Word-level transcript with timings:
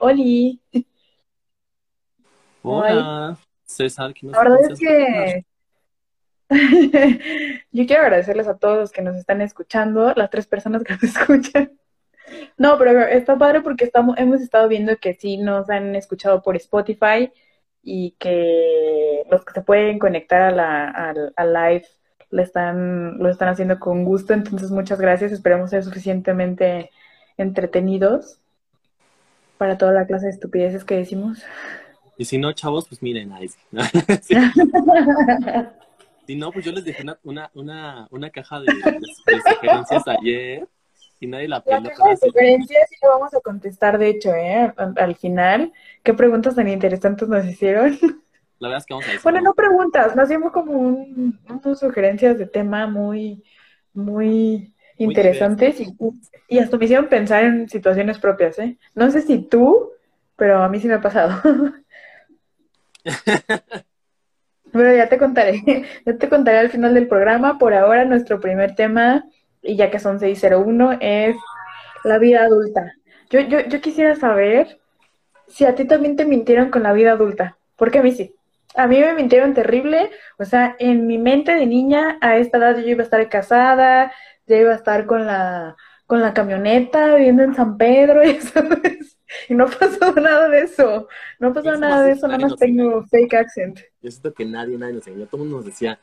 Oli. 0.00 0.58
Hola, 2.62 3.38
César. 3.64 4.14
¿qué 4.14 4.26
nos 4.26 4.34
La 4.34 4.42
verdad 4.42 4.58
es 4.70 4.78
que 4.78 5.44
yo 7.70 7.86
quiero 7.86 8.02
agradecerles 8.02 8.48
a 8.48 8.56
todos 8.56 8.78
los 8.78 8.92
que 8.92 9.02
nos 9.02 9.16
están 9.16 9.40
escuchando, 9.42 10.12
las 10.16 10.30
tres 10.30 10.46
personas 10.46 10.82
que 10.82 10.94
nos 10.94 11.02
escuchan. 11.04 11.72
No, 12.56 12.78
pero 12.78 13.02
está 13.02 13.36
padre 13.36 13.60
porque 13.60 13.84
estamos, 13.84 14.16
hemos 14.18 14.40
estado 14.40 14.68
viendo 14.68 14.96
que 14.96 15.14
sí 15.14 15.36
nos 15.36 15.68
han 15.68 15.94
escuchado 15.94 16.42
por 16.42 16.56
Spotify 16.56 17.30
y 17.82 18.12
que 18.18 19.24
los 19.30 19.44
que 19.44 19.52
se 19.52 19.62
pueden 19.62 19.98
conectar 19.98 20.42
a 20.42 20.50
la, 20.50 20.88
al, 20.88 21.32
al 21.36 21.52
live 21.52 21.86
lo 22.30 22.42
están, 22.42 23.18
lo 23.18 23.28
están 23.28 23.48
haciendo 23.48 23.78
con 23.78 24.04
gusto. 24.04 24.32
Entonces, 24.32 24.70
muchas 24.70 25.00
gracias. 25.00 25.32
Esperemos 25.32 25.70
ser 25.70 25.82
suficientemente 25.82 26.90
entretenidos 27.36 28.40
para 29.60 29.76
toda 29.76 29.92
la 29.92 30.06
clase 30.06 30.24
de 30.24 30.32
estupideces 30.32 30.84
que 30.86 30.96
decimos. 30.96 31.42
Y 32.16 32.24
si 32.24 32.38
no, 32.38 32.50
chavos, 32.54 32.88
pues 32.88 33.02
miren, 33.02 33.30
ahí 33.34 33.48
sí. 33.48 33.58
Sí. 34.22 34.34
Si 36.26 36.36
no, 36.36 36.50
pues 36.50 36.64
yo 36.64 36.72
les 36.72 36.84
dejé 36.84 37.02
una, 37.02 37.18
una, 37.24 37.50
una, 37.54 38.08
una 38.10 38.30
caja 38.30 38.60
de, 38.60 38.66
de- 38.66 38.98
de 39.00 39.40
sugerencias 39.52 40.08
ayer 40.08 40.66
y 41.18 41.26
nadie 41.26 41.48
la 41.48 41.56
La 41.56 41.64
peló. 41.64 41.88
caja 41.90 42.04
de 42.08 42.12
así. 42.14 42.26
sugerencias 42.26 42.88
sí 42.88 42.96
lo 43.02 43.08
vamos 43.10 43.34
a 43.34 43.40
contestar, 43.40 43.98
de 43.98 44.08
hecho, 44.08 44.32
¿eh? 44.32 44.72
Al, 44.76 44.94
al 44.96 45.14
final. 45.16 45.72
¿Qué 46.02 46.14
preguntas 46.14 46.54
tan 46.54 46.68
interesantes 46.68 47.28
nos 47.28 47.44
hicieron? 47.44 47.98
La 48.60 48.68
verdad 48.68 48.78
es 48.78 48.86
que 48.86 48.94
vamos 48.94 49.06
a 49.06 49.08
decir. 49.08 49.22
Bueno, 49.24 49.40
no 49.42 49.54
preguntas, 49.54 50.16
más 50.16 50.28
bien 50.28 50.40
como 50.42 50.72
un, 50.72 51.38
unas 51.48 51.78
sugerencias 51.80 52.38
de 52.38 52.46
tema 52.46 52.86
muy, 52.86 53.42
muy 53.92 54.74
interesantes 55.04 55.80
y, 55.80 55.96
y 56.48 56.58
hasta 56.58 56.76
me 56.76 56.84
hicieron 56.84 57.08
pensar 57.08 57.44
en 57.44 57.68
situaciones 57.68 58.18
propias, 58.18 58.58
¿eh? 58.58 58.76
No 58.94 59.10
sé 59.10 59.22
si 59.22 59.38
tú, 59.38 59.90
pero 60.36 60.62
a 60.62 60.68
mí 60.68 60.80
sí 60.80 60.88
me 60.88 60.94
ha 60.94 61.00
pasado. 61.00 61.40
Pero 64.72 64.94
ya 64.94 65.08
te 65.08 65.18
contaré, 65.18 65.62
ya 66.06 66.16
te 66.16 66.28
contaré 66.28 66.58
al 66.58 66.70
final 66.70 66.94
del 66.94 67.08
programa. 67.08 67.58
Por 67.58 67.74
ahora, 67.74 68.04
nuestro 68.04 68.40
primer 68.40 68.74
tema, 68.74 69.24
y 69.62 69.76
ya 69.76 69.90
que 69.90 69.98
son 69.98 70.20
601, 70.20 70.98
es 71.00 71.36
la 72.04 72.18
vida 72.18 72.44
adulta. 72.44 72.94
Yo, 73.30 73.40
yo, 73.40 73.60
yo 73.60 73.80
quisiera 73.80 74.14
saber 74.14 74.78
si 75.48 75.64
a 75.64 75.74
ti 75.74 75.84
también 75.84 76.16
te 76.16 76.24
mintieron 76.24 76.70
con 76.70 76.82
la 76.82 76.92
vida 76.92 77.12
adulta, 77.12 77.56
porque 77.76 77.98
a 77.98 78.02
mí 78.02 78.12
sí. 78.12 78.34
A 78.76 78.86
mí 78.86 79.00
me 79.00 79.14
mintieron 79.14 79.52
terrible, 79.52 80.12
o 80.38 80.44
sea, 80.44 80.76
en 80.78 81.08
mi 81.08 81.18
mente 81.18 81.52
de 81.52 81.66
niña, 81.66 82.18
a 82.20 82.36
esta 82.36 82.58
edad 82.58 82.76
yo 82.78 82.86
iba 82.86 83.00
a 83.00 83.04
estar 83.04 83.28
casada, 83.28 84.12
ya 84.50 84.58
iba 84.58 84.72
a 84.72 84.76
estar 84.76 85.06
con 85.06 85.24
la, 85.26 85.76
con 86.06 86.20
la 86.20 86.34
camioneta, 86.34 87.14
viviendo 87.14 87.42
en 87.42 87.54
San 87.54 87.78
Pedro, 87.78 88.22
y, 88.28 88.40
¿sabes? 88.40 89.16
Y 89.48 89.54
no 89.54 89.66
pasó 89.66 90.12
nada 90.14 90.48
de 90.48 90.62
eso, 90.62 91.06
no 91.38 91.54
pasó 91.54 91.76
nada 91.76 92.02
de 92.02 92.12
eso, 92.12 92.26
nada 92.26 92.40
más 92.40 92.56
tengo 92.56 93.04
fake 93.04 93.34
accent. 93.34 93.78
Yo 94.02 94.10
siento 94.10 94.34
que 94.34 94.44
nadie, 94.44 94.76
nadie 94.76 94.94
nos 94.94 95.06
engañó. 95.06 95.26
Todo 95.26 95.42
el 95.42 95.48
mundo 95.48 95.58
nos 95.58 95.66
decía, 95.66 96.00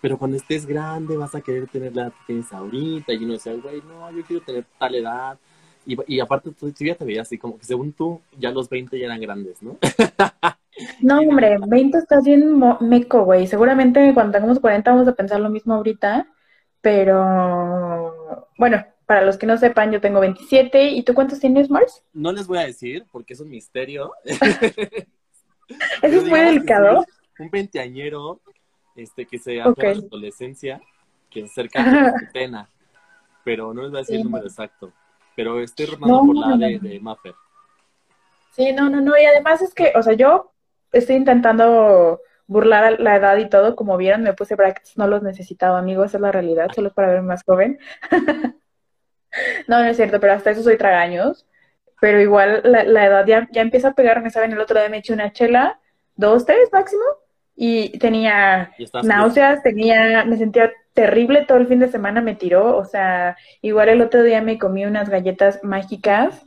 pero 0.00 0.18
cuando 0.18 0.36
estés 0.36 0.66
grande 0.66 1.16
vas 1.16 1.36
a 1.36 1.40
querer 1.40 1.68
tener 1.68 1.94
la 1.94 2.12
tienes 2.26 2.52
ahorita. 2.52 3.12
Y 3.12 3.24
uno 3.24 3.34
decía, 3.34 3.54
güey, 3.54 3.80
no, 3.82 4.10
yo 4.10 4.24
quiero 4.24 4.44
tener 4.44 4.64
tal 4.76 4.96
edad. 4.96 5.38
Y, 5.86 5.96
y 6.16 6.18
aparte, 6.18 6.50
tú, 6.50 6.72
tú 6.72 6.84
ya 6.84 6.96
te 6.96 7.04
veías 7.04 7.28
así, 7.28 7.38
como 7.38 7.56
que 7.56 7.64
según 7.64 7.92
tú, 7.92 8.20
ya 8.36 8.50
los 8.50 8.68
20 8.68 8.98
ya 8.98 9.06
eran 9.06 9.20
grandes, 9.20 9.62
¿no? 9.62 9.78
No, 11.00 11.20
hombre, 11.20 11.56
20 11.68 11.98
estás 11.98 12.24
bien 12.24 12.60
meco, 12.80 13.24
güey. 13.24 13.46
Seguramente 13.46 14.12
cuando 14.12 14.32
tengamos 14.32 14.58
40 14.58 14.90
vamos 14.90 15.08
a 15.08 15.14
pensar 15.14 15.40
lo 15.40 15.48
mismo 15.48 15.74
ahorita, 15.74 16.26
pero 16.84 18.46
bueno, 18.58 18.84
para 19.06 19.22
los 19.22 19.38
que 19.38 19.46
no 19.46 19.56
sepan, 19.56 19.90
yo 19.90 20.02
tengo 20.02 20.20
27. 20.20 20.90
¿Y 20.90 21.02
tú 21.02 21.14
cuántos 21.14 21.40
tienes, 21.40 21.70
Mars? 21.70 22.04
No 22.12 22.30
les 22.30 22.46
voy 22.46 22.58
a 22.58 22.66
decir 22.66 23.06
porque 23.10 23.32
es 23.32 23.40
un 23.40 23.48
misterio. 23.48 24.12
Eso 24.24 25.08
es 26.02 26.28
muy 26.28 26.40
delicado. 26.40 27.06
un 27.38 27.50
veinteañero 27.50 28.38
este, 28.96 29.24
que 29.24 29.38
se 29.38 29.62
aferra 29.62 29.92
a 29.92 29.94
la 29.94 30.00
adolescencia, 30.00 30.80
que 31.30 31.40
se 31.40 31.46
acerca 31.46 31.82
a 31.82 31.86
la 31.90 32.18
centena. 32.18 32.68
Pero 33.44 33.72
no 33.72 33.80
les 33.82 33.90
voy 33.90 33.98
a 33.98 34.02
decir 34.02 34.16
el 34.16 34.24
número 34.24 34.46
exacto. 34.46 34.92
Pero 35.34 35.60
estoy 35.60 35.86
rondando 35.86 36.20
No, 36.20 36.26
por 36.26 36.36
la 36.36 36.48
no, 36.48 36.58
de, 36.58 36.78
no. 36.80 36.88
de 36.88 37.00
Maffer. 37.00 37.34
Sí, 38.50 38.72
no, 38.72 38.90
no, 38.90 39.00
no. 39.00 39.18
Y 39.18 39.24
además 39.24 39.62
es 39.62 39.72
que, 39.72 39.92
o 39.96 40.02
sea, 40.02 40.12
yo 40.12 40.52
estoy 40.92 41.16
intentando 41.16 42.20
burlar 42.46 43.00
la 43.00 43.16
edad 43.16 43.36
y 43.38 43.48
todo. 43.48 43.76
Como 43.76 43.96
vieron, 43.96 44.22
me 44.22 44.34
puse 44.34 44.54
brackets, 44.54 44.96
no 44.96 45.06
los 45.06 45.22
necesitaba, 45.22 45.78
amigos. 45.78 46.06
Esa 46.06 46.18
es 46.18 46.22
la 46.22 46.32
realidad, 46.32 46.70
solo 46.74 46.88
es 46.88 46.94
para 46.94 47.08
verme 47.08 47.28
más 47.28 47.44
joven. 47.44 47.78
No, 49.66 49.82
no 49.82 49.86
es 49.86 49.96
cierto, 49.96 50.20
pero 50.20 50.32
hasta 50.32 50.50
eso 50.50 50.62
soy 50.62 50.78
tragaños. 50.78 51.44
Pero 52.00 52.20
igual 52.20 52.60
la, 52.64 52.84
la 52.84 53.06
edad 53.06 53.26
ya, 53.26 53.48
ya 53.50 53.62
empieza 53.62 53.88
a 53.88 53.94
pegarme, 53.94 54.30
¿saben? 54.30 54.52
El 54.52 54.60
otro 54.60 54.78
día 54.78 54.88
me 54.88 54.98
eché 54.98 55.12
una 55.12 55.32
chela, 55.32 55.80
dos, 56.14 56.46
tres 56.46 56.68
máximo, 56.72 57.02
y 57.56 57.98
tenía 57.98 58.72
Y 58.78 58.86
náuseas, 59.06 59.62
tenía, 59.62 60.24
me 60.24 60.36
sentía 60.36 60.72
terrible 60.92 61.44
todo 61.44 61.58
el 61.58 61.66
fin 61.66 61.78
de 61.78 61.88
semana, 61.88 62.20
me 62.20 62.34
tiró. 62.34 62.76
O 62.76 62.84
sea, 62.84 63.36
igual 63.62 63.88
el 63.88 64.02
otro 64.02 64.22
día 64.22 64.42
me 64.42 64.58
comí 64.58 64.84
unas 64.84 65.08
galletas 65.08 65.62
mágicas 65.62 66.46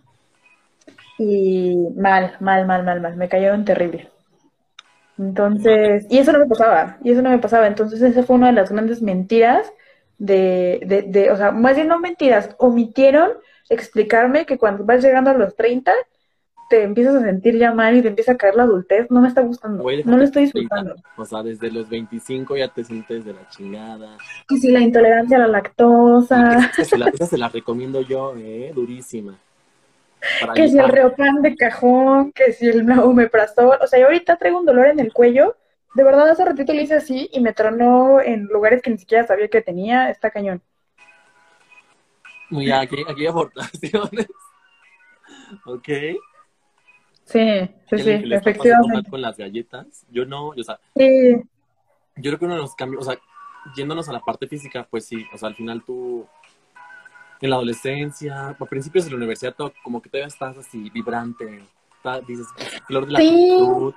y 1.17 1.75
mal, 1.95 2.35
mal, 2.39 2.65
mal, 2.65 2.83
mal, 2.83 3.01
mal, 3.01 3.15
me 3.15 3.29
cayeron 3.29 3.65
terrible. 3.65 4.09
Entonces, 5.17 6.05
y 6.09 6.19
eso 6.19 6.31
no 6.31 6.39
me 6.39 6.45
pasaba, 6.45 6.97
y 7.03 7.11
eso 7.11 7.21
no 7.21 7.29
me 7.29 7.39
pasaba. 7.39 7.67
Entonces, 7.67 8.01
esa 8.01 8.23
fue 8.23 8.35
una 8.35 8.47
de 8.47 8.53
las 8.53 8.69
grandes 8.71 9.01
mentiras 9.01 9.71
de, 10.17 10.79
de, 10.85 11.01
de, 11.03 11.31
o 11.31 11.37
sea, 11.37 11.51
más 11.51 11.75
bien 11.75 11.87
no 11.87 11.99
mentiras, 11.99 12.55
omitieron 12.59 13.31
explicarme 13.69 14.45
que 14.45 14.57
cuando 14.57 14.85
vas 14.85 15.03
llegando 15.03 15.31
a 15.31 15.33
los 15.33 15.55
30, 15.55 15.91
te 16.69 16.83
empiezas 16.83 17.15
a 17.15 17.21
sentir 17.21 17.57
ya 17.57 17.73
mal 17.73 17.95
y 17.95 18.01
te 18.01 18.09
empieza 18.09 18.33
a 18.33 18.37
caer 18.37 18.55
la 18.55 18.63
adultez. 18.63 19.09
No 19.09 19.21
me 19.21 19.27
está 19.27 19.41
gustando, 19.41 19.83
no 19.83 20.17
lo 20.17 20.23
estoy 20.23 20.43
disfrutando. 20.43 20.95
O 21.15 21.25
sea, 21.25 21.41
desde 21.43 21.71
los 21.71 21.89
25 21.89 22.57
ya 22.57 22.67
te 22.67 22.83
sientes 22.83 23.25
de 23.25 23.33
la 23.33 23.47
chingada. 23.49 24.17
Que 24.47 24.57
si 24.57 24.71
la 24.71 24.81
intolerancia 24.81 25.37
a 25.37 25.41
la 25.41 25.47
lactosa, 25.47 26.69
Esa 26.77 26.83
se 26.83 26.97
la, 26.97 27.07
esa 27.07 27.25
se 27.25 27.37
la 27.37 27.49
recomiendo 27.49 28.01
yo, 28.01 28.33
eh, 28.37 28.71
durísima. 28.75 29.39
Que 30.55 30.67
si 30.67 30.77
el 30.77 30.89
Reopan 30.89 31.41
de 31.41 31.55
cajón, 31.55 32.31
que 32.31 32.51
si 32.53 32.67
el 32.67 32.89
omeprazol, 32.99 33.77
o 33.81 33.87
sea, 33.87 33.99
yo 33.99 34.05
ahorita 34.05 34.37
traigo 34.37 34.59
un 34.59 34.65
dolor 34.65 34.87
en 34.87 34.99
el 34.99 35.13
cuello. 35.13 35.55
De 35.93 36.03
verdad, 36.03 36.29
hace 36.29 36.45
ratito 36.45 36.73
lo 36.73 36.81
hice 36.81 36.95
así 36.95 37.29
y 37.31 37.39
me 37.39 37.53
tronó 37.53 38.21
en 38.21 38.45
lugares 38.45 38.81
que 38.81 38.89
ni 38.89 38.97
siquiera 38.97 39.25
sabía 39.25 39.47
que 39.47 39.61
tenía. 39.61 40.09
Está 40.09 40.29
cañón. 40.29 40.61
Mira, 42.49 42.81
aquí, 42.81 43.03
aquí 43.07 43.21
hay 43.21 43.27
aportaciones. 43.27 44.27
ok. 45.65 45.87
Sí, 45.87 46.19
sí, 47.25 47.69
¿Alguien 47.91 48.21
sí, 48.21 48.25
le 48.25 48.35
efectivamente. 48.37 49.09
con 49.09 49.21
las 49.21 49.37
galletas? 49.37 50.05
Yo 50.09 50.25
no, 50.25 50.47
o 50.47 50.63
sea, 50.63 50.79
Sí, 50.95 51.35
yo 52.15 52.31
creo 52.31 52.39
que 52.39 52.45
uno 52.45 52.55
de 52.55 52.61
los 52.61 52.75
cambios, 52.75 53.05
o 53.05 53.11
sea, 53.11 53.19
yéndonos 53.75 54.07
a 54.07 54.13
la 54.13 54.21
parte 54.21 54.47
física, 54.47 54.87
pues 54.89 55.05
sí, 55.05 55.25
o 55.33 55.37
sea, 55.37 55.49
al 55.49 55.55
final 55.55 55.83
tú, 55.83 56.25
en 57.41 57.49
la 57.49 57.55
adolescencia, 57.57 58.49
a 58.49 58.53
principios 58.65 59.05
de 59.05 59.11
la 59.11 59.17
universidad, 59.17 59.53
todo, 59.55 59.73
como 59.83 60.01
que 60.01 60.09
todavía 60.09 60.27
estás 60.27 60.57
así 60.57 60.89
vibrante, 60.89 61.63
está- 61.97 62.21
dices, 62.21 62.47
flor 62.85 63.05
de 63.05 63.11
la 63.13 63.19
Sí. 63.19 63.55
juventud, 63.57 63.93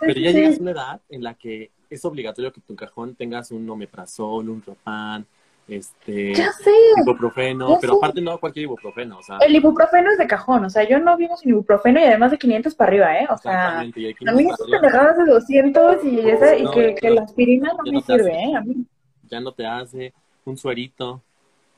pero 0.00 0.20
ya 0.20 0.30
sí, 0.30 0.36
llegas 0.36 0.52
a 0.52 0.56
sí. 0.56 0.62
una 0.62 0.70
edad 0.72 1.00
en 1.08 1.22
la 1.22 1.34
que 1.34 1.70
es 1.90 2.04
obligatorio 2.04 2.52
que 2.52 2.60
tu 2.60 2.74
cajón 2.74 3.14
tengas 3.14 3.50
un 3.50 3.68
omeprazol, 3.68 4.48
un 4.48 4.62
ropan, 4.62 5.26
este, 5.66 6.34
Ya 6.34 6.52
sé. 6.52 6.70
ibuprofeno, 6.98 7.70
ya 7.70 7.78
pero 7.80 7.92
sé. 7.94 7.98
aparte 7.98 8.20
no 8.20 8.38
cualquier 8.38 8.64
ibuprofeno, 8.64 9.18
o 9.18 9.22
sea, 9.22 9.38
El 9.38 9.54
ibuprofeno 9.56 10.10
es 10.10 10.18
de 10.18 10.26
cajón, 10.26 10.64
o 10.64 10.70
sea, 10.70 10.86
yo 10.86 10.98
no 10.98 11.16
vivo 11.16 11.36
sin 11.36 11.50
ibuprofeno 11.50 12.00
y 12.00 12.04
además 12.04 12.32
de 12.32 12.38
500 12.38 12.74
para 12.74 12.88
arriba, 12.90 13.18
¿eh? 13.18 13.26
O 13.30 13.38
sea, 13.38 13.78
a 13.80 13.82
mí 13.84 13.92
esas 13.96 14.66
pendejadas 14.70 15.16
de 15.16 15.24
200 15.24 16.04
y, 16.04 16.20
esa, 16.28 16.56
y 16.56 16.70
que, 16.70 17.10
la 17.10 17.22
aspirina 17.22 17.72
no 17.72 17.82
me 17.84 17.92
no 17.92 18.00
sirve, 18.02 18.30
hace. 18.32 18.42
¿eh? 18.50 18.56
A 18.56 18.60
mí 18.60 18.84
ya 19.30 19.40
no 19.40 19.52
te 19.52 19.66
hace 19.66 20.12
un 20.44 20.56
suerito, 20.58 21.22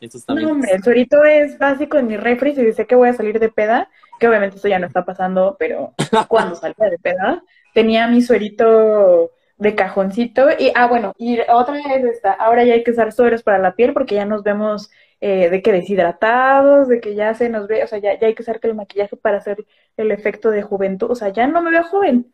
eso 0.00 0.19
está 0.19 0.34
No, 0.34 0.50
hombre, 0.50 0.72
el 0.72 0.82
suerito 0.82 1.25
es 1.25 1.58
básico 1.58 1.98
en 1.98 2.06
mi 2.06 2.16
refri. 2.16 2.54
Si 2.54 2.72
sé 2.72 2.87
que 2.87 2.94
voy 2.94 3.08
a 3.08 3.14
salir 3.14 3.38
de 3.38 3.48
peda, 3.48 3.88
que 4.19 4.28
obviamente 4.28 4.56
eso 4.56 4.69
ya 4.69 4.78
no 4.78 4.87
está 4.87 5.04
pasando, 5.04 5.56
pero 5.58 5.94
cuando 6.28 6.54
salía 6.54 6.90
de 6.90 6.98
peda, 6.98 7.43
tenía 7.75 8.06
mi 8.08 8.22
suerito 8.22 9.31
de 9.58 9.75
cajoncito. 9.75 10.48
Y, 10.58 10.72
ah, 10.75 10.87
bueno, 10.87 11.14
y 11.19 11.38
otra 11.48 11.75
vez 11.75 12.04
está, 12.04 12.32
ahora 12.32 12.64
ya 12.64 12.75
hay 12.75 12.84
que 12.84 12.90
usar 12.90 13.12
sueros 13.12 13.43
para 13.43 13.58
la 13.58 13.75
piel 13.75 13.93
porque 13.93 14.14
ya 14.14 14.25
nos 14.25 14.43
vemos 14.43 14.90
eh, 15.20 15.48
de 15.50 15.62
que 15.62 15.72
deshidratados, 15.72 16.88
de 16.88 17.00
que 17.00 17.14
ya 17.14 17.34
se 17.34 17.48
nos 17.48 17.66
ve, 17.66 17.82
o 17.82 17.87
sea, 17.87 17.98
ya, 17.98 18.19
ya 18.19 18.26
hay 18.26 18.34
que 18.34 18.43
usar 18.43 18.60
que 18.60 18.69
el 18.69 18.75
maquillaje 18.75 19.16
para 19.16 19.38
hacer 19.38 19.64
el 19.96 20.10
efecto 20.10 20.50
de 20.50 20.62
juventud. 20.62 21.10
O 21.10 21.14
sea, 21.14 21.31
ya 21.31 21.46
no 21.46 21.62
me 21.62 21.70
veo 21.70 21.84
joven. 21.84 22.32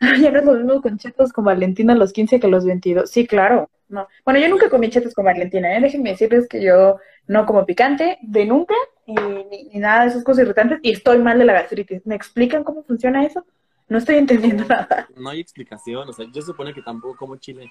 Ya 0.22 0.30
no 0.30 0.40
lo 0.40 0.54
mismo 0.54 0.80
con 0.80 0.96
chetos 0.96 1.30
con 1.30 1.44
Valentina 1.44 1.92
a 1.92 1.96
los 1.96 2.14
15 2.14 2.40
que 2.40 2.46
a 2.46 2.50
los 2.50 2.64
22. 2.64 3.10
Sí, 3.10 3.26
claro. 3.26 3.68
No. 3.90 4.08
Bueno, 4.24 4.40
yo 4.40 4.48
nunca 4.48 4.70
comí 4.70 4.88
chetos 4.88 5.14
con 5.14 5.24
Valentina, 5.24 5.76
¿eh? 5.76 5.80
Déjenme 5.80 6.10
decirles 6.10 6.48
que 6.48 6.62
yo 6.62 6.98
no 7.26 7.44
como 7.44 7.66
picante 7.66 8.18
de 8.22 8.46
nunca 8.46 8.74
y 9.04 9.14
ni, 9.14 9.64
ni 9.64 9.78
nada 9.80 10.04
de 10.04 10.10
esas 10.10 10.24
cosas 10.24 10.44
irritantes 10.44 10.78
y 10.82 10.92
estoy 10.92 11.18
mal 11.18 11.38
de 11.38 11.44
la 11.44 11.52
gastritis. 11.52 12.06
¿Me 12.06 12.14
explican 12.14 12.64
cómo 12.64 12.82
funciona 12.84 13.24
eso? 13.24 13.44
No 13.88 13.98
estoy 13.98 14.16
entendiendo 14.16 14.64
nada. 14.64 15.08
No 15.16 15.30
hay 15.30 15.40
explicación, 15.40 16.08
o 16.08 16.12
sea, 16.12 16.24
yo 16.32 16.40
supone 16.40 16.72
que 16.72 16.82
tampoco 16.82 17.16
como 17.16 17.36
chile, 17.36 17.70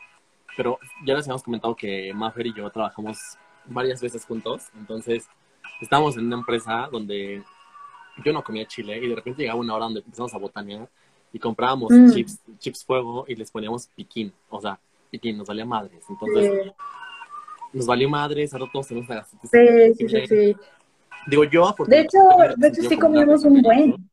pero 0.57 0.77
ya 1.05 1.13
les 1.15 1.23
habíamos 1.25 1.43
comentado 1.43 1.75
que 1.75 2.11
Maffer 2.13 2.47
y 2.47 2.53
yo 2.53 2.69
trabajamos 2.69 3.17
varias 3.65 4.01
veces 4.01 4.25
juntos, 4.25 4.67
entonces 4.77 5.27
estábamos 5.81 6.17
en 6.17 6.25
una 6.25 6.35
empresa 6.37 6.89
donde 6.91 7.41
yo 8.25 8.33
no 8.33 8.43
comía 8.43 8.65
chile 8.65 8.97
y 8.97 9.07
de 9.07 9.15
repente 9.15 9.43
llegaba 9.43 9.59
una 9.61 9.75
hora 9.75 9.85
donde 9.85 10.01
empezamos 10.01 10.33
a 10.33 10.37
botanear 10.37 10.89
y 11.31 11.39
comprábamos 11.39 11.91
Mm. 11.91 12.11
chips, 12.11 12.39
chips 12.57 12.83
fuego 12.83 13.23
y 13.27 13.35
les 13.35 13.49
poníamos 13.51 13.87
piquín, 13.95 14.33
o 14.49 14.59
sea, 14.59 14.77
piquín, 15.09 15.37
nos 15.37 15.47
valía 15.47 15.65
madres. 15.65 16.03
Entonces, 16.09 16.51
Sí, 17.71 17.77
nos 17.77 17.85
valió 17.85 18.09
madres, 18.09 18.51
ahora 18.53 18.65
todos 18.71 18.87
tenemos 18.87 19.07
la 19.09 19.15
gastritis. 19.15 19.51
sí, 19.51 19.93
sí, 19.93 20.09
sí, 20.09 20.27
sí. 20.27 20.55
Digo, 21.27 21.43
yo 21.43 21.75
De 21.85 21.99
hecho, 22.01 22.17
de 22.57 22.67
hecho 22.69 22.81
sí 22.83 22.97
comíamos 22.97 23.43
un 23.43 23.61
buen. 23.61 24.09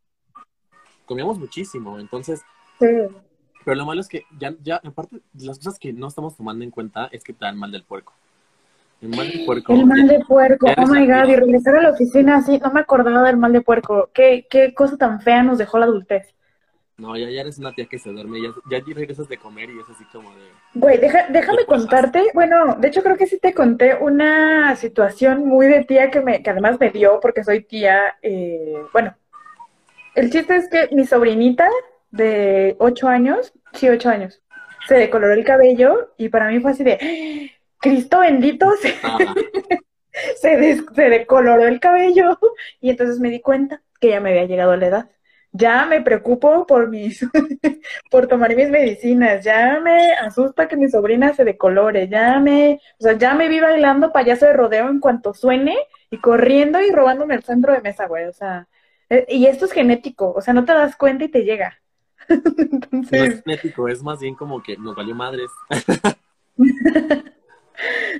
Comíamos 1.06 1.38
muchísimo, 1.38 1.98
entonces, 1.98 2.43
Sí. 2.81 2.87
pero 3.64 3.76
lo 3.76 3.87
malo 3.87 4.00
es 4.00 4.08
que 4.08 4.25
ya, 4.38 4.54
ya, 4.62 4.81
aparte, 4.84 5.20
las 5.38 5.56
cosas 5.58 5.78
que 5.78 5.93
no 5.93 6.08
estamos 6.08 6.37
tomando 6.37 6.64
en 6.64 6.70
cuenta 6.70 7.08
es 7.12 7.22
que 7.25 7.32
te 7.32 7.44
dan 7.44 7.56
mal 7.56 7.70
del 7.72 7.84
puerco. 7.84 8.12
El 9.00 9.10
mal 9.10 9.28
del 9.31 9.44
puerco. 9.46 9.72
El 9.72 9.87
mal 9.87 10.08
de 10.08 10.20
puerco, 10.25 10.66
oh 10.76 10.87
my 10.87 11.06
god, 11.06 11.28
y 11.28 11.37
regresar 11.37 11.76
a 11.76 11.82
la 11.82 11.90
oficina 11.90 12.37
así, 12.38 12.58
no 12.58 12.72
me 12.72 12.81
acordaba 12.81 13.22
del 13.22 13.37
mal 13.37 13.52
de 13.52 13.60
puerco. 13.60 14.10
Qué, 14.12 14.46
qué 14.50 14.75
cosa 14.75 14.96
tan 14.96 15.20
fea 15.20 15.42
nos 15.42 15.58
dejó 15.58 15.78
la 15.78 15.87
adultez. 15.87 16.34
No, 16.98 17.14
ya, 17.16 17.28
ya 17.28 17.43
eres 17.43 17.58
una 17.58 17.75
tía 17.75 17.87
que 17.87 17.98
se 17.98 18.10
duerme, 18.10 18.40
ya, 18.40 18.48
ya 18.70 18.94
regresas 18.94 19.28
de 19.28 19.37
comer 19.37 19.69
y 19.70 19.78
es 19.78 19.88
así 19.90 20.04
como 20.06 20.34
de... 20.34 20.50
Güey, 20.75 20.98
deja- 20.98 21.26
déjame 21.28 21.66
contarte, 21.66 22.31
bueno, 22.32 22.75
de 22.78 22.88
hecho 22.88 23.02
creo 23.02 23.16
que 23.19 23.26
sí 23.26 23.38
te 23.38 23.52
conté 23.52 23.94
una 23.96 24.75
situación 24.76 25.46
muy 25.46 25.66
de 25.66 25.84
tía 25.84 26.10
que 26.10 26.20
me, 26.22 26.43
que 26.43 26.50
además 26.50 26.78
me 26.81 26.90
dio 26.90 27.20
porque 27.20 27.44
soy 27.44 27.64
tía, 27.64 28.16
eh, 28.22 28.75
bueno, 28.93 29.14
el 30.14 30.31
chiste 30.31 30.56
es 30.56 30.69
que 30.69 30.88
mi 30.94 31.06
sobrinita 31.06 31.69
de 32.10 32.76
ocho 32.78 33.08
años, 33.08 33.52
sí, 33.75 33.88
ocho 33.88 34.08
años, 34.08 34.42
se 34.88 34.96
decoloró 34.96 35.34
el 35.34 35.44
cabello 35.44 36.14
y 36.16 36.28
para 36.31 36.49
mí 36.49 36.60
fue 36.60 36.72
así 36.72 36.84
de, 36.84 36.99
¡Ah! 37.00 37.56
Cristo 37.81 38.20
bendito, 38.20 38.70
se, 38.82 38.94
se, 40.40 40.56
des- 40.56 40.84
se 40.94 41.08
decoloró 41.10 41.66
el 41.66 41.81
cabello 41.81 42.38
y 42.81 42.90
entonces 42.90 43.20
me 43.20 43.31
di 43.31 43.40
cuenta 43.40 43.82
que 44.00 44.10
ya 44.10 44.20
me 44.20 44.31
había 44.31 44.46
llegado 44.46 44.76
la 44.76 44.87
edad. 44.87 45.10
Ya 45.56 45.87
me 45.87 46.00
preocupo 46.03 46.67
por 46.67 46.88
mis, 46.88 47.25
por 48.11 48.26
tomar 48.26 48.55
mis 48.55 48.69
medicinas, 48.69 49.44
ya 49.44 49.81
me 49.81 50.12
asusta 50.14 50.69
que 50.69 50.76
mi 50.76 50.88
sobrina 50.88 51.32
se 51.35 51.44
decolore, 51.44 52.08
ya 52.08 52.38
me, 52.41 52.81
o 52.99 53.03
sea, 53.03 53.12
ya 53.14 53.35
me 53.35 53.49
vi 53.49 53.61
bailando 53.61 54.12
payaso 54.12 54.47
de 54.47 54.53
rodeo 54.53 54.88
en 54.88 55.00
cuanto 55.00 55.35
suene 55.35 55.76
y 56.11 56.19
corriendo 56.19 56.81
y 56.81 56.91
robándome 56.91 57.35
el 57.35 57.44
centro 57.44 57.73
de 57.73 57.81
mesa, 57.81 58.06
güey, 58.06 58.26
o 58.26 58.32
sea, 58.32 58.69
eh, 59.08 59.25
y 59.29 59.47
esto 59.47 59.64
es 59.64 59.73
genético, 59.73 60.32
o 60.32 60.41
sea, 60.41 60.53
no 60.55 60.64
te 60.64 60.73
das 60.73 60.97
cuenta 60.97 61.25
y 61.25 61.29
te 61.29 61.44
llega. 61.44 61.81
no 62.91 63.02
es 63.11 63.43
genético, 63.43 63.88
es 63.88 64.02
más 64.02 64.20
bien 64.20 64.35
como 64.35 64.62
que 64.62 64.76
nos 64.76 64.94
valió 64.94 65.14
madres. 65.14 65.50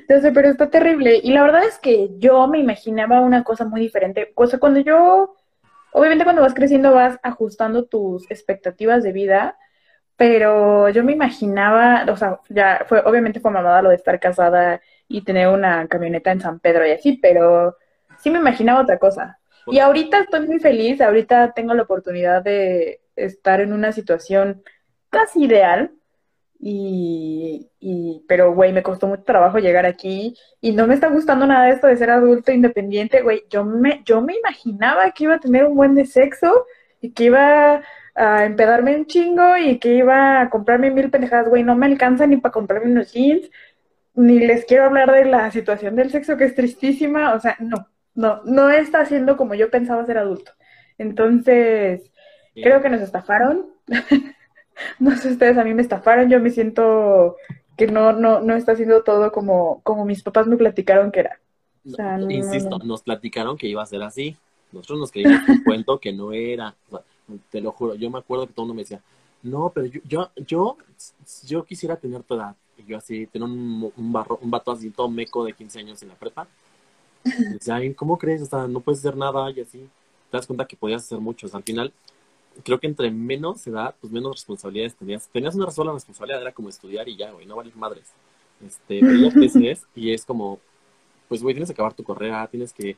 Ya 0.09 0.21
sé, 0.21 0.33
pero 0.33 0.49
está 0.49 0.71
terrible. 0.71 1.21
Y 1.23 1.33
la 1.33 1.43
verdad 1.43 1.65
es 1.65 1.79
que 1.79 2.11
yo 2.19 2.47
me 2.47 2.59
imaginaba 2.59 3.21
una 3.21 3.45
cosa 3.45 3.65
muy 3.65 3.81
diferente. 3.81 4.33
O 4.35 4.47
sea, 4.47 4.59
cuando 4.59 4.81
yo, 4.81 5.35
obviamente 5.97 6.25
cuando 6.25 6.43
vas 6.43 6.53
creciendo 6.53 6.93
vas 6.93 7.19
ajustando 7.23 7.87
tus 7.87 8.31
expectativas 8.31 9.03
de 9.03 9.13
vida, 9.13 9.57
pero 10.17 10.91
yo 10.91 11.03
me 11.03 11.13
imaginaba, 11.13 12.05
o 12.11 12.17
sea, 12.19 12.41
ya 12.51 12.85
fue, 12.87 13.01
obviamente 13.01 13.41
fue 13.41 13.51
mamada 13.51 13.81
lo 13.81 13.89
de 13.89 13.97
estar 13.97 14.21
casada 14.21 14.83
y 15.09 15.23
tener 15.25 15.49
una 15.49 15.89
camioneta 15.89 16.33
en 16.33 16.41
San 16.43 16.61
Pedro 16.61 16.87
y 16.87 16.91
así, 16.91 17.19
pero 17.23 17.77
sí 18.19 18.31
me 18.31 18.39
imaginaba 18.39 18.83
otra 18.83 18.99
cosa. 18.99 19.39
Y 19.67 19.79
ahorita 19.79 20.21
estoy 20.21 20.47
muy 20.47 20.61
feliz, 20.61 21.01
ahorita 21.01 21.53
tengo 21.53 21.73
la 21.73 21.85
oportunidad 21.85 22.43
de 22.43 23.01
estar 23.17 23.63
en 23.63 23.73
una 23.73 23.91
situación 23.93 24.63
casi 25.09 25.45
ideal. 25.45 25.93
Y, 26.59 27.71
y, 27.81 28.25
pero, 28.29 28.55
güey, 28.55 28.73
me 28.73 28.83
costó 28.83 29.07
mucho 29.07 29.23
trabajo 29.25 29.59
llegar 29.59 29.87
aquí 29.87 30.35
y 30.61 30.73
no 30.73 30.87
me 30.87 30.95
está 30.95 31.09
gustando 31.09 31.47
nada 31.47 31.69
esto 31.71 31.87
de 31.87 31.97
ser 31.97 32.11
adulto 32.11 32.53
independiente, 32.53 33.23
güey. 33.23 33.45
Yo 33.51 33.65
me, 33.65 34.03
yo 34.05 34.21
me 34.23 34.37
imaginaba 34.37 35.11
que 35.13 35.25
iba 35.25 35.35
a 35.35 35.41
tener 35.41 35.65
un 35.67 35.77
buen 35.77 35.95
de 35.95 36.07
sexo 36.07 36.67
y 37.01 37.13
que 37.13 37.25
iba 37.25 37.83
a 38.15 38.45
empedarme 38.45 38.97
un 38.97 39.07
chingo 39.07 39.57
y 39.59 39.79
que 39.79 39.95
iba 39.95 40.41
a 40.41 40.51
comprarme 40.51 40.91
mil 40.91 41.11
pendejadas, 41.11 41.49
güey. 41.49 41.63
No 41.63 41.77
me 41.77 41.87
alcanza 41.87 42.27
ni 42.27 42.39
para 42.39 42.53
comprarme 42.53 42.91
unos 42.91 43.13
jeans, 43.13 43.51
ni 44.15 44.41
les 44.41 44.65
quiero 44.65 44.85
hablar 44.87 45.13
de 45.13 45.27
la 45.27 45.51
situación 45.51 45.97
del 45.97 46.11
sexo 46.11 46.37
que 46.37 46.45
es 46.45 46.55
tristísima. 46.55 47.35
O 47.35 47.41
sea, 47.41 47.57
no, 47.61 47.89
no, 48.15 48.43
no 48.45 48.71
está 48.71 49.05
siendo 49.05 49.37
como 49.37 49.55
yo 49.55 49.71
pensaba 49.71 50.07
ser 50.07 50.19
adulto. 50.19 50.53
Entonces, 50.99 52.11
creo 52.55 52.83
que 52.83 52.89
nos 52.89 53.03
estafaron. 53.03 53.67
No 54.99 55.17
sé 55.17 55.31
ustedes, 55.31 55.57
a 55.59 55.65
mí 55.65 55.75
me 55.75 55.83
estafaron, 55.83 56.29
yo 56.29 56.41
me 56.41 56.51
siento 56.51 57.37
que 57.77 57.87
no, 57.87 58.13
no, 58.13 58.41
no 58.41 58.55
está 58.57 58.75
siendo 58.77 59.03
todo 59.03 59.33
como, 59.33 59.81
como 59.83 60.05
mis 60.05 60.23
papás 60.23 60.47
me 60.47 60.57
platicaron 60.57 61.13
que 61.13 61.21
era. 61.21 61.39
O 61.87 61.91
sea, 61.91 62.17
no, 62.19 62.31
Insisto, 62.31 62.79
no. 62.79 62.85
nos 62.85 63.03
platicaron 63.03 63.57
que 63.57 63.69
iba 63.69 63.83
a 63.83 63.87
ser 63.87 64.03
así. 64.03 64.37
Nosotros 64.73 64.99
nos 64.99 65.13
creímos 65.13 65.41
un 65.49 65.63
cuento 65.65 65.99
que 65.99 66.13
no 66.13 66.33
era. 66.33 66.75
O 66.89 66.99
sea, 66.99 67.01
te 67.51 67.61
lo 67.61 67.73
juro, 67.73 67.95
yo 67.95 68.11
me 68.11 68.19
acuerdo 68.19 68.47
que 68.47 68.53
todo 68.53 68.65
el 68.65 68.69
mundo 68.69 68.75
me 68.77 68.83
decía, 68.83 69.01
no, 69.43 69.71
pero 69.75 69.87
yo, 69.87 70.01
yo, 70.05 70.31
yo, 70.47 70.77
yo 71.45 71.65
quisiera 71.65 71.97
tener 71.97 72.23
tu 72.23 72.35
edad. 72.35 72.57
Y 72.79 72.85
yo 72.85 72.99
así, 72.99 73.27
tener 73.27 73.49
un, 73.49 73.93
un, 73.97 74.13
barro, 74.13 74.39
un 74.43 74.51
vato 74.51 74.73
así 74.73 74.91
todo 74.91 75.09
meco 75.09 75.45
de 75.45 75.53
15 75.53 75.79
años 75.81 76.03
en 76.03 76.09
la 76.09 76.15
prepa. 76.15 76.47
Y 77.25 77.55
decía, 77.55 77.77
"Ay, 77.77 77.93
¿cómo 77.95 78.19
crees? 78.19 78.43
O 78.43 78.47
sea, 78.47 78.67
no 78.67 78.81
puedes 78.81 79.01
hacer 79.01 79.17
nada 79.17 79.51
y 79.51 79.61
así. 79.61 79.89
Te 80.31 80.37
das 80.37 80.47
cuenta 80.47 80.65
que 80.67 80.77
podías 80.77 81.03
hacer 81.05 81.19
muchos. 81.19 81.55
Al 81.55 81.63
final, 81.63 81.93
creo 82.65 82.79
que 82.81 82.87
entre 82.87 83.11
menos 83.11 83.67
edad, 83.67 83.95
pues 84.01 84.13
menos 84.13 84.33
responsabilidades 84.33 84.95
tenías. 84.97 85.29
Tenías 85.29 85.55
una 85.55 85.71
sola 85.71 85.93
responsabilidad, 85.93 86.41
era 86.43 86.53
como 86.53 86.69
estudiar 86.69 87.09
y 87.09 87.17
ya, 87.17 87.31
güey, 87.31 87.47
no 87.47 87.57
valer 87.57 87.77
madres. 87.77 88.13
Este, 88.65 89.01
pero 89.01 89.15
ya 89.17 89.31
creces 89.31 89.87
y 89.95 90.13
es 90.13 90.25
como, 90.25 90.59
pues, 91.29 91.43
güey, 91.43 91.55
tienes 91.55 91.69
que 91.69 91.75
acabar 91.75 91.95
tu 91.95 92.05
carrera, 92.05 92.47
tienes 92.49 92.73
que, 92.73 92.97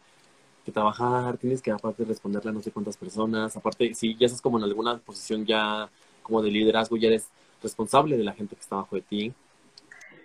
que 0.64 0.72
trabajar, 0.72 1.36
tienes 1.36 1.60
que 1.60 1.70
aparte 1.70 2.04
responderle 2.04 2.50
a 2.50 2.52
no 2.54 2.62
sé 2.62 2.70
cuántas 2.70 2.96
personas. 2.96 3.56
Aparte, 3.56 3.94
si 3.94 4.16
ya 4.16 4.26
estás 4.26 4.40
como 4.40 4.58
en 4.58 4.64
alguna 4.64 4.98
posición 4.98 5.44
ya 5.46 5.90
como 6.22 6.42
de 6.42 6.50
liderazgo, 6.50 6.96
ya 6.96 7.08
eres 7.08 7.28
responsable 7.62 8.16
de 8.16 8.24
la 8.24 8.32
gente 8.34 8.54
que 8.54 8.62
está 8.62 8.76
bajo 8.76 8.96
de 8.96 9.02
ti. 9.02 9.32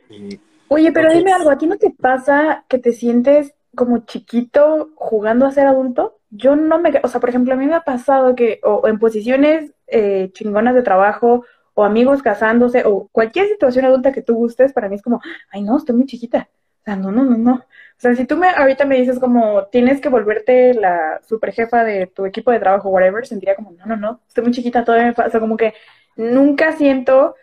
Eh, 0.09 0.39
Oye, 0.67 0.91
pero 0.91 1.07
entonces- 1.07 1.19
dime 1.19 1.33
algo, 1.33 1.49
¿a 1.49 1.57
ti 1.57 1.65
no 1.65 1.77
te 1.77 1.89
pasa 1.91 2.65
que 2.67 2.77
te 2.77 2.93
sientes 2.93 3.53
como 3.75 3.99
chiquito 3.99 4.91
jugando 4.95 5.45
a 5.45 5.51
ser 5.51 5.67
adulto? 5.67 6.19
Yo 6.29 6.55
no 6.55 6.79
me, 6.79 6.91
o 7.03 7.07
sea, 7.07 7.19
por 7.19 7.29
ejemplo, 7.29 7.53
a 7.53 7.57
mí 7.57 7.65
me 7.65 7.75
ha 7.75 7.81
pasado 7.81 8.35
que 8.35 8.59
o 8.63 8.87
en 8.87 8.99
posiciones 8.99 9.73
eh, 9.87 10.31
chingonas 10.33 10.75
de 10.75 10.83
trabajo 10.83 11.45
o 11.73 11.83
amigos 11.83 12.21
casándose 12.21 12.83
o 12.85 13.07
cualquier 13.11 13.47
situación 13.47 13.85
adulta 13.85 14.11
que 14.11 14.21
tú 14.21 14.35
gustes, 14.35 14.73
para 14.73 14.89
mí 14.89 14.95
es 14.95 15.01
como, 15.01 15.21
ay, 15.51 15.63
no, 15.63 15.77
estoy 15.77 15.95
muy 15.95 16.05
chiquita. 16.05 16.49
O 16.81 16.83
sea, 16.85 16.95
no, 16.95 17.11
no, 17.11 17.23
no, 17.23 17.37
no. 17.37 17.53
O 17.55 17.65
sea, 17.97 18.15
si 18.15 18.25
tú 18.25 18.37
me 18.37 18.49
ahorita 18.49 18.85
me 18.85 18.97
dices 18.97 19.19
como 19.19 19.67
tienes 19.67 20.01
que 20.01 20.09
volverte 20.09 20.73
la 20.73 21.21
super 21.27 21.53
jefa 21.53 21.83
de 21.83 22.07
tu 22.07 22.25
equipo 22.25 22.51
de 22.51 22.59
trabajo, 22.59 22.89
whatever, 22.89 23.25
sentiría 23.25 23.55
como, 23.55 23.71
no, 23.71 23.85
no, 23.85 23.95
no, 23.95 24.21
estoy 24.27 24.43
muy 24.43 24.53
chiquita, 24.53 24.83
todavía 24.83 25.07
me 25.07 25.13
pasa, 25.13 25.39
como 25.39 25.55
que 25.57 25.73
nunca 26.15 26.73
siento 26.73 27.35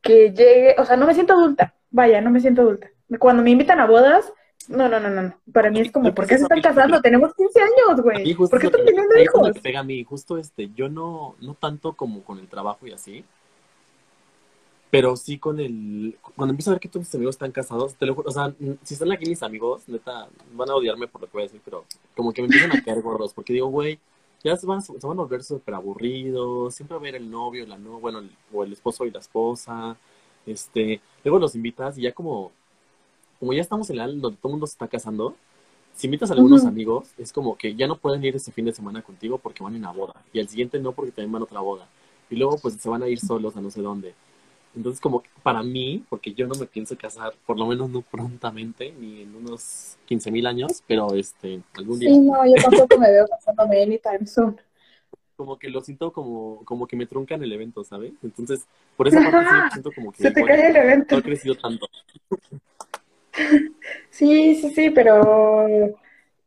que 0.00 0.32
llegue, 0.32 0.74
o 0.78 0.84
sea, 0.84 0.96
no 0.96 1.06
me 1.06 1.14
siento 1.14 1.34
adulta, 1.34 1.74
vaya, 1.90 2.20
no 2.20 2.30
me 2.30 2.40
siento 2.40 2.62
adulta. 2.62 2.88
Cuando 3.18 3.42
me 3.42 3.50
invitan 3.50 3.80
a 3.80 3.86
bodas, 3.86 4.32
no, 4.68 4.88
no, 4.88 5.00
no, 5.00 5.10
no, 5.10 5.22
no. 5.22 5.34
Para 5.52 5.70
mí 5.70 5.80
es 5.80 5.90
como, 5.92 6.14
¿por 6.14 6.26
qué 6.26 6.36
se 6.36 6.42
están 6.44 6.60
casando? 6.60 7.00
Tenemos 7.00 7.34
15 7.34 7.60
años, 7.60 8.00
güey. 8.02 8.34
¿Por 8.34 8.60
qué 8.60 8.66
están 8.66 8.84
teniendo 8.84 9.18
hijos? 9.18 9.52
que 9.52 9.60
pega 9.60 9.80
a 9.80 9.84
mí, 9.84 10.04
justo 10.04 10.38
este, 10.38 10.70
yo 10.76 10.88
no, 10.88 11.34
no 11.40 11.54
tanto 11.54 11.94
como 11.94 12.22
con 12.22 12.38
el 12.38 12.48
trabajo 12.48 12.86
y 12.86 12.92
así, 12.92 13.24
pero 14.90 15.16
sí 15.16 15.38
con 15.38 15.60
el, 15.60 16.16
cuando 16.34 16.52
empiezo 16.52 16.70
a 16.70 16.74
ver 16.74 16.80
que 16.80 16.88
todos 16.88 17.06
mis 17.06 17.14
amigos 17.14 17.34
están 17.34 17.52
casados, 17.52 17.94
te 17.94 18.06
lo 18.06 18.14
juro, 18.14 18.30
o 18.30 18.32
sea, 18.32 18.54
si 18.82 18.94
están 18.94 19.12
aquí 19.12 19.26
mis 19.28 19.42
amigos, 19.42 19.82
neta, 19.86 20.28
van 20.54 20.70
a 20.70 20.74
odiarme 20.74 21.06
por 21.08 21.20
lo 21.20 21.26
que 21.26 21.32
voy 21.34 21.42
a 21.42 21.46
decir, 21.46 21.60
pero 21.64 21.84
como 22.16 22.32
que 22.32 22.40
me 22.42 22.46
empiezan 22.46 22.72
a 22.72 22.82
caer 22.82 23.02
gordos, 23.02 23.34
porque 23.34 23.52
digo, 23.52 23.66
güey, 23.68 23.98
ya 24.42 24.56
se 24.56 24.66
van, 24.66 24.80
se 24.80 24.92
van 24.92 25.18
a 25.18 25.22
volver 25.22 25.42
súper 25.42 25.74
aburridos, 25.74 26.74
siempre 26.74 26.94
va 26.94 27.00
a 27.00 27.02
ver 27.02 27.16
el 27.16 27.30
novio, 27.30 27.66
la 27.66 27.76
no, 27.76 28.00
bueno, 28.00 28.20
el- 28.20 28.30
o 28.52 28.64
el 28.64 28.72
esposo 28.72 29.04
y 29.04 29.10
la 29.10 29.18
esposa, 29.18 29.96
este, 30.46 31.00
luego 31.22 31.38
los 31.38 31.54
invitas 31.54 31.98
y 31.98 32.02
ya 32.02 32.12
como, 32.12 32.52
como 33.38 33.52
ya 33.52 33.60
estamos 33.62 33.88
en 33.90 33.96
la 33.98 34.06
donde 34.06 34.36
todo 34.38 34.48
el 34.48 34.52
mundo 34.52 34.66
se 34.66 34.72
está 34.72 34.88
casando, 34.88 35.34
si 35.94 36.06
invitas 36.06 36.30
a 36.30 36.34
algunos 36.34 36.60
Ujú. 36.60 36.68
amigos, 36.68 37.10
es 37.18 37.32
como 37.32 37.56
que 37.56 37.74
ya 37.74 37.86
no 37.86 37.96
pueden 37.98 38.24
ir 38.24 38.36
ese 38.36 38.52
fin 38.52 38.64
de 38.66 38.72
semana 38.72 39.02
contigo 39.02 39.38
porque 39.38 39.62
van 39.64 39.74
en 39.74 39.80
una 39.82 39.92
boda. 39.92 40.14
Y 40.32 40.40
al 40.40 40.48
siguiente 40.48 40.78
no 40.78 40.92
porque 40.92 41.12
también 41.12 41.32
van 41.32 41.42
a 41.42 41.44
otra 41.44 41.60
boda. 41.60 41.88
Y 42.30 42.36
luego 42.36 42.58
pues 42.58 42.74
se 42.74 42.88
van 42.88 43.02
a 43.02 43.08
ir 43.08 43.20
solos 43.20 43.56
a 43.56 43.60
no 43.60 43.70
sé 43.70 43.82
dónde. 43.82 44.14
Entonces 44.76 45.00
como 45.00 45.22
para 45.42 45.62
mí, 45.62 46.04
porque 46.08 46.34
yo 46.34 46.46
no 46.46 46.54
me 46.54 46.66
pienso 46.66 46.96
casar, 46.96 47.34
por 47.46 47.58
lo 47.58 47.66
menos 47.66 47.90
no 47.90 48.02
prontamente, 48.02 48.92
ni 48.92 49.22
en 49.22 49.34
unos 49.34 49.96
15 50.06 50.30
mil 50.30 50.46
años, 50.46 50.82
pero 50.86 51.14
este, 51.14 51.62
algún 51.74 51.98
día, 51.98 52.10
Sí, 52.12 52.18
no, 52.20 52.46
yo 52.46 52.54
tampoco 52.62 52.98
me 52.98 53.10
veo 53.10 53.26
casándome 53.26 53.82
anytime 53.82 54.26
soon. 54.26 54.58
como 55.36 55.58
que 55.58 55.68
lo 55.70 55.80
siento 55.82 56.12
como, 56.12 56.64
como 56.64 56.86
que 56.86 56.96
me 56.96 57.06
truncan 57.06 57.42
el 57.42 57.52
evento, 57.52 57.84
¿sabes? 57.84 58.12
Entonces, 58.22 58.66
por 58.96 59.06
esa 59.08 59.20
parte 59.22 59.46
sí 59.46 59.54
me 59.54 59.70
siento 59.70 59.92
como 59.92 60.12
que 60.12 60.22
Se 60.22 60.30
te 60.30 60.40
igual 60.40 60.50
cae 60.50 60.68
el 60.70 60.76
evento. 60.76 61.14
no 61.14 61.20
he 61.20 61.22
crecido 61.22 61.54
tanto. 61.54 61.88
Sí, 64.10 64.54
sí, 64.56 64.70
sí, 64.74 64.90
pero 64.90 65.66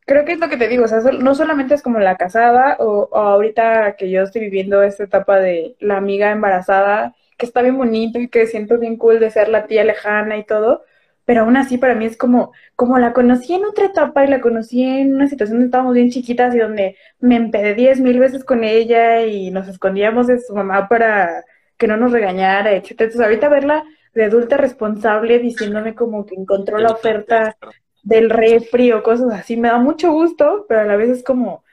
creo 0.05 0.25
que 0.25 0.33
es 0.33 0.39
lo 0.39 0.49
que 0.49 0.57
te 0.57 0.67
digo, 0.67 0.85
o 0.85 0.87
sea, 0.87 0.99
no 1.19 1.35
solamente 1.35 1.73
es 1.75 1.81
como 1.81 1.99
la 1.99 2.17
casada 2.17 2.77
o, 2.79 3.09
o 3.11 3.17
ahorita 3.17 3.95
que 3.97 4.09
yo 4.09 4.23
estoy 4.23 4.41
viviendo 4.41 4.81
esta 4.83 5.03
etapa 5.05 5.39
de 5.39 5.75
la 5.79 5.97
amiga 5.97 6.31
embarazada, 6.31 7.15
que 7.37 7.45
está 7.45 7.61
bien 7.61 7.77
bonito 7.77 8.19
y 8.19 8.27
que 8.29 8.47
siento 8.47 8.77
bien 8.79 8.97
cool 8.97 9.19
de 9.19 9.31
ser 9.31 9.49
la 9.49 9.67
tía 9.67 9.83
lejana 9.83 10.37
y 10.37 10.45
todo, 10.45 10.83
pero 11.25 11.41
aún 11.41 11.57
así 11.57 11.77
para 11.77 11.95
mí 11.95 12.05
es 12.05 12.17
como, 12.17 12.51
como 12.75 12.97
la 12.99 13.13
conocí 13.13 13.53
en 13.53 13.65
otra 13.65 13.85
etapa 13.85 14.25
y 14.25 14.27
la 14.29 14.41
conocí 14.41 14.83
en 14.83 15.15
una 15.15 15.27
situación 15.27 15.57
donde 15.57 15.67
estábamos 15.67 15.93
bien 15.95 16.09
chiquitas 16.11 16.53
y 16.55 16.59
donde 16.59 16.97
me 17.19 17.35
empedé 17.37 17.73
diez 17.75 17.99
mil 18.01 18.19
veces 18.19 18.43
con 18.43 18.63
ella 18.63 19.25
y 19.25 19.51
nos 19.51 19.67
escondíamos 19.67 20.27
de 20.27 20.39
su 20.39 20.53
mamá 20.55 20.87
para 20.89 21.45
que 21.77 21.87
no 21.87 21.97
nos 21.97 22.11
regañara, 22.11 22.71
etcétera. 22.73 23.05
Entonces 23.07 23.21
ahorita 23.21 23.49
verla 23.49 23.83
de 24.13 24.25
adulta 24.25 24.57
responsable 24.57 25.39
diciéndome 25.39 25.95
como 25.95 26.25
que 26.25 26.35
encontró 26.35 26.77
la 26.77 26.91
oferta 26.91 27.55
del 28.03 28.29
refri 28.29 28.91
o 28.91 29.03
cosas 29.03 29.31
así, 29.33 29.57
me 29.57 29.69
da 29.69 29.77
mucho 29.77 30.11
gusto, 30.11 30.65
pero 30.67 30.81
a 30.81 30.85
la 30.85 30.95
vez 30.95 31.09
es 31.09 31.23
como, 31.23 31.63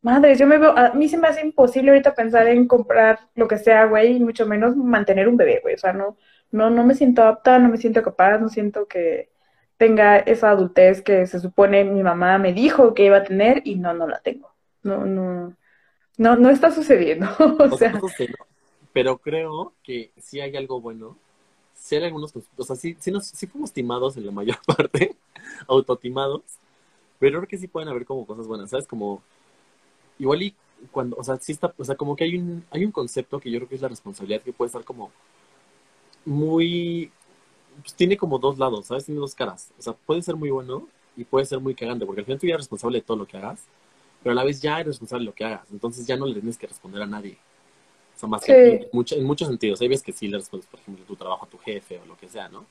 madre, 0.00 0.36
yo 0.36 0.46
me 0.46 0.58
veo, 0.58 0.76
a 0.76 0.92
mí 0.92 1.08
se 1.08 1.18
me 1.18 1.28
hace 1.28 1.40
imposible 1.42 1.90
ahorita 1.90 2.14
pensar 2.14 2.46
en 2.48 2.66
comprar 2.66 3.18
lo 3.34 3.48
que 3.48 3.58
sea, 3.58 3.86
güey, 3.86 4.16
y 4.16 4.20
mucho 4.20 4.46
menos 4.46 4.76
mantener 4.76 5.28
un 5.28 5.36
bebé, 5.36 5.60
güey, 5.62 5.74
o 5.74 5.78
sea, 5.78 5.92
no, 5.92 6.16
no, 6.50 6.70
no 6.70 6.84
me 6.84 6.94
siento 6.94 7.22
apta, 7.24 7.58
no 7.58 7.68
me 7.68 7.78
siento 7.78 8.02
capaz, 8.02 8.38
no 8.38 8.48
siento 8.48 8.86
que 8.86 9.30
tenga 9.82 10.18
esa 10.18 10.50
adultez 10.50 11.02
que 11.02 11.26
se 11.26 11.40
supone 11.40 11.82
mi 11.82 12.04
mamá 12.04 12.38
me 12.38 12.52
dijo 12.52 12.94
que 12.94 13.06
iba 13.06 13.16
a 13.16 13.24
tener 13.24 13.62
y 13.64 13.74
no, 13.74 13.92
no 13.92 14.06
la 14.06 14.20
tengo. 14.20 14.48
No, 14.84 15.04
no, 15.06 15.56
no, 16.18 16.36
no 16.36 16.50
está 16.50 16.70
sucediendo. 16.70 17.26
o 17.58 17.76
sea, 17.76 18.00
pero 18.92 19.18
creo 19.18 19.74
que 19.82 20.12
sí 20.18 20.40
hay 20.40 20.56
algo 20.56 20.80
bueno. 20.80 21.18
Sí 21.82 21.96
hay 21.96 22.04
algunos, 22.04 22.32
o 22.56 22.62
sea, 22.64 22.76
sí, 22.76 22.96
sí, 23.00 23.10
nos, 23.10 23.26
sí 23.26 23.46
fuimos 23.48 23.72
timados 23.72 24.16
en 24.16 24.26
la 24.26 24.32
mayor 24.32 24.58
parte, 24.66 25.16
autotimados, 25.66 26.42
pero 27.18 27.40
creo 27.40 27.48
que 27.48 27.58
sí 27.58 27.66
pueden 27.66 27.88
haber 27.88 28.06
como 28.06 28.24
cosas 28.24 28.46
buenas, 28.46 28.70
¿sabes? 28.70 28.86
Como, 28.86 29.20
igual 30.18 30.42
y 30.42 30.54
cuando, 30.92 31.16
o 31.16 31.24
sea, 31.24 31.36
sí 31.38 31.52
está, 31.52 31.74
o 31.76 31.84
sea, 31.84 31.96
como 31.96 32.14
que 32.14 32.24
hay 32.24 32.36
un, 32.36 32.64
hay 32.70 32.84
un 32.84 32.92
concepto 32.92 33.40
que 33.40 33.50
yo 33.50 33.58
creo 33.58 33.68
que 33.68 33.74
es 33.74 33.82
la 33.82 33.88
responsabilidad 33.88 34.42
que 34.42 34.52
puede 34.52 34.68
estar 34.68 34.84
como 34.84 35.10
muy, 36.24 37.10
pues 37.80 37.94
tiene 37.94 38.16
como 38.16 38.38
dos 38.38 38.58
lados, 38.58 38.86
¿sabes? 38.86 39.06
Tiene 39.06 39.20
dos 39.20 39.34
caras. 39.34 39.72
O 39.78 39.82
sea, 39.82 39.92
puede 39.94 40.22
ser 40.22 40.36
muy 40.36 40.50
bueno 40.50 40.88
y 41.16 41.24
puede 41.24 41.46
ser 41.46 41.60
muy 41.60 41.74
cagante, 41.74 42.06
porque 42.06 42.20
al 42.20 42.26
final 42.26 42.40
tú 42.40 42.46
ya 42.46 42.54
eres 42.54 42.64
responsable 42.64 42.98
de 42.98 43.04
todo 43.04 43.16
lo 43.16 43.26
que 43.26 43.36
hagas, 43.38 43.60
pero 44.22 44.32
a 44.32 44.36
la 44.36 44.44
vez 44.44 44.60
ya 44.60 44.76
eres 44.76 44.94
responsable 44.94 45.24
de 45.24 45.26
lo 45.26 45.34
que 45.34 45.44
hagas. 45.44 45.66
Entonces 45.72 46.06
ya 46.06 46.16
no 46.16 46.26
le 46.26 46.34
tienes 46.34 46.58
que 46.58 46.68
responder 46.68 47.02
a 47.02 47.06
nadie. 47.06 47.38
Sea, 48.22 48.28
más 48.28 48.44
que 48.44 48.74
en, 48.74 48.88
en 48.92 49.24
muchos 49.24 49.48
sentidos. 49.48 49.80
Hay 49.80 49.88
veces 49.88 50.04
que 50.04 50.12
sí 50.12 50.28
le 50.28 50.38
respondes, 50.38 50.68
por 50.68 50.78
ejemplo, 50.78 51.04
tu 51.04 51.16
trabajo 51.16 51.44
a 51.44 51.48
tu 51.48 51.58
jefe 51.58 51.98
o 51.98 52.06
lo 52.06 52.16
que 52.16 52.28
sea, 52.28 52.48
¿no? 52.48 52.66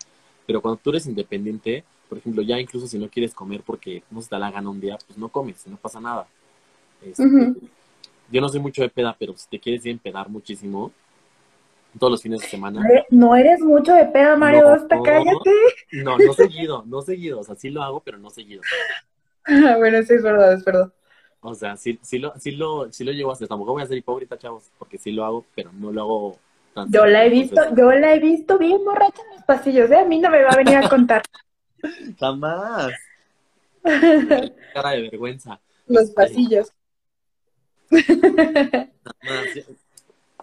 Pero 0.48 0.62
cuando 0.62 0.80
tú 0.82 0.92
eres 0.92 1.06
independiente, 1.06 1.84
por 2.08 2.18
ejemplo, 2.18 2.42
ya 2.42 2.58
incluso 2.58 2.88
si 2.88 2.98
no 2.98 3.10
quieres 3.10 3.34
comer 3.34 3.62
porque 3.66 4.04
no 4.10 4.22
se 4.22 4.30
te 4.30 4.36
da 4.36 4.40
la 4.40 4.52
gana 4.52 4.70
un 4.70 4.80
día, 4.80 4.98
pues 5.06 5.18
no 5.18 5.30
comes, 5.30 5.68
no 5.68 5.76
pasa 5.76 6.00
nada. 6.00 6.26
Este, 7.02 7.54
yo 8.32 8.42
no 8.42 8.48
soy 8.48 8.62
mucho 8.62 8.82
de 8.82 8.90
peda, 8.90 9.14
pero 9.20 9.36
si 9.36 9.50
te 9.50 9.60
quieres 9.60 9.86
ir 9.86 9.90
a 9.90 9.94
empedar 9.94 10.30
muchísimo, 10.30 10.92
todos 12.00 12.12
los 12.12 12.22
fines 12.22 12.40
de 12.40 12.48
semana. 12.48 12.82
No 13.10 13.36
eres 13.36 13.60
mucho 13.60 13.94
de 13.94 14.06
peda, 14.06 14.38
Mario, 14.38 14.70
hasta 14.70 15.02
cállate. 15.02 15.52
No, 15.92 16.18
no 16.18 16.34
seguido, 16.34 16.84
no 16.88 17.02
seguido, 17.02 17.40
o 17.42 17.44
sea, 17.44 17.56
sí 17.56 17.70
lo 17.70 17.84
hago, 17.84 18.00
pero 18.00 18.18
no 18.18 18.30
seguido. 18.30 18.62
bueno, 19.78 20.02
sí, 20.04 20.14
es 20.14 20.24
verdad, 20.24 20.54
es 20.54 20.64
verdad. 20.64 20.94
O 21.42 21.56
sea, 21.56 21.76
sí, 21.76 22.00
sí, 22.02 22.20
lo, 22.20 22.34
sí, 22.40 22.52
lo, 22.52 22.92
sí 22.92 23.04
lo 23.04 23.12
llevo 23.12 23.32
a 23.32 23.34
hacer. 23.34 23.48
Tampoco 23.48 23.74
voy 23.74 23.84
a 23.84 23.88
ser 23.88 23.98
hipócrita, 23.98 24.38
chavos, 24.38 24.70
porque 24.78 24.98
sí 24.98 25.12
lo 25.12 25.26
hago, 25.26 25.46
pero 25.56 25.72
no 25.74 25.92
lo 25.92 26.02
hago 26.02 26.38
tan 26.74 26.92
Yo 26.92 27.06
la 27.06 27.26
he 27.26 27.30
visto, 27.30 27.62
yo 27.76 27.92
la 27.92 28.14
he 28.14 28.20
visto 28.20 28.58
bien 28.58 28.84
borracha 28.86 29.22
en 29.24 29.36
los 29.36 29.44
pasillos, 29.44 29.90
¿eh? 29.92 29.98
A 29.98 30.06
mí 30.06 30.20
no 30.20 30.30
me 30.30 30.44
va 30.44 30.52
a 30.52 30.58
venir 30.58 30.78
a 30.78 30.88
contar. 30.88 31.24
Jamás. 32.20 32.92
Cara 34.74 34.92
de 34.92 35.02
vergüenza. 35.02 35.60
Los 35.88 36.04
este, 36.04 36.16
pasillos. 36.16 36.72
Jamás. 37.90 39.66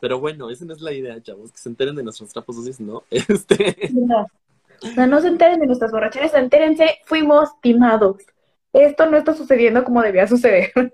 Pero 0.00 0.20
bueno, 0.20 0.50
esa 0.50 0.64
no 0.64 0.72
es 0.72 0.80
la 0.80 0.92
idea, 0.92 1.20
chavos, 1.22 1.52
que 1.52 1.58
se 1.58 1.68
enteren 1.68 1.96
de 1.96 2.02
nuestros 2.02 2.32
trapos 2.32 2.56
sucios, 2.56 2.80
¿no? 2.80 3.04
Este... 3.10 3.90
No. 3.92 4.26
no, 4.96 5.06
no 5.06 5.20
se 5.20 5.28
enteren 5.28 5.60
de 5.60 5.66
nuestras 5.66 5.90
borracheras, 5.90 6.34
entérense, 6.34 6.98
fuimos 7.04 7.60
timados. 7.60 8.16
Esto 8.72 9.06
no 9.06 9.16
está 9.16 9.34
sucediendo 9.34 9.84
como 9.84 10.02
debía 10.02 10.26
suceder. 10.26 10.72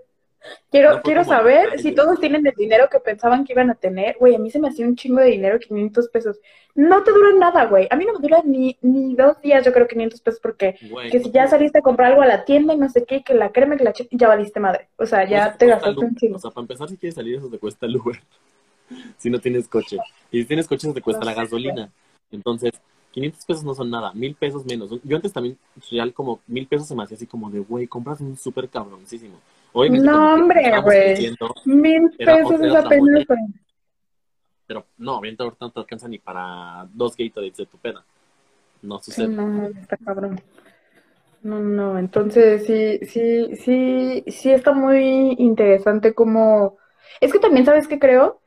Quiero, 0.70 1.00
quiero 1.02 1.24
saber 1.24 1.80
si 1.80 1.92
todos 1.92 2.20
tienen 2.20 2.46
el 2.46 2.52
dinero 2.54 2.88
que 2.90 3.00
pensaban 3.00 3.44
que 3.44 3.54
iban 3.54 3.70
a 3.70 3.74
tener. 3.74 4.16
Güey, 4.18 4.34
a 4.34 4.38
mí 4.38 4.50
se 4.50 4.58
me 4.58 4.68
hacía 4.68 4.86
un 4.86 4.94
chingo 4.94 5.20
de 5.20 5.30
dinero, 5.30 5.58
500 5.58 6.08
pesos. 6.10 6.38
No 6.74 7.02
te 7.02 7.12
dura 7.12 7.32
nada, 7.38 7.64
güey. 7.64 7.88
A 7.90 7.96
mí 7.96 8.04
no 8.04 8.12
me 8.12 8.18
dura 8.18 8.42
ni, 8.44 8.76
ni 8.82 9.14
dos 9.14 9.40
días, 9.40 9.64
yo 9.64 9.72
creo, 9.72 9.88
500 9.88 10.20
pesos, 10.20 10.40
porque 10.40 10.76
que 11.10 11.20
si 11.20 11.30
ya 11.30 11.46
saliste 11.46 11.78
a 11.78 11.82
comprar 11.82 12.10
algo 12.10 12.20
a 12.20 12.26
la 12.26 12.44
tienda 12.44 12.74
y 12.74 12.76
no 12.76 12.90
sé 12.90 13.06
qué, 13.06 13.22
que 13.22 13.32
la 13.32 13.52
crema, 13.52 13.78
que 13.78 13.84
la 13.84 13.94
chip, 13.94 14.08
ya 14.10 14.28
valiste 14.28 14.60
madre. 14.60 14.88
O 14.98 15.06
sea, 15.06 15.26
ya 15.26 15.56
te 15.56 15.66
gastaste 15.66 16.04
un 16.04 16.14
chingo. 16.14 16.36
O 16.36 16.40
sea, 16.40 16.50
para 16.50 16.64
empezar, 16.64 16.90
si 16.90 16.98
quieres 16.98 17.14
salir, 17.14 17.36
eso 17.36 17.48
te 17.48 17.58
cuesta 17.58 17.86
el 17.86 17.96
Uber. 17.96 18.20
si 19.16 19.30
no 19.30 19.38
tienes 19.38 19.68
coche. 19.68 19.96
Y 20.30 20.42
si 20.42 20.46
tienes 20.46 20.68
coche, 20.68 20.92
te 20.92 21.00
cuesta 21.00 21.24
la 21.24 21.34
gasolina. 21.34 21.90
Entonces, 22.30 22.72
500 23.14 23.44
pesos 23.44 23.64
no 23.64 23.74
son 23.74 23.90
nada, 23.90 24.12
mil 24.12 24.34
pesos 24.34 24.66
menos. 24.66 24.90
Yo 25.04 25.16
antes 25.16 25.32
también, 25.32 25.56
real, 25.88 26.12
como 26.12 26.40
mil 26.48 26.66
pesos 26.66 26.88
se 26.88 26.96
me 26.96 27.04
hacía 27.04 27.16
así 27.16 27.28
como 27.28 27.48
de, 27.48 27.60
güey, 27.60 27.86
compras 27.86 28.20
un 28.20 28.36
súper 28.36 28.68
cabroncísimo. 28.68 29.38
no, 29.72 30.34
hombre, 30.34 30.80
güey. 30.82 31.32
Mil 31.64 32.10
pesos 32.18 32.60
es 32.60 32.74
apenas. 32.74 33.24
Pero 34.66 34.84
no, 34.98 35.20
bien 35.20 35.36
no 35.38 35.70
te 35.70 35.80
alcanza 35.80 36.08
ni 36.08 36.18
para 36.18 36.88
dos 36.92 37.16
Gatorades 37.16 37.56
de 37.56 37.66
tu 37.66 37.78
pena. 37.78 38.04
No 38.82 38.98
sucede. 38.98 39.28
no, 39.28 39.66
está 39.68 39.96
cabrón. 39.96 40.40
No, 41.42 41.60
no, 41.60 41.98
entonces 41.98 42.66
sí, 42.66 42.98
sí, 43.06 43.54
sí, 43.56 44.24
sí 44.26 44.50
está 44.50 44.72
muy 44.72 45.36
interesante 45.38 46.14
como... 46.14 46.78
Es 47.20 47.32
que 47.32 47.38
también, 47.38 47.64
¿sabes 47.64 47.86
qué 47.86 47.98
creo? 47.98 48.40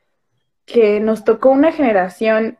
que 0.68 1.00
nos 1.00 1.24
tocó 1.24 1.48
una 1.48 1.72
generación 1.72 2.58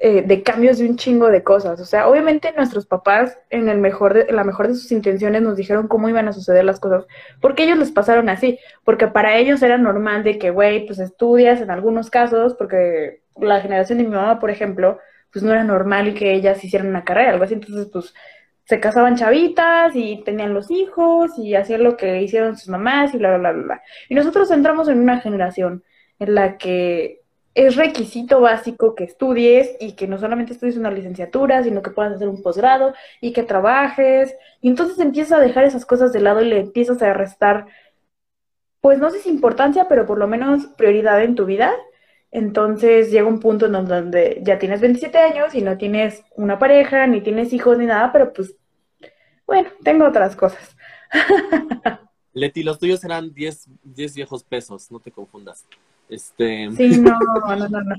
eh, 0.00 0.22
de 0.22 0.44
cambios 0.44 0.78
de 0.78 0.88
un 0.88 0.96
chingo 0.96 1.28
de 1.28 1.42
cosas. 1.42 1.80
O 1.80 1.84
sea, 1.84 2.08
obviamente 2.08 2.52
nuestros 2.56 2.86
papás, 2.86 3.36
en 3.50 3.68
el 3.68 3.78
mejor 3.78 4.14
de, 4.14 4.32
la 4.32 4.44
mejor 4.44 4.68
de 4.68 4.74
sus 4.74 4.92
intenciones, 4.92 5.42
nos 5.42 5.56
dijeron 5.56 5.88
cómo 5.88 6.08
iban 6.08 6.28
a 6.28 6.32
suceder 6.32 6.64
las 6.64 6.78
cosas, 6.78 7.04
porque 7.40 7.64
ellos 7.64 7.78
les 7.78 7.90
pasaron 7.90 8.28
así, 8.28 8.60
porque 8.84 9.08
para 9.08 9.36
ellos 9.38 9.60
era 9.60 9.76
normal 9.76 10.22
de 10.22 10.38
que, 10.38 10.50
güey, 10.50 10.86
pues 10.86 11.00
estudias 11.00 11.60
en 11.60 11.70
algunos 11.72 12.10
casos, 12.10 12.54
porque 12.54 13.22
la 13.40 13.60
generación 13.60 13.98
de 13.98 14.04
mi 14.04 14.10
mamá, 14.10 14.38
por 14.38 14.50
ejemplo, 14.50 14.98
pues 15.32 15.44
no 15.44 15.50
era 15.52 15.64
normal 15.64 16.14
que 16.14 16.32
ellas 16.32 16.62
hicieran 16.62 16.88
una 16.88 17.04
carrera, 17.04 17.30
algo 17.32 17.44
así, 17.44 17.54
entonces 17.54 17.88
pues 17.92 18.14
se 18.66 18.80
casaban 18.80 19.16
chavitas 19.16 19.96
y 19.96 20.22
tenían 20.24 20.54
los 20.54 20.70
hijos 20.70 21.32
y 21.38 21.54
hacían 21.54 21.82
lo 21.82 21.96
que 21.96 22.22
hicieron 22.22 22.56
sus 22.56 22.68
mamás 22.68 23.14
y 23.14 23.18
bla, 23.18 23.36
bla, 23.36 23.52
bla, 23.52 23.62
bla. 23.64 23.82
Y 24.08 24.14
nosotros 24.14 24.50
entramos 24.52 24.88
en 24.88 25.00
una 25.00 25.20
generación 25.20 25.82
en 26.18 26.34
la 26.34 26.58
que 26.58 27.17
es 27.58 27.74
requisito 27.74 28.40
básico 28.40 28.94
que 28.94 29.02
estudies 29.02 29.76
y 29.80 29.94
que 29.94 30.06
no 30.06 30.16
solamente 30.16 30.52
estudies 30.52 30.76
una 30.76 30.92
licenciatura, 30.92 31.64
sino 31.64 31.82
que 31.82 31.90
puedas 31.90 32.12
hacer 32.14 32.28
un 32.28 32.40
posgrado 32.40 32.94
y 33.20 33.32
que 33.32 33.42
trabajes. 33.42 34.32
Y 34.60 34.68
entonces 34.68 35.00
empiezas 35.00 35.40
a 35.40 35.42
dejar 35.42 35.64
esas 35.64 35.84
cosas 35.84 36.12
de 36.12 36.20
lado 36.20 36.40
y 36.40 36.48
le 36.48 36.60
empiezas 36.60 37.02
a 37.02 37.12
restar, 37.12 37.66
pues 38.80 39.00
no 39.00 39.10
sé 39.10 39.18
si 39.18 39.28
importancia, 39.28 39.88
pero 39.88 40.06
por 40.06 40.18
lo 40.18 40.28
menos 40.28 40.66
prioridad 40.76 41.20
en 41.24 41.34
tu 41.34 41.46
vida. 41.46 41.74
Entonces 42.30 43.10
llega 43.10 43.26
un 43.26 43.40
punto 43.40 43.66
en 43.66 43.72
donde 43.72 44.40
ya 44.44 44.60
tienes 44.60 44.80
27 44.80 45.18
años 45.18 45.52
y 45.56 45.62
no 45.62 45.76
tienes 45.76 46.22
una 46.36 46.60
pareja, 46.60 47.08
ni 47.08 47.22
tienes 47.22 47.52
hijos, 47.52 47.76
ni 47.76 47.86
nada, 47.86 48.12
pero 48.12 48.32
pues, 48.32 48.54
bueno, 49.48 49.68
tengo 49.82 50.06
otras 50.06 50.36
cosas. 50.36 50.76
Leti, 52.34 52.62
los 52.62 52.78
tuyos 52.78 53.02
eran 53.02 53.34
10, 53.34 53.68
10 53.82 54.14
viejos 54.14 54.44
pesos, 54.44 54.92
no 54.92 55.00
te 55.00 55.10
confundas. 55.10 55.66
Este... 56.08 56.70
Sí, 56.72 56.88
no, 57.00 57.18
no, 57.56 57.68
no, 57.68 57.82
no. 57.82 57.96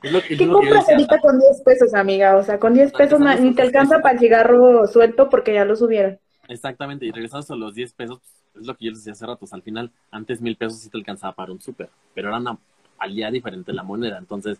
¿Qué 0.00 0.48
compras 0.48 0.88
ahorita 0.88 1.18
con 1.20 1.38
10 1.38 1.62
pesos, 1.62 1.94
amiga? 1.94 2.36
O 2.36 2.42
sea, 2.42 2.58
con 2.58 2.72
10 2.72 2.92
pesos 2.92 3.20
ni 3.40 3.54
te 3.54 3.62
alcanza 3.62 4.00
para 4.00 4.14
el 4.14 4.20
cigarro 4.20 4.86
suelto 4.86 5.28
porque 5.28 5.52
ya 5.52 5.64
lo 5.64 5.76
subieron. 5.76 6.18
Exactamente, 6.48 7.06
y 7.06 7.10
regresando 7.10 7.54
a 7.54 7.56
los 7.56 7.74
10 7.74 7.92
pesos, 7.92 8.18
es 8.58 8.66
lo 8.66 8.76
que 8.76 8.86
yo 8.86 8.90
les 8.90 9.00
decía 9.00 9.12
hace 9.12 9.26
rato, 9.26 9.46
al 9.52 9.62
final, 9.62 9.92
antes 10.10 10.40
mil 10.40 10.56
pesos 10.56 10.80
sí 10.80 10.88
te 10.88 10.98
alcanzaba 10.98 11.34
para 11.34 11.52
un 11.52 11.60
súper, 11.60 11.90
pero 12.14 12.28
era 12.28 12.38
una 12.38 12.58
alía 12.98 13.30
diferente 13.30 13.72
la 13.72 13.82
moneda, 13.82 14.18
entonces 14.18 14.58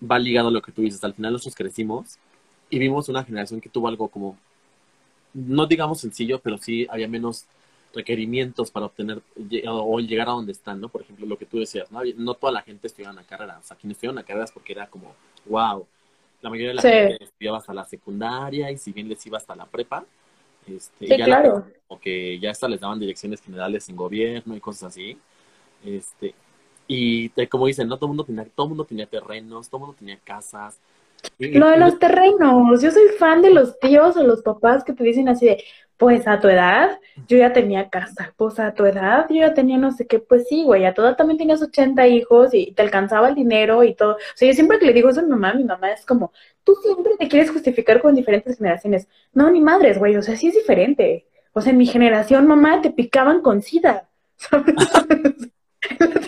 va 0.00 0.18
ligado 0.18 0.48
a 0.48 0.50
lo 0.50 0.62
que 0.62 0.72
tú 0.72 0.82
dices, 0.82 1.02
al 1.04 1.14
final 1.14 1.32
nosotros 1.32 1.56
crecimos 1.56 2.18
y 2.70 2.78
vimos 2.78 3.08
una 3.08 3.22
generación 3.22 3.60
que 3.60 3.68
tuvo 3.68 3.88
algo 3.88 4.08
como, 4.08 4.38
no 5.34 5.66
digamos 5.66 6.00
sencillo, 6.00 6.40
pero 6.40 6.56
sí 6.58 6.86
había 6.88 7.08
menos 7.08 7.44
requerimientos 7.94 8.70
para 8.70 8.86
obtener 8.86 9.22
o 9.68 10.00
llegar 10.00 10.28
a 10.28 10.32
donde 10.32 10.52
están, 10.52 10.80
¿no? 10.80 10.88
Por 10.88 11.02
ejemplo, 11.02 11.26
lo 11.26 11.38
que 11.38 11.46
tú 11.46 11.58
decías, 11.58 11.90
¿no? 11.90 12.00
No 12.16 12.34
toda 12.34 12.52
la 12.52 12.62
gente 12.62 12.86
estudiaba 12.86 13.12
una 13.12 13.24
carrera, 13.24 13.58
o 13.58 13.62
sea, 13.62 13.76
quienes 13.76 13.96
estudiaban 13.96 14.16
una 14.16 14.26
carrera 14.26 14.44
es 14.44 14.52
porque 14.52 14.72
era 14.72 14.86
como, 14.88 15.14
wow, 15.46 15.86
la 16.42 16.50
mayoría 16.50 16.68
de 16.68 16.74
la 16.74 16.82
gente 16.82 17.24
estudiaba 17.24 17.58
hasta 17.58 17.72
la 17.72 17.84
secundaria 17.84 18.70
y 18.70 18.76
si 18.76 18.92
bien 18.92 19.08
les 19.08 19.24
iba 19.26 19.38
hasta 19.38 19.56
la 19.56 19.66
prepa, 19.66 20.04
este, 20.66 21.06
ya 21.06 21.24
claro. 21.24 21.66
o 21.88 21.98
que 21.98 22.38
ya 22.38 22.50
hasta 22.50 22.68
les 22.68 22.80
daban 22.80 22.98
direcciones 22.98 23.40
generales 23.40 23.88
en 23.88 23.96
gobierno 23.96 24.56
y 24.56 24.60
cosas 24.60 24.90
así, 24.90 25.16
este, 25.84 26.34
y 26.86 27.30
como 27.46 27.66
dicen, 27.66 27.88
no 27.88 27.96
todo 27.96 28.08
mundo 28.08 28.24
tenía, 28.24 28.44
todo 28.54 28.68
mundo 28.68 28.84
tenía 28.84 29.06
terrenos, 29.06 29.68
todo 29.68 29.78
el 29.78 29.86
mundo 29.86 29.96
tenía 29.98 30.18
casas, 30.22 30.78
lo 31.38 31.68
de 31.68 31.78
los 31.78 31.98
terrenos, 31.98 32.82
yo 32.82 32.90
soy 32.90 33.08
fan 33.18 33.42
de 33.42 33.50
los 33.50 33.78
tíos 33.80 34.16
o 34.16 34.22
los 34.22 34.42
papás 34.42 34.84
que 34.84 34.92
te 34.92 35.04
dicen 35.04 35.28
así 35.28 35.46
de, 35.46 35.64
pues 36.04 36.28
a 36.28 36.38
tu 36.38 36.48
edad 36.48 37.00
yo 37.26 37.38
ya 37.38 37.54
tenía 37.54 37.88
casa, 37.88 38.34
pues 38.36 38.58
a 38.60 38.74
tu 38.74 38.84
edad 38.84 39.24
yo 39.30 39.36
ya 39.36 39.54
tenía 39.54 39.78
no 39.78 39.90
sé 39.90 40.06
qué, 40.06 40.18
pues 40.18 40.46
sí, 40.46 40.62
güey, 40.62 40.84
a 40.84 40.92
tu 40.92 41.00
edad 41.00 41.16
también 41.16 41.38
tenías 41.38 41.62
80 41.62 42.06
hijos 42.08 42.52
y 42.52 42.72
te 42.72 42.82
alcanzaba 42.82 43.30
el 43.30 43.34
dinero 43.34 43.82
y 43.82 43.94
todo. 43.94 44.16
O 44.16 44.18
sea, 44.34 44.46
yo 44.46 44.52
siempre 44.52 44.78
que 44.78 44.84
le 44.84 44.92
digo 44.92 45.08
eso 45.08 45.20
a 45.20 45.22
mi 45.22 45.30
mamá, 45.30 45.54
mi 45.54 45.64
mamá 45.64 45.92
es 45.92 46.04
como, 46.04 46.30
tú 46.62 46.74
siempre 46.82 47.16
te 47.18 47.26
quieres 47.26 47.50
justificar 47.50 48.02
con 48.02 48.14
diferentes 48.14 48.58
generaciones. 48.58 49.08
No, 49.32 49.50
ni 49.50 49.62
madres, 49.62 49.98
güey, 49.98 50.14
o 50.16 50.22
sea, 50.22 50.36
sí 50.36 50.48
es 50.48 50.54
diferente. 50.54 51.26
O 51.54 51.62
sea, 51.62 51.72
en 51.72 51.78
mi 51.78 51.86
generación, 51.86 52.46
mamá, 52.46 52.82
te 52.82 52.90
picaban 52.90 53.40
con 53.40 53.62
sida. 53.62 54.06
¿sabes? 54.36 54.74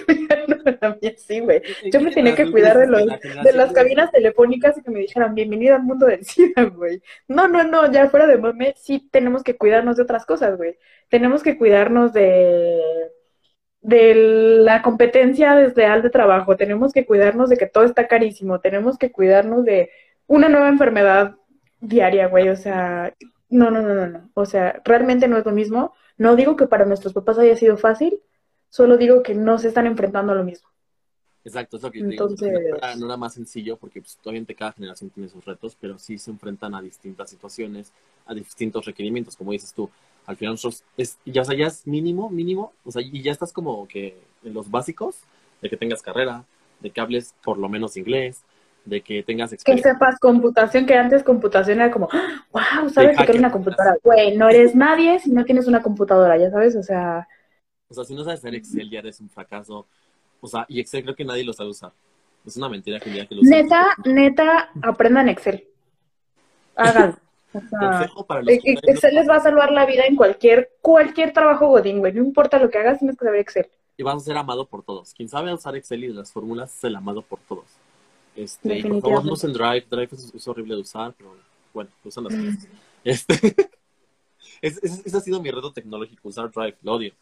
sí, 1.17 1.41
güey. 1.41 1.63
Yo 1.93 2.01
me 2.01 2.11
tenía 2.11 2.35
que 2.35 2.51
cuidar 2.51 2.79
de, 2.79 2.87
los, 2.87 3.07
de 3.07 3.53
las 3.53 3.73
cabinas 3.73 4.11
telefónicas 4.11 4.77
y 4.79 4.83
que 4.83 4.91
me 4.91 5.01
dijeran, 5.01 5.35
bienvenido 5.35 5.75
al 5.75 5.83
mundo 5.83 6.07
del 6.07 6.25
SIDA, 6.25 6.65
güey. 6.65 7.03
No, 7.29 7.49
no, 7.49 7.65
no, 7.65 7.91
ya 7.91 8.09
fuera 8.09 8.27
de 8.27 8.39
mame, 8.39 8.75
sí 8.77 9.09
tenemos 9.11 9.43
que 9.43 9.57
cuidarnos 9.57 9.97
de 9.97 10.03
otras 10.03 10.27
cosas, 10.27 10.57
güey. 10.57 10.77
Tenemos 11.09 11.43
que 11.43 11.57
cuidarnos 11.57 12.13
de 12.13 12.81
de 13.87 14.15
la 14.65 14.83
competencia 14.83 15.55
desleal 15.55 16.03
de 16.03 16.11
trabajo, 16.11 16.57
tenemos 16.57 16.93
que 16.93 17.07
cuidarnos 17.07 17.49
de 17.51 17.57
que 17.57 17.67
todo 17.67 17.85
está 17.85 18.09
carísimo, 18.09 18.59
tenemos 18.59 18.99
que 18.99 19.13
cuidarnos 19.13 19.65
de 19.65 19.91
una 20.27 20.49
nueva 20.49 20.69
enfermedad 20.69 21.37
diaria, 21.81 22.27
güey, 22.27 22.49
o 22.49 22.57
sea, 22.57 23.15
no, 23.49 23.71
no, 23.71 23.83
no, 23.83 23.95
no, 23.95 24.09
no, 24.09 24.31
o 24.35 24.45
sea, 24.45 24.81
realmente 24.85 25.29
no 25.29 25.39
es 25.39 25.45
lo 25.45 25.53
mismo. 25.53 25.95
No 26.19 26.35
digo 26.35 26.57
que 26.57 26.67
para 26.67 26.85
nuestros 26.85 27.13
papás 27.13 27.39
haya 27.39 27.57
sido 27.57 27.77
fácil, 27.77 28.21
solo 28.71 28.97
digo 28.97 29.23
que 29.23 29.35
no 29.35 29.59
se 29.59 29.69
están 29.69 29.87
enfrentando 29.87 30.33
a 30.33 30.37
lo 30.37 30.45
mismo. 30.45 30.69
Exacto, 31.45 31.77
es 31.77 31.83
lo 31.83 31.91
que 31.91 32.01
Entonces... 32.01 32.49
digo. 32.49 32.77
No 32.99 33.07
era, 33.07 33.17
más 33.17 33.35
sencillo 33.35 33.77
porque 33.77 34.01
pues, 34.01 34.19
obviamente 34.25 34.55
cada 34.55 34.73
generación 34.73 35.11
tiene 35.11 35.29
sus 35.29 35.45
retos, 35.45 35.77
pero 35.81 35.99
sí 35.99 36.19
se 36.19 36.31
enfrentan 36.31 36.75
a 36.75 36.83
distintas 36.83 37.31
situaciones, 37.31 37.93
a 38.27 38.35
distintos 38.35 38.85
requerimientos, 38.85 39.37
como 39.37 39.53
dices 39.53 39.73
tú 39.73 39.89
al 40.27 40.37
final 40.37 40.55
nosotros, 40.55 40.83
es, 40.97 41.19
ya, 41.25 41.43
o 41.43 41.45
sea, 41.45 41.57
ya 41.57 41.67
es 41.69 41.87
mínimo, 41.87 42.29
mínimo, 42.29 42.73
o 42.85 42.91
sea, 42.91 43.01
y 43.01 43.23
ya 43.23 43.31
estás 43.31 43.53
como 43.53 43.87
que 43.87 44.19
en 44.45 44.55
los 44.55 44.71
básicos 44.71 45.21
de 45.63 45.71
que 45.71 45.77
tengas 45.77 46.03
carrera, 46.03 46.45
de 46.81 46.91
que 46.91 47.01
hables 47.01 47.35
por 47.45 47.59
lo 47.59 47.69
menos 47.69 47.97
inglés, 47.97 48.43
de 48.85 49.01
que 49.03 49.23
tengas 49.23 49.53
experiencia. 49.53 49.93
Que 49.93 49.95
sepas 49.95 50.19
computación, 50.19 50.85
que 50.85 50.95
antes 50.95 51.23
computación 51.23 51.81
era 51.81 51.91
como, 51.93 52.09
wow, 52.53 52.91
sabes 52.91 53.17
que 53.17 53.33
es 53.33 53.39
una 53.39 53.53
computadora. 53.53 53.97
Güey, 54.03 54.37
no 54.37 54.49
eres 54.49 54.75
nadie 54.75 55.19
si 55.21 55.31
no 55.31 55.45
tienes 55.45 55.67
una 55.67 55.83
computadora, 55.83 56.37
ya 56.37 56.51
sabes, 56.51 56.77
o 56.77 56.83
sea. 56.83 57.29
O 57.89 57.95
sea, 57.95 58.05
si 58.05 58.15
no 58.15 58.25
sabes 58.25 58.41
hacer 58.41 58.55
Excel 58.55 58.91
ya 58.91 58.99
eres 58.99 59.21
un 59.21 59.29
fracaso. 59.29 59.87
O 60.41 60.49
sea, 60.49 60.67
y 60.69 60.81
Excel 60.81 61.03
creo 61.03 61.15
que 61.15 61.25
nadie 61.25 61.45
lo 61.45 61.53
sabe 61.53 61.71
usar. 61.71 61.93
Es 62.45 62.57
una 62.57 62.69
mentira 62.69 63.01
que 63.01 63.13
ya 63.13 63.27
que 63.27 63.35
lo 63.35 63.43
Neta, 63.43 63.97
neta, 64.05 64.71
aprendan 64.83 65.29
Excel. 65.29 65.67
Hagan. 66.77 67.19
Excel 68.47 69.15
les 69.15 69.29
va 69.29 69.37
a 69.37 69.41
salvar 69.41 69.73
la 69.73 69.87
vida 69.87 70.05
en 70.07 70.17
cualquier, 70.17 70.73
cualquier 70.81 71.33
trabajo 71.33 71.69
godín, 71.69 72.01
güey. 72.01 72.13
No 72.13 72.23
importa 72.23 72.59
lo 72.59 72.71
que 72.71 72.79
hagas, 72.79 72.99
tienes 72.99 73.17
que 73.17 73.25
saber 73.25 73.41
Excel. 73.41 73.67
Y 73.97 74.03
vas 74.03 74.17
a 74.17 74.21
ser 74.21 74.37
amado 74.37 74.67
por 74.67 74.83
todos. 74.83 75.15
Quien 75.15 75.29
sabe 75.29 75.53
usar 75.53 75.75
Excel 75.75 76.05
y 76.05 76.09
las 76.09 76.31
fórmulas 76.31 76.77
es 76.77 76.85
el 76.85 76.97
amado 76.97 77.23
por 77.23 77.39
todos. 77.41 77.65
Este, 78.37 78.79
y 78.79 78.83
por 78.83 79.01
favor, 79.01 79.25
no 79.25 79.33
usen 79.33 79.53
Drive. 79.53 79.87
Drive 79.91 80.11
es, 80.13 80.49
horrible 80.49 80.75
de 80.75 80.81
usar, 80.83 81.15
pero 81.17 81.35
bueno, 81.73 81.91
usan 82.05 82.25
las 82.25 82.35
cosas. 82.35 82.55
Mm. 82.55 82.67
Este, 83.07 83.55
ese 84.61 85.17
ha 85.17 85.21
sido 85.21 85.41
mi 85.41 85.49
reto 85.49 85.73
tecnológico, 85.73 86.29
usar 86.29 86.51
Drive. 86.51 86.77
Lo 86.83 86.95
odio. 86.95 87.13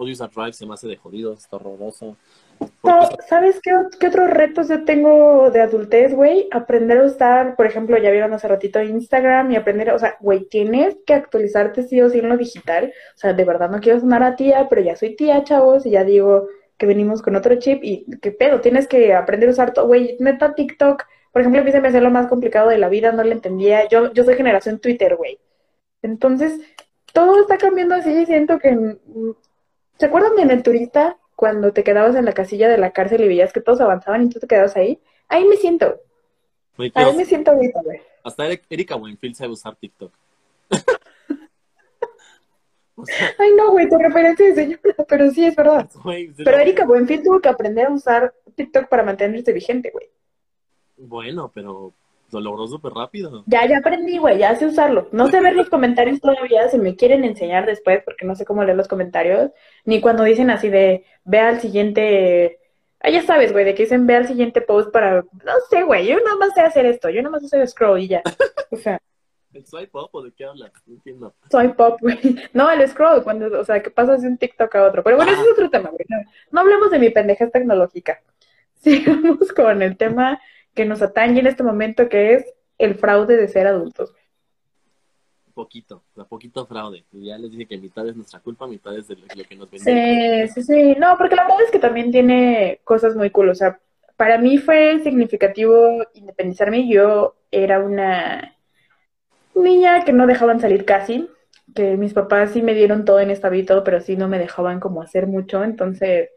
Odio 0.00 0.14
usar 0.14 0.30
Drive, 0.30 0.54
se 0.54 0.64
me 0.64 0.72
hace 0.72 0.88
de 0.88 0.96
jodido, 0.96 1.34
está 1.34 1.56
horroroso. 1.56 2.16
¿Sabes 3.28 3.60
qué, 3.62 3.74
otros 3.74 4.30
retos 4.30 4.68
yo 4.68 4.84
tengo 4.84 5.50
de 5.50 5.60
adultez, 5.60 6.14
güey? 6.14 6.48
Aprender 6.52 6.98
a 6.98 7.04
usar, 7.04 7.54
por 7.54 7.66
ejemplo, 7.66 7.98
ya 7.98 8.10
vieron 8.10 8.32
hace 8.32 8.48
ratito 8.48 8.82
Instagram 8.82 9.50
y 9.50 9.56
aprender, 9.56 9.90
o 9.90 9.98
sea, 9.98 10.16
güey, 10.20 10.46
tienes 10.46 10.96
que 11.04 11.12
actualizarte 11.12 11.82
sí 11.82 12.00
o 12.00 12.08
sí 12.08 12.20
en 12.20 12.30
lo 12.30 12.38
digital. 12.38 12.94
O 13.14 13.18
sea, 13.18 13.34
de 13.34 13.44
verdad 13.44 13.70
no 13.70 13.80
quiero 13.80 14.00
sonar 14.00 14.22
a 14.22 14.36
tía, 14.36 14.68
pero 14.70 14.80
ya 14.80 14.96
soy 14.96 15.16
tía, 15.16 15.44
chavos, 15.44 15.84
y 15.84 15.90
ya 15.90 16.02
digo 16.02 16.48
que 16.78 16.86
venimos 16.86 17.20
con 17.20 17.36
otro 17.36 17.56
chip 17.56 17.84
y 17.84 18.06
qué 18.22 18.32
pedo, 18.32 18.62
tienes 18.62 18.88
que 18.88 19.12
aprender 19.12 19.50
a 19.50 19.52
usar 19.52 19.74
todo, 19.74 19.86
güey, 19.86 20.16
neta 20.18 20.54
TikTok, 20.54 21.04
por 21.30 21.42
ejemplo, 21.42 21.60
a 21.60 21.64
mí 21.64 21.72
se 21.72 21.80
me 21.82 21.88
hacía 21.88 22.00
lo 22.00 22.10
más 22.10 22.26
complicado 22.26 22.70
de 22.70 22.78
la 22.78 22.88
vida, 22.88 23.12
no 23.12 23.22
lo 23.22 23.32
entendía. 23.32 23.86
Yo, 23.88 24.12
yo 24.14 24.24
soy 24.24 24.34
generación 24.34 24.80
Twitter, 24.80 25.16
güey. 25.16 25.38
Entonces, 26.00 26.58
todo 27.12 27.42
está 27.42 27.58
cambiando 27.58 27.94
así 27.94 28.10
y 28.10 28.24
siento 28.26 28.58
que... 28.58 28.96
¿Se 30.00 30.06
acuerdan 30.06 30.34
de 30.34 30.42
en 30.42 30.50
el 30.50 30.62
turista? 30.62 31.18
cuando 31.40 31.72
te 31.72 31.82
quedabas 31.82 32.14
en 32.16 32.26
la 32.26 32.34
casilla 32.34 32.68
de 32.68 32.76
la 32.76 32.92
cárcel 32.92 33.22
y 33.22 33.28
veías 33.28 33.50
que 33.50 33.62
todos 33.62 33.80
avanzaban 33.80 34.24
y 34.24 34.28
tú 34.28 34.38
te 34.38 34.46
quedabas 34.46 34.76
ahí, 34.76 35.00
ahí 35.26 35.46
me 35.46 35.56
siento. 35.56 35.98
ahí 36.92 37.16
me 37.16 37.24
siento 37.24 37.52
ahorita, 37.52 37.80
güey. 37.82 37.98
Hasta 38.22 38.46
Erika 38.68 38.96
Winfield 38.96 39.36
sabe 39.36 39.50
usar 39.50 39.74
TikTok. 39.74 40.12
Ay, 43.38 43.52
no, 43.56 43.70
güey, 43.70 43.88
tu 43.88 43.96
referencia 43.96 44.48
de 44.48 44.54
señora, 44.54 44.82
pero 45.08 45.30
sí 45.30 45.46
es 45.46 45.56
verdad. 45.56 45.88
pero 46.44 46.58
Erika 46.58 46.84
Buenfield 46.84 47.24
tuvo 47.24 47.40
que 47.40 47.48
aprender 47.48 47.86
a 47.86 47.90
usar 47.90 48.34
TikTok 48.54 48.90
para 48.90 49.02
mantenerse 49.02 49.54
vigente, 49.54 49.90
güey. 49.90 50.10
Bueno, 50.98 51.50
pero 51.54 51.94
lo 52.32 52.40
logró 52.40 52.66
súper 52.66 52.92
rápido. 52.92 53.44
Ya, 53.46 53.66
ya 53.66 53.78
aprendí, 53.78 54.18
güey, 54.18 54.38
ya 54.38 54.54
sé 54.56 54.66
usarlo. 54.66 55.08
No 55.12 55.28
sé 55.28 55.40
ver 55.40 55.54
los 55.54 55.68
comentarios 55.68 56.20
todavía, 56.20 56.68
si 56.68 56.78
me 56.78 56.96
quieren 56.96 57.24
enseñar 57.24 57.66
después, 57.66 58.02
porque 58.04 58.26
no 58.26 58.34
sé 58.34 58.44
cómo 58.44 58.64
leer 58.64 58.76
los 58.76 58.88
comentarios, 58.88 59.50
ni 59.84 60.00
cuando 60.00 60.24
dicen 60.24 60.50
así 60.50 60.68
de, 60.68 61.04
ve 61.24 61.38
al 61.38 61.60
siguiente, 61.60 62.58
ah, 63.00 63.10
ya 63.10 63.22
sabes, 63.22 63.52
güey, 63.52 63.64
de 63.64 63.74
que 63.74 63.84
dicen, 63.84 64.06
ve 64.06 64.16
al 64.16 64.26
siguiente 64.26 64.60
post 64.60 64.90
para, 64.92 65.22
no 65.22 65.52
sé, 65.68 65.82
güey, 65.82 66.06
yo 66.06 66.16
nada 66.24 66.36
más 66.36 66.54
sé 66.54 66.60
hacer 66.60 66.86
esto, 66.86 67.10
yo 67.10 67.22
nada 67.22 67.38
más 67.38 67.48
sé 67.48 67.66
scroll 67.66 68.00
y 68.00 68.08
ya. 68.08 68.22
O 68.70 68.76
sea. 68.76 69.00
¿El 69.52 69.66
swipe 69.66 69.98
up 69.98 70.10
o 70.12 70.22
de 70.22 70.32
qué 70.32 70.44
hablas? 70.44 70.70
No 70.86 70.94
entiendo. 70.94 71.34
Swipe 71.50 71.82
up, 71.82 71.96
güey. 72.00 72.36
No, 72.52 72.70
el 72.70 72.86
scroll, 72.88 73.24
cuando, 73.24 73.60
o 73.60 73.64
sea, 73.64 73.82
que 73.82 73.90
pasas 73.90 74.22
de 74.22 74.28
un 74.28 74.38
TikTok 74.38 74.72
a 74.76 74.84
otro. 74.84 75.02
Pero 75.02 75.16
bueno, 75.16 75.32
ese 75.32 75.40
es 75.40 75.48
otro 75.48 75.68
tema, 75.68 75.90
güey. 75.90 76.04
No, 76.08 76.18
no 76.52 76.60
hablemos 76.60 76.90
de 76.90 77.00
mi 77.00 77.10
pendejez 77.10 77.50
tecnológica. 77.50 78.22
Sigamos 78.74 79.52
con 79.52 79.82
el 79.82 79.96
tema 79.96 80.40
que 80.74 80.84
nos 80.84 81.02
atañe 81.02 81.40
en 81.40 81.46
este 81.46 81.62
momento, 81.62 82.08
que 82.08 82.34
es 82.34 82.54
el 82.78 82.94
fraude 82.94 83.36
de 83.36 83.48
ser 83.48 83.66
adultos. 83.66 84.14
Poquito, 85.52 86.04
o 86.14 86.24
poquito 86.24 86.64
fraude. 86.66 87.04
Ya 87.12 87.36
les 87.36 87.50
dije 87.50 87.66
que 87.66 87.78
mitad 87.78 88.06
es 88.08 88.16
nuestra 88.16 88.40
culpa, 88.40 88.66
mitad 88.66 88.96
es 88.96 89.08
de 89.08 89.16
lo, 89.16 89.26
que 89.26 89.56
nos 89.56 89.70
vende. 89.70 90.48
Sí, 90.48 90.54
sí, 90.54 90.62
sí. 90.62 90.94
No, 90.98 91.18
porque 91.18 91.36
la 91.36 91.42
verdad 91.42 91.62
es 91.62 91.70
que 91.70 91.78
también 91.78 92.10
tiene 92.10 92.80
cosas 92.84 93.16
muy 93.16 93.30
cool. 93.30 93.50
O 93.50 93.54
sea, 93.54 93.78
para 94.16 94.38
mí 94.38 94.58
fue 94.58 95.00
significativo 95.02 96.04
independizarme. 96.14 96.88
Yo 96.88 97.36
era 97.50 97.80
una 97.80 98.56
niña 99.54 100.04
que 100.04 100.12
no 100.12 100.26
dejaban 100.26 100.60
salir 100.60 100.84
casi, 100.84 101.28
que 101.74 101.96
mis 101.96 102.14
papás 102.14 102.52
sí 102.52 102.62
me 102.62 102.74
dieron 102.74 103.04
todo 103.04 103.20
en 103.20 103.30
esta 103.30 103.48
vida, 103.50 103.84
pero 103.84 104.00
sí 104.00 104.16
no 104.16 104.28
me 104.28 104.38
dejaban 104.38 104.80
como 104.80 105.02
hacer 105.02 105.26
mucho. 105.26 105.62
Entonces, 105.62 106.30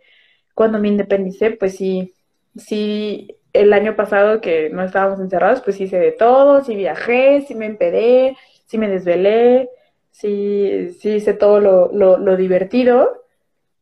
cuando 0.54 0.80
me 0.80 0.90
independicé, 0.90 1.52
pues 1.52 1.76
sí, 1.78 2.14
sí 2.56 3.38
el 3.54 3.74
año 3.74 3.96
pasado 3.96 4.42
que 4.42 4.70
no 4.70 4.84
estábamos 4.84 5.20
encerrados, 5.20 5.62
pues 5.62 5.80
hice 5.80 6.00
de 6.00 6.12
todo, 6.12 6.64
sí 6.64 6.76
viajé, 6.76 7.42
sí 7.48 7.56
me 7.56 7.68
empedé, 7.68 8.38
sí 8.66 8.78
me 8.78 8.90
desvelé, 8.90 9.70
sí, 10.12 10.90
sí 11.00 11.16
hice 11.16 11.34
todo 11.34 11.60
lo, 11.60 11.92
lo, 11.94 12.18
lo 12.18 12.36
divertido, 12.38 13.24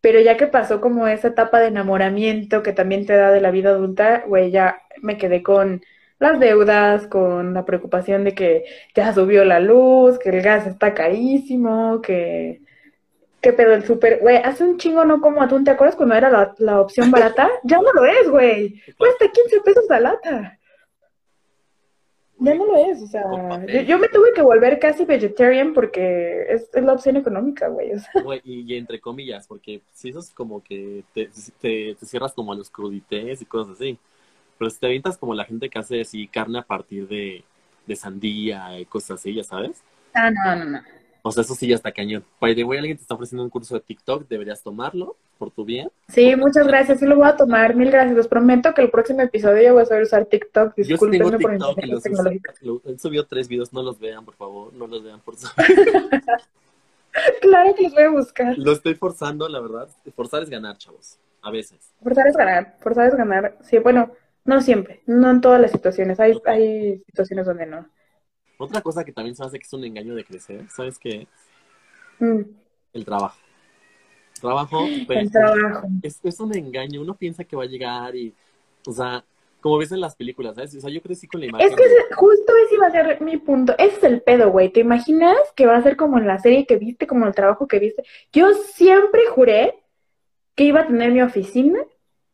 pero 0.02 0.20
ya 0.20 0.38
que 0.38 0.48
pasó 0.48 0.82
como 0.82 1.08
esa 1.08 1.30
etapa 1.30 1.60
de 1.60 1.68
enamoramiento 1.68 2.64
que 2.64 2.74
también 2.74 3.06
te 3.06 3.14
da 3.16 3.32
de 3.32 3.42
la 3.42 3.52
vida 3.52 3.72
adulta, 3.72 4.24
güey, 4.28 4.52
ya 4.52 4.82
me 5.02 5.18
quedé 5.18 5.44
con 5.44 5.82
las 6.20 6.40
deudas, 6.40 7.08
con 7.08 7.54
la 7.54 7.66
preocupación 7.66 8.24
de 8.24 8.36
que 8.36 8.66
ya 8.96 9.14
subió 9.14 9.46
la 9.46 9.60
luz, 9.60 10.20
que 10.20 10.30
el 10.30 10.42
gas 10.42 10.68
está 10.68 10.94
carísimo, 10.94 12.02
que 12.02 12.62
¿Qué 13.42 13.54
pedo 13.54 13.74
el 13.74 13.84
súper? 13.86 14.20
Güey, 14.20 14.38
hace 14.38 14.64
un 14.64 14.78
chingo 14.78 15.04
no 15.04 15.20
como 15.20 15.42
atún. 15.42 15.64
¿Te 15.64 15.72
acuerdas 15.72 15.96
cuando 15.96 16.16
era 16.16 16.30
la, 16.30 16.54
la 16.60 16.80
opción 16.80 17.10
barata? 17.10 17.50
ya 17.64 17.78
no 17.78 17.92
lo 17.92 18.06
es, 18.06 18.30
güey. 18.30 18.82
Cuesta 18.98 19.32
15 19.32 19.62
pesos 19.62 19.86
la 19.90 20.00
lata. 20.00 20.60
Ya 22.44 22.56
no 22.56 22.66
lo 22.66 22.76
es, 22.76 23.00
o 23.04 23.06
sea, 23.06 23.24
yo, 23.86 24.00
me 24.00 24.08
tuve 24.08 24.34
que 24.34 24.42
volver 24.42 24.80
casi 24.80 25.06
vegetarian 25.06 25.76
porque 25.76 26.48
es, 26.50 26.72
es 26.74 26.84
la 26.84 26.94
opción 26.94 27.16
económica, 27.18 27.68
güey. 27.68 27.94
O 27.94 28.00
sea. 28.00 28.24
Güey, 28.24 28.42
y, 28.44 28.76
entre 28.76 29.00
comillas, 29.00 29.46
porque 29.46 29.82
si 29.94 30.10
eso 30.10 30.22
es 30.22 30.32
como 30.32 30.64
que 30.64 31.04
te, 31.14 31.30
te, 31.60 31.94
te, 31.94 32.06
cierras 32.08 32.34
como 32.34 32.52
a 32.52 32.56
los 32.56 32.72
crudités 32.72 33.44
y 33.44 33.46
cosas 33.46 33.76
así. 33.76 34.00
Pero 34.58 34.72
si 34.72 34.80
te 34.80 34.88
avientas 34.88 35.20
como 35.20 35.36
la 35.36 35.46
gente 35.46 35.70
que 35.70 35.78
hace 35.78 36.02
así 36.02 36.28
carne 36.28 36.58
a 36.58 36.64
partir 36.64 37.08
de, 37.08 37.44
de 37.86 37.96
sandía 37.96 38.80
y 38.80 38.86
cosas 38.86 39.20
así, 39.20 39.36
ya 39.36 39.44
sabes. 39.44 39.84
Ah, 40.16 40.32
no, 40.32 40.56
no, 40.56 40.66
no. 40.66 40.80
O 41.24 41.32
sea, 41.32 41.42
eso 41.42 41.54
sí 41.54 41.68
ya 41.68 41.76
está 41.76 41.92
cañón. 41.92 42.24
By 42.40 42.56
the 42.56 42.64
way, 42.64 42.80
alguien 42.80 42.98
te 42.98 43.04
está 43.04 43.16
ofreciendo 43.16 43.44
un 43.44 43.50
curso 43.50 43.76
de 43.76 43.82
TikTok, 43.82 44.28
deberías 44.28 44.64
tomarlo 44.64 45.18
por 45.38 45.52
tu 45.52 45.66
bien. 45.66 45.92
Sí, 46.08 46.36
muchas 46.36 46.68
gracias, 46.68 47.00
sí 47.00 47.06
lo 47.06 47.16
voy 47.16 47.28
a 47.28 47.36
tomar, 47.36 47.76
mil 47.76 47.92
gracias. 47.92 48.16
Les 48.16 48.28
prometo 48.28 48.74
que 48.74 48.82
el 48.82 48.90
próximo 48.90 49.22
episodio 49.22 49.62
ya 49.62 49.74
voy 49.74 49.84
a 49.84 49.86
saber 49.86 50.04
usar 50.04 50.26
TikTok. 50.26 50.76
Disculpenme 50.76 51.40
por 51.40 51.52
mi 51.52 52.02
tecnológica. 52.02 52.54
Él 52.86 53.00
subió 53.00 53.26
tres 53.26 53.48
videos, 53.48 53.74
no 53.74 53.84
los 53.84 54.00
vean, 54.00 54.26
por 54.26 54.36
favor, 54.36 54.74
no 54.74 54.88
los 54.88 55.04
vean 55.04 55.20
por 55.20 55.36
claro 57.42 57.76
que 57.76 57.84
los 57.84 57.94
voy 57.94 58.04
a 58.04 58.10
buscar. 58.10 58.58
Lo 58.58 58.72
estoy 58.72 58.96
forzando, 58.96 59.48
la 59.50 59.60
verdad. 59.60 59.90
Forzar 60.16 60.44
es 60.44 60.50
ganar, 60.50 60.78
chavos. 60.78 61.20
A 61.44 61.52
veces. 61.52 61.92
Forzar 62.04 62.28
es 62.28 62.38
ganar, 62.38 62.76
forzar 62.80 63.08
es 63.08 63.16
ganar. 63.16 63.58
Sí, 63.64 63.80
bueno, 63.80 64.12
no 64.46 64.62
siempre, 64.62 65.02
no 65.06 65.30
en 65.30 65.42
todas 65.42 65.60
las 65.60 65.72
situaciones. 65.72 66.20
Hay, 66.20 66.40
hay 66.46 67.00
situaciones 67.08 67.46
donde 67.46 67.66
no. 67.66 67.88
Otra 68.62 68.82
cosa 68.82 69.04
que 69.04 69.12
también 69.12 69.36
se 69.36 69.44
hace 69.44 69.60
que 69.60 69.66
es 69.66 69.74
un 69.74 69.84
engaño 69.84 70.16
de 70.16 70.24
crecer, 70.24 70.70
¿sabes 70.70 71.00
qué? 71.00 71.28
Mm. 72.20 72.42
El 72.94 73.06
trabajo. 73.06 73.38
Trabajo, 74.40 74.86
el 74.86 75.32
trabajo. 75.32 75.88
Es, 76.02 76.20
es, 76.24 76.40
un 76.40 76.56
engaño. 76.56 77.02
Uno 77.02 77.16
piensa 77.16 77.44
que 77.44 77.56
va 77.56 77.64
a 77.64 77.68
llegar 77.68 78.16
y, 78.16 78.34
o 78.88 78.92
sea, 78.92 79.24
como 79.62 79.78
ves 79.78 79.92
en 79.92 80.02
las 80.02 80.16
películas, 80.16 80.56
¿sabes? 80.56 80.76
O 80.76 80.82
sea, 80.82 80.90
yo 80.90 81.02
crecí 81.02 81.28
con 81.28 81.40
la 81.40 81.48
imagen. 81.48 81.68
Es 81.68 81.76
que 81.76 81.84
justo 82.16 82.54
ese 82.66 82.76
iba 82.76 82.88
a 82.88 82.92
ser 82.92 83.22
mi 83.22 83.38
punto. 83.38 83.76
Ese 83.78 83.98
es 83.98 84.04
el 84.04 84.22
pedo, 84.22 84.52
güey. 84.52 84.70
¿Te 84.70 84.80
imaginas 84.80 85.38
que 85.56 85.68
va 85.68 85.78
a 85.78 85.84
ser 85.84 85.96
como 85.96 86.18
en 86.18 86.28
la 86.28 86.40
serie 86.40 86.66
que 86.66 86.78
viste, 86.78 87.06
como 87.08 87.28
el 87.28 87.36
trabajo 87.36 87.68
que 87.68 87.80
viste? 87.80 88.04
Yo 88.34 88.54
siempre 88.54 89.28
juré 89.28 89.76
que 90.56 90.64
iba 90.66 90.82
a 90.82 90.88
tener 90.88 91.12
mi 91.12 91.22
oficina, 91.22 91.80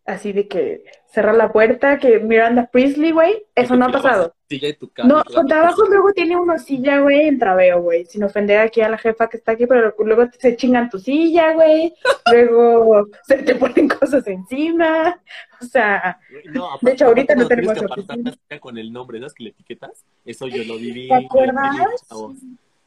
así 0.07 0.31
de 0.33 0.47
que 0.47 0.83
cerrar 1.11 1.35
la 1.35 1.51
puerta, 1.51 1.99
que 1.99 2.19
Miranda 2.19 2.67
Priestley, 2.71 3.11
güey. 3.11 3.45
Eso 3.55 3.75
no 3.75 3.85
ha 3.85 3.91
pasado. 3.91 4.33
Silla 4.49 4.69
y 4.69 4.73
tu 4.73 4.85
No, 4.85 4.91
cama, 4.93 5.23
con 5.35 5.45
trabajo 5.47 5.83
luego 5.85 6.13
tiene 6.13 6.37
una 6.37 6.57
silla, 6.57 7.01
güey, 7.01 7.27
en 7.27 7.37
traveo, 7.37 7.81
güey. 7.81 8.05
Sin 8.05 8.23
ofender 8.23 8.59
aquí 8.59 8.81
a 8.81 8.89
la 8.89 8.97
jefa 8.97 9.27
que 9.27 9.37
está 9.37 9.51
aquí, 9.51 9.67
pero 9.67 9.93
luego 9.99 10.25
se 10.39 10.55
chingan 10.55 10.89
tu 10.89 10.97
silla, 10.99 11.53
güey. 11.53 11.93
Luego 12.31 13.07
se 13.23 13.37
te 13.37 13.55
ponen 13.55 13.87
cosas 13.87 14.25
encima. 14.27 15.19
O 15.61 15.65
sea, 15.65 16.19
No, 16.53 16.65
aparte- 16.67 16.85
De 16.85 16.91
hecho, 16.93 17.05
ahorita 17.05 17.35
no 17.35 17.47
tenemos 17.47 17.77
oficina. 17.81 18.33
con 18.59 18.77
el 18.77 18.91
nombre, 18.93 19.19
le 19.19 19.49
etiquetas. 19.49 20.03
Eso 20.25 20.47
yo 20.47 20.63
lo 20.65 20.77
viví. 20.77 21.07
¿Te 21.07 21.15
acuerdas? 21.15 21.75
chavos. 22.09 22.37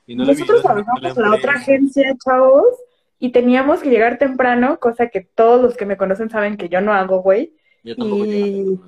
Y 0.07 0.15
no 0.15 0.25
nosotros 0.25 0.63
trabajamos 0.63 1.17
en 1.17 1.23
la 1.23 1.35
otra 1.37 1.53
agencia, 1.53 2.15
chavos, 2.25 2.65
y 3.21 3.31
teníamos 3.31 3.81
que 3.83 3.91
llegar 3.91 4.19
temprano, 4.19 4.81
cosa 4.81 5.09
que 5.09 5.21
todos 5.21 5.61
los 5.63 5.77
que 5.77 5.87
me 5.87 5.97
conocen 5.97 6.31
saben 6.31 6.57
que 6.57 6.69
yo 6.69 6.81
no 6.81 6.93
hago, 6.93 7.23
güey. 7.23 7.55
Yo 7.85 7.95
tampoco 7.95 8.25
Y-. 8.25 8.81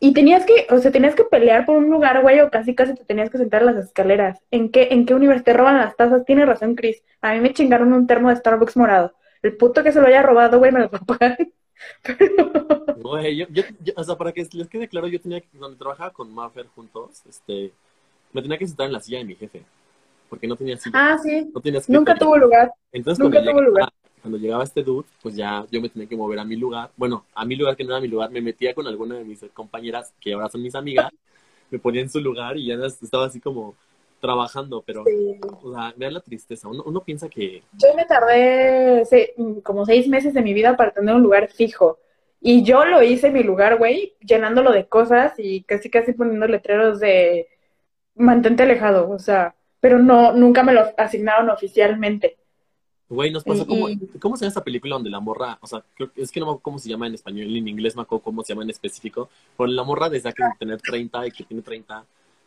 Y 0.00 0.14
tenías 0.14 0.46
que, 0.46 0.66
o 0.70 0.78
sea, 0.78 0.92
tenías 0.92 1.16
que 1.16 1.24
pelear 1.24 1.66
por 1.66 1.76
un 1.76 1.90
lugar, 1.90 2.22
güey, 2.22 2.38
o 2.40 2.50
casi 2.50 2.72
casi 2.74 2.94
te 2.94 3.04
tenías 3.04 3.30
que 3.30 3.38
sentar 3.38 3.62
en 3.62 3.74
las 3.74 3.84
escaleras. 3.86 4.40
¿En 4.52 4.70
qué, 4.70 4.88
en 4.92 5.04
qué 5.04 5.14
universo 5.14 5.42
te 5.42 5.52
roban 5.52 5.76
las 5.78 5.96
tazas? 5.96 6.24
Tiene 6.24 6.46
razón, 6.46 6.76
Chris. 6.76 7.02
A 7.20 7.34
mí 7.34 7.40
me 7.40 7.52
chingaron 7.52 7.92
un 7.92 8.06
termo 8.06 8.30
de 8.30 8.36
Starbucks 8.36 8.76
morado. 8.76 9.12
El 9.42 9.56
puto 9.56 9.82
que 9.82 9.90
se 9.90 10.00
lo 10.00 10.06
haya 10.06 10.22
robado, 10.22 10.58
güey, 10.58 10.70
me 10.70 10.80
lo. 10.80 10.90
Pero, 12.02 12.94
Güey, 12.96 13.36
yo, 13.36 13.46
yo, 13.50 13.62
yo- 13.82 13.92
o 13.96 14.04
sea, 14.04 14.16
para 14.16 14.32
que 14.32 14.46
les 14.52 14.68
quede 14.68 14.88
claro, 14.88 15.08
yo 15.08 15.20
tenía 15.20 15.40
que, 15.40 15.48
donde 15.52 15.78
trabajaba 15.78 16.10
con 16.12 16.32
Maffer 16.32 16.66
juntos, 16.74 17.22
este, 17.28 17.72
me 18.32 18.42
tenía 18.42 18.58
que 18.58 18.66
sentar 18.66 18.86
en 18.86 18.92
la 18.92 19.00
silla 19.00 19.18
de 19.18 19.24
mi 19.24 19.34
jefe, 19.34 19.62
porque 20.28 20.46
no 20.46 20.56
tenía 20.56 20.76
silla, 20.76 20.92
ah, 21.12 21.18
sí. 21.18 21.50
no 21.54 21.60
tenía 21.60 21.80
Nunca 21.88 22.14
tuvo 22.16 22.36
lugar. 22.36 22.72
Entonces, 22.92 23.18
nunca 23.22 23.36
cuando 23.38 23.50
tuvo 23.50 23.60
llegaba, 23.60 23.68
lugar. 23.70 23.88
cuando 24.22 24.38
llegaba 24.38 24.64
este 24.64 24.82
dude, 24.82 25.06
pues 25.22 25.34
ya 25.36 25.64
yo 25.70 25.80
me 25.80 25.88
tenía 25.88 26.08
que 26.08 26.16
mover 26.16 26.38
a 26.38 26.44
mi 26.44 26.56
lugar. 26.56 26.90
Bueno, 26.96 27.24
a 27.34 27.44
mi 27.44 27.56
lugar 27.56 27.76
que 27.76 27.84
no 27.84 27.90
era 27.90 28.00
mi 28.00 28.08
lugar, 28.08 28.30
me 28.30 28.40
metía 28.40 28.74
con 28.74 28.86
alguna 28.86 29.16
de 29.16 29.24
mis 29.24 29.40
compañeras, 29.54 30.12
que 30.20 30.32
ahora 30.32 30.48
son 30.48 30.62
mis 30.62 30.74
amigas, 30.74 31.10
me 31.70 31.78
ponía 31.78 32.02
en 32.02 32.10
su 32.10 32.20
lugar 32.20 32.56
y 32.56 32.66
ya 32.66 32.74
estaba 32.86 33.26
así 33.26 33.40
como 33.40 33.74
trabajando, 34.20 34.82
pero, 34.84 35.04
Sí. 35.04 35.38
o 35.62 35.72
sea, 35.72 35.94
vean 35.96 36.14
la 36.14 36.20
tristeza. 36.20 36.66
Uno, 36.68 36.82
uno 36.84 37.00
piensa 37.02 37.28
que, 37.28 37.62
Yo 37.74 37.94
me 37.94 38.04
tardé 38.04 39.04
se- 39.04 39.34
como 39.62 39.86
seis 39.86 40.08
meses 40.08 40.34
de 40.34 40.42
mi 40.42 40.52
vida 40.54 40.76
para 40.76 40.90
tener 40.92 41.14
un 41.14 41.22
lugar 41.22 41.48
fijo. 41.48 41.98
Y 42.40 42.62
yo 42.64 42.84
lo 42.84 43.02
hice 43.02 43.28
en 43.28 43.32
mi 43.34 43.42
lugar, 43.42 43.78
güey, 43.78 44.14
llenándolo 44.20 44.72
de 44.72 44.86
cosas 44.86 45.34
y 45.38 45.62
casi 45.62 45.88
casi 45.90 46.12
poniendo 46.12 46.46
letreros 46.48 47.00
de 47.00 47.46
mantente 48.14 48.64
alejado, 48.64 49.08
o 49.10 49.18
sea, 49.18 49.54
pero 49.80 49.98
no, 49.98 50.32
nunca 50.32 50.62
me 50.62 50.72
lo 50.72 50.82
asignaron 50.96 51.50
oficialmente. 51.50 52.36
güey, 53.10 53.30
nos 53.30 53.42
pasó 53.44 53.62
Y- 53.62 53.66
como, 53.66 53.88
y- 53.88 53.98
¿cómo 54.20 54.36
se 54.36 54.44
llama 54.44 54.50
esa 54.50 54.64
película 54.64 54.96
donde 54.96 55.08
la 55.10 55.20
morra, 55.20 55.56
o 55.62 55.66
sea, 55.66 55.82
creo 55.96 56.10
es 56.14 56.30
que 56.30 56.40
no 56.40 56.46
me 56.46 56.50
acuerdo 56.50 56.62
cómo 56.62 56.78
se 56.78 56.90
llama 56.90 57.06
en 57.06 57.14
español, 57.14 57.56
en 57.56 57.66
inglés 57.68 57.96
me 57.96 58.02
acuerdo 58.02 58.22
cómo 58.22 58.42
se 58.44 58.52
llama 58.52 58.64
en 58.64 58.70
específico, 58.70 59.30
pero 59.56 59.66
la 59.68 59.82
morra 59.82 60.10
desea 60.10 60.32
que 60.32 60.42
tener 60.58 60.78
30 60.82 61.26
y 61.26 61.30
que 61.30 61.44
tiene 61.44 61.62
30 61.62 62.04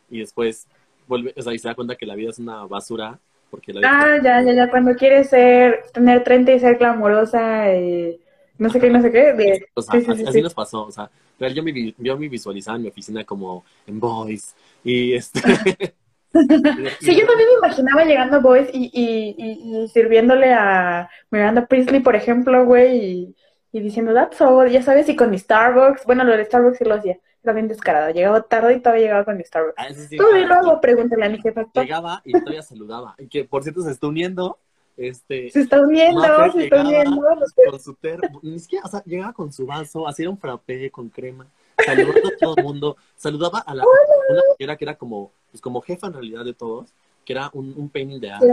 y 0.10 0.20
después 0.20 0.68
vuelve, 1.08 1.34
o 1.36 1.42
sea, 1.42 1.54
y 1.54 1.58
se 1.60 1.68
da 1.68 1.74
cuenta 1.76 1.96
que 1.96 2.06
la 2.06 2.14
vida 2.16 2.30
es 2.30 2.38
una 2.40 2.66
basura 2.66 3.18
porque 3.50 3.74
la 3.74 3.80
vida 3.80 3.90
Ah, 3.92 4.18
ya, 4.24 4.42
ya, 4.44 4.54
ya, 4.54 4.70
cuando 4.70 4.94
quieres 4.96 5.30
ser, 5.30 5.84
tener 5.94 6.24
30 6.24 6.52
y 6.54 6.60
ser 6.60 6.78
glamorosa 6.78 7.74
y 7.76 8.20
no 8.60 8.70
sé 8.70 8.80
qué, 8.80 8.90
no 8.92 9.02
sé 9.02 9.12
qué, 9.12 9.34
de... 9.34 9.66
O 9.74 9.82
sea, 9.82 10.00
Sí, 10.00 10.06
sí, 10.06 10.12
así, 10.12 10.22
sí, 10.22 10.28
así 10.30 10.42
nos 10.44 10.54
pasó. 10.54 10.86
O 10.86 10.92
sea, 10.92 11.10
real, 11.40 11.56
yo 11.56 11.64
me, 11.64 11.96
yo 11.98 12.18
me 12.18 12.30
visualizaba 12.30 12.78
en 12.78 12.84
mi 12.84 12.90
oficina 12.90 13.24
como 13.26 13.66
en 13.88 14.00
Boys. 14.00 14.54
Y 14.84 15.14
este. 15.14 15.42
Sí, 17.02 17.16
yo 17.16 17.28
también 17.28 17.50
me 17.50 17.68
imaginaba 17.68 18.06
llegando 18.06 18.38
a 18.38 18.40
Boys 18.40 18.70
y, 18.74 18.90
y, 18.94 19.36
y, 19.38 19.84
y 19.84 19.88
sirviéndole 19.90 20.54
a 20.54 21.10
Miranda 21.30 21.66
Priestley, 21.66 22.00
por 22.02 22.16
ejemplo, 22.16 22.66
güey, 22.66 23.36
y, 23.72 23.80
diciendo, 23.80 24.14
that's 24.14 24.42
all, 24.42 24.70
ya 24.70 24.82
sabes, 24.82 25.10
y 25.10 25.16
con 25.16 25.30
mi 25.30 25.38
Starbucks, 25.38 26.06
bueno, 26.06 26.24
lo 26.24 26.36
de 26.36 26.46
Starbucks 26.46 26.78
sí 26.78 26.86
lo 26.86 26.96
hacía, 26.96 27.18
era 27.44 27.54
bien 27.54 27.68
descarada, 27.68 28.12
llegaba 28.12 28.42
tarde 28.42 28.76
y 28.76 28.80
todavía 28.80 29.06
llegaba 29.06 29.26
con 29.26 29.38
mi 29.38 29.44
Starbucks. 29.44 29.76
Ah, 29.78 29.94
sí, 29.94 30.18
Todo 30.18 30.38
y 30.38 30.46
luego 30.46 30.80
pregúntale 30.80 31.26
a 31.26 31.30
mi 31.30 31.42
jefa, 31.42 31.66
Llegaba 31.74 32.22
y 32.24 32.34
todavía 32.34 32.64
saludaba. 32.64 33.16
Y 33.18 33.28
que 33.28 33.44
por 33.46 33.64
cierto 33.64 33.82
se 33.82 33.92
está 33.92 34.08
uniendo. 34.08 34.58
Este. 34.98 35.50
se 35.50 35.62
está 35.62 35.82
uniendo, 35.82 36.52
se 36.52 36.66
está 36.66 36.82
uniendo, 36.82 37.22
Con 37.70 37.80
su 37.80 37.96
termo. 37.96 38.40
Ni 38.44 38.60
siquiera, 38.60 38.86
o 38.86 38.90
sea, 38.90 39.04
llegaba 39.06 39.34
con 39.34 39.52
su 39.52 39.66
vaso, 39.66 40.08
hacía 40.08 40.30
un 40.30 40.38
frappé 40.38 40.92
con 40.92 41.10
crema. 41.10 41.48
Saludando 41.84 42.28
a 42.28 42.38
todo 42.40 42.56
el 42.58 42.64
mundo. 42.64 42.98
Saludaba 43.16 43.60
a 43.60 43.74
la. 43.74 43.84
Una 43.84 44.42
señora 44.58 44.76
que 44.76 44.86
era 44.86 44.96
como. 44.96 45.32
Pues 45.52 45.62
como 45.62 45.82
jefa 45.82 46.08
en 46.08 46.14
realidad 46.14 46.46
de 46.46 46.54
todos. 46.54 46.90
Que 47.24 47.34
era 47.34 47.52
un, 47.54 47.74
un 47.78 47.88
pain 47.90 48.20
the 48.20 48.32
ass. 48.32 48.44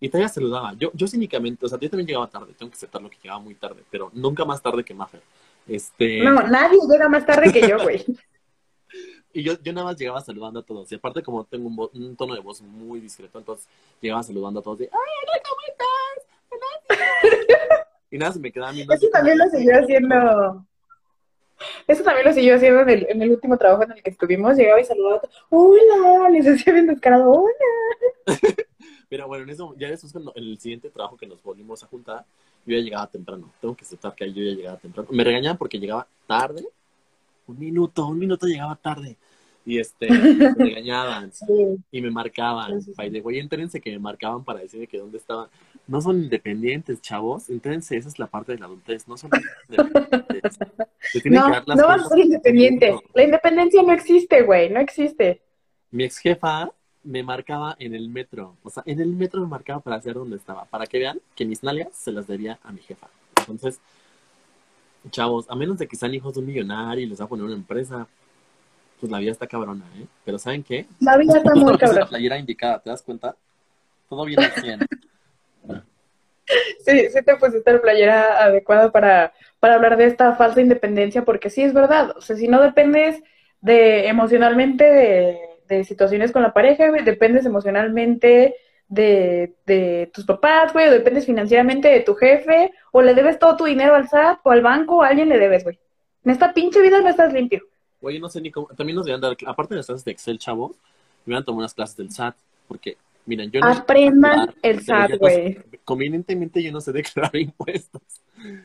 Y 0.00 0.08
todavía 0.08 0.28
saludaba. 0.28 0.74
Yo, 0.74 0.90
yo 0.94 1.08
cínicamente, 1.08 1.66
o 1.66 1.68
sea, 1.68 1.78
yo 1.80 1.90
también 1.90 2.06
llegaba 2.06 2.28
tarde, 2.28 2.54
tengo 2.56 2.70
que 2.70 2.76
aceptarlo 2.76 3.10
que 3.10 3.18
llegaba 3.20 3.40
muy 3.40 3.56
tarde, 3.56 3.82
pero 3.90 4.10
nunca 4.14 4.44
más 4.44 4.62
tarde 4.62 4.84
que 4.84 4.94
Maffer. 4.94 5.20
Este, 5.66 6.22
No, 6.22 6.34
nadie 6.46 6.78
llega 6.88 7.08
más 7.08 7.26
tarde 7.26 7.52
que 7.52 7.68
yo, 7.68 7.82
güey. 7.82 8.04
y 9.32 9.42
yo, 9.42 9.54
yo 9.60 9.72
nada 9.72 9.86
más 9.86 9.98
llegaba 9.98 10.20
saludando 10.20 10.60
a 10.60 10.62
todos. 10.62 10.90
Y 10.92 10.94
aparte, 10.94 11.22
como 11.22 11.44
tengo 11.44 11.90
un, 11.92 12.16
tono 12.16 12.34
de 12.34 12.40
voz 12.40 12.62
muy 12.62 13.00
discreto, 13.00 13.38
entonces 13.38 13.66
llegaba 14.00 14.22
saludando 14.22 14.60
a 14.60 14.62
todos 14.62 14.78
de 14.78 14.84
¡Ay, 14.84 15.12
hola, 15.22 15.42
¿cómo 15.48 15.60
estás? 15.68 15.88
y 18.10 18.18
nada, 18.18 18.32
se 18.32 18.38
me 18.38 18.52
quedaba 18.52 18.70
viendo. 18.72 18.94
Eso 18.94 19.08
también 19.12 19.38
lo 19.38 19.48
siguió 19.48 19.80
haciendo. 19.80 20.64
Eso 21.86 22.02
también 22.02 22.26
lo 22.26 22.32
siguió 22.32 22.56
haciendo 22.56 22.80
en 22.80 22.90
el, 22.90 23.06
en 23.08 23.22
el 23.22 23.30
último 23.30 23.56
trabajo 23.56 23.84
en 23.84 23.92
el 23.92 24.02
que 24.02 24.10
estuvimos. 24.10 24.56
Llegaba 24.56 24.80
y 24.80 24.84
saludaba 24.84 25.16
a 25.16 25.20
todos. 25.20 25.44
Hola, 25.50 26.28
les 26.32 26.46
hacía 26.46 26.72
bien 26.72 26.86
descarado. 26.86 27.30
Hola. 27.30 27.54
Pero 29.08 29.28
bueno, 29.28 29.44
en 29.44 29.50
eso, 29.50 29.74
ya 29.78 29.88
después, 29.88 30.14
en 30.14 30.44
el 30.44 30.58
siguiente 30.58 30.90
trabajo 30.90 31.16
que 31.16 31.26
nos 31.26 31.42
volvimos 31.42 31.82
a 31.82 31.86
juntar, 31.86 32.24
yo 32.66 32.76
ya 32.76 32.82
llegaba 32.82 33.06
temprano. 33.06 33.50
Tengo 33.60 33.76
que 33.76 33.84
aceptar 33.84 34.14
que 34.14 34.24
ahí 34.24 34.32
yo 34.32 34.42
ya 34.42 34.56
llegaba 34.56 34.78
temprano. 34.78 35.08
Me 35.12 35.22
regañaban 35.22 35.58
porque 35.58 35.78
llegaba 35.78 36.06
tarde. 36.26 36.66
Un 37.46 37.58
minuto, 37.58 38.06
un 38.06 38.18
minuto 38.18 38.46
llegaba 38.46 38.74
tarde. 38.76 39.16
Y 39.66 39.78
este, 39.78 40.10
me 40.10 40.54
regañaban. 40.54 41.32
Sí. 41.32 41.76
y 41.90 42.00
me 42.00 42.10
marcaban. 42.10 42.82
Sí, 42.82 42.92
the 42.96 43.20
way, 43.20 43.38
entérense 43.38 43.80
que 43.80 43.90
me 43.92 43.98
marcaban 43.98 44.44
para 44.44 44.60
decirme 44.60 44.86
que 44.86 44.98
dónde 44.98 45.18
estaba. 45.18 45.48
No 45.86 46.00
son 46.00 46.22
independientes, 46.22 47.00
chavos. 47.00 47.48
Entérense, 47.50 47.96
esa 47.96 48.08
es 48.08 48.18
la 48.18 48.26
parte 48.26 48.52
de 48.52 48.58
la 48.58 48.66
adultez. 48.66 49.06
No 49.08 49.16
son 49.16 49.30
independientes. 49.68 50.58
Se 51.12 51.30
No, 51.30 51.46
que 51.46 51.52
dar 51.52 51.68
las 51.68 51.78
no 51.78 51.86
vas 51.86 52.02
a 52.02 52.08
ser 52.08 52.18
independiente. 52.18 52.92
por 52.92 53.02
La 53.14 53.24
independencia 53.24 53.82
no 53.82 53.92
existe, 53.92 54.42
güey. 54.42 54.70
No 54.70 54.80
existe. 54.80 55.42
Mi 55.90 56.04
ex 56.04 56.18
jefa 56.18 56.70
me 57.02 57.22
marcaba 57.22 57.76
en 57.78 57.94
el 57.94 58.08
metro. 58.08 58.56
O 58.62 58.70
sea, 58.70 58.82
en 58.86 59.00
el 59.00 59.10
metro 59.10 59.40
me 59.40 59.46
marcaba 59.46 59.80
para 59.80 60.00
saber 60.00 60.14
dónde 60.16 60.36
estaba. 60.36 60.64
Para 60.64 60.86
que 60.86 60.98
vean 60.98 61.20
que 61.34 61.44
mis 61.44 61.62
nalgas 61.62 61.90
se 61.92 62.12
las 62.12 62.26
debía 62.26 62.58
a 62.62 62.72
mi 62.72 62.80
jefa. 62.80 63.08
Entonces, 63.38 63.78
chavos, 65.10 65.46
a 65.50 65.54
menos 65.54 65.78
de 65.78 65.86
que 65.86 65.96
sean 65.96 66.14
hijos 66.14 66.34
de 66.34 66.40
un 66.40 66.46
millonario 66.46 67.04
y 67.04 67.08
les 67.08 67.20
va 67.20 67.26
a 67.26 67.28
poner 67.28 67.44
una 67.44 67.54
empresa, 67.54 68.06
pues 69.04 69.12
la 69.12 69.18
vida 69.18 69.32
está 69.32 69.46
cabrona, 69.46 69.84
¿eh? 69.98 70.06
Pero 70.24 70.38
¿saben 70.38 70.62
qué? 70.62 70.86
La 70.98 71.18
vida 71.18 71.36
está 71.36 71.54
muy 71.54 71.74
es 71.78 71.94
la 71.94 72.06
playera 72.06 72.38
indicada, 72.38 72.78
¿te 72.78 72.88
das 72.88 73.02
cuenta? 73.02 73.36
Todo 74.08 74.24
bien 74.24 74.40
al 74.40 74.50
100. 74.50 74.80
Sí, 76.86 77.08
sí 77.10 77.22
te 77.22 77.36
pusiste 77.36 77.70
la 77.70 77.82
playera 77.82 78.44
adecuada 78.44 78.90
para, 78.90 79.34
para 79.60 79.74
hablar 79.74 79.98
de 79.98 80.06
esta 80.06 80.36
falsa 80.36 80.62
independencia, 80.62 81.22
porque 81.22 81.50
sí 81.50 81.62
es 81.62 81.74
verdad. 81.74 82.16
O 82.16 82.22
sea, 82.22 82.34
si 82.36 82.48
no 82.48 82.62
dependes 82.62 83.22
de 83.60 84.08
emocionalmente 84.08 84.84
de, 84.84 85.38
de 85.68 85.84
situaciones 85.84 86.32
con 86.32 86.40
la 86.40 86.54
pareja, 86.54 86.88
güey, 86.88 87.04
dependes 87.04 87.44
emocionalmente 87.44 88.54
de, 88.88 89.52
de 89.66 90.10
tus 90.14 90.24
papás, 90.24 90.72
güey, 90.72 90.88
o 90.88 90.92
dependes 90.92 91.26
financieramente 91.26 91.88
de 91.88 92.00
tu 92.00 92.14
jefe, 92.14 92.72
o 92.90 93.02
le 93.02 93.14
debes 93.14 93.38
todo 93.38 93.56
tu 93.56 93.64
dinero 93.66 93.94
al 93.94 94.08
SAT 94.08 94.40
o 94.44 94.50
al 94.50 94.62
banco, 94.62 94.96
o 94.96 95.02
a 95.02 95.08
alguien 95.08 95.28
le 95.28 95.38
debes, 95.38 95.62
güey. 95.62 95.78
En 96.24 96.30
esta 96.30 96.54
pinche 96.54 96.80
vida 96.80 97.00
no 97.00 97.08
estás 97.10 97.34
limpio. 97.34 97.62
Oye, 98.04 98.20
no 98.20 98.28
sé 98.28 98.40
ni 98.40 98.50
cómo. 98.50 98.66
También 98.68 98.96
nos 98.96 99.06
deberían 99.06 99.20
dar, 99.20 99.36
aparte 99.46 99.74
de 99.74 99.78
las 99.78 99.86
clases 99.86 100.04
de 100.04 100.12
Excel, 100.12 100.38
chavos, 100.38 100.72
me 101.24 101.30
hubieran 101.30 101.44
tomado 101.44 101.60
unas 101.60 101.74
clases 101.74 101.96
del 101.96 102.10
SAT, 102.10 102.36
porque, 102.68 102.96
miren, 103.26 103.50
yo 103.50 103.60
no. 103.60 103.68
Aprendan 103.68 104.54
el 104.62 104.82
SAT, 104.82 105.10
no 105.10 105.18
güey. 105.18 105.58
Convenientemente 105.84 106.62
yo 106.62 106.70
no 106.72 106.80
sé 106.80 106.92
declarar 106.92 107.34
impuestos, 107.36 108.02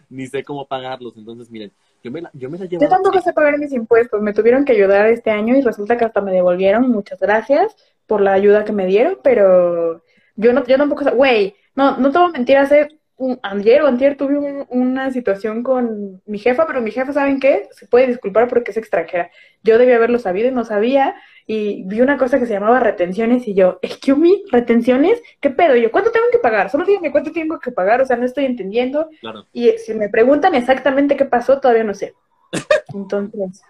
ni 0.10 0.28
sé 0.28 0.44
cómo 0.44 0.66
pagarlos. 0.66 1.16
Entonces, 1.18 1.50
miren, 1.50 1.72
yo 2.04 2.12
me 2.12 2.22
la, 2.22 2.30
yo 2.34 2.50
me 2.50 2.58
la 2.58 2.66
llevo. 2.66 2.84
Yo 2.84 2.90
tampoco 2.90 3.22
sé 3.22 3.34
pagar 3.34 3.58
mis 3.58 3.72
impuestos, 3.72 4.22
me 4.22 4.34
tuvieron 4.34 4.66
que 4.66 4.74
ayudar 4.74 5.08
este 5.08 5.32
año 5.32 5.56
y 5.56 5.62
resulta 5.62 5.98
que 5.98 6.06
hasta 6.06 6.22
me 6.22 6.32
devolvieron. 6.32 6.90
Muchas 6.90 7.20
gracias 7.20 7.76
por 8.08 8.22
la 8.22 8.34
ayuda 8.34 8.66
que 8.66 8.74
me 8.74 8.86
dieron, 8.88 9.20
pero 9.24 10.04
yo 10.36 10.54
no, 10.54 10.66
yo 10.66 10.78
tampoco 10.78 11.04
sé, 11.04 11.12
güey, 11.12 11.56
no, 11.76 11.98
no 11.98 12.12
te 12.12 12.18
voy 12.18 12.30
a 12.30 12.32
mentir, 12.32 12.58
hace 12.58 12.99
un, 13.20 13.40
ayer 13.44 13.82
o 13.84 13.88
antier 13.88 14.16
tuve 14.18 14.38
un- 14.40 14.66
una 14.70 15.12
situación 15.12 15.62
con 15.62 16.22
mi 16.26 16.40
jefa, 16.40 16.66
pero 16.66 16.82
mi 16.82 16.90
jefa, 16.92 17.14
¿saben 17.14 17.40
qué? 17.40 17.68
Se 17.72 17.86
puede 17.88 18.08
disculpar 18.08 18.48
porque 18.48 18.72
es 18.72 18.78
extranjera. 18.78 19.30
Yo 19.64 19.78
debía 19.78 19.98
haberlo 19.98 20.20
sabido 20.20 20.48
y 20.48 20.52
no 20.52 20.64
sabía, 20.66 21.16
y 21.46 21.84
vi 21.86 22.02
una 22.02 22.18
cosa 22.18 22.40
que 22.40 22.46
se 22.46 22.54
llamaba 22.54 22.80
retenciones 22.80 23.48
y 23.48 23.54
yo, 23.56 23.78
excuse 23.82 24.20
me, 24.20 24.32
retenciones, 24.52 25.22
¿qué 25.42 25.50
pedo? 25.50 25.76
Y 25.76 25.82
yo, 25.84 25.92
¿cuánto 25.92 26.12
tengo 26.12 26.28
que 26.32 26.40
pagar? 26.40 26.70
Solo 26.70 26.86
díganme 26.86 27.12
cuánto 27.12 27.32
tengo 27.32 27.60
que 27.60 27.72
pagar, 27.72 28.02
o 28.02 28.06
sea, 28.06 28.16
no 28.18 28.26
estoy 28.26 28.46
entendiendo. 28.46 29.10
Claro. 29.22 29.46
Y 29.54 29.70
si 29.86 29.94
me 29.94 30.10
preguntan 30.10 30.56
exactamente 30.56 31.18
qué 31.18 31.26
pasó, 31.26 31.60
todavía 31.60 31.84
no 31.84 31.94
sé. 31.94 32.14
Entonces, 32.94 33.62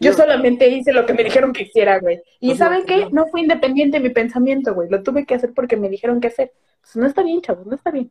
yo 0.00 0.12
solamente 0.12 0.68
hice 0.68 0.92
lo 0.92 1.06
que 1.06 1.14
me 1.14 1.24
dijeron 1.24 1.52
que 1.52 1.62
hiciera, 1.62 1.98
güey. 2.00 2.20
Y 2.40 2.48
Pues, 2.48 2.58
¿saben 2.58 2.80
no, 2.80 2.86
qué? 2.86 2.96
no. 3.04 3.10
No 3.10 3.26
fue 3.28 3.40
independiente 3.42 4.00
mi 4.00 4.10
pensamiento, 4.10 4.74
güey. 4.74 4.88
Lo 4.90 5.02
tuve 5.02 5.24
que 5.26 5.34
hacer 5.34 5.52
porque 5.54 5.76
me 5.76 5.88
dijeron 5.88 6.20
que 6.20 6.28
hacer. 6.28 6.52
Pues 6.82 6.96
no 6.96 7.06
está 7.06 7.22
bien, 7.22 7.40
chavos, 7.42 7.66
no 7.66 7.74
está 7.74 7.90
bien. 7.90 8.10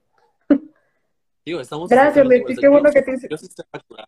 Digo, 1.46 1.60
estamos... 1.60 1.90
Gracias, 1.90 2.26
Leti, 2.26 2.56
qué 2.56 2.68
bueno 2.68 2.92
que 2.92 3.02
te 3.02 3.14
hice- 3.14 3.28
Yo 3.30 3.38
sí 3.38 3.48
sé 3.48 3.64
facturar, 3.72 4.08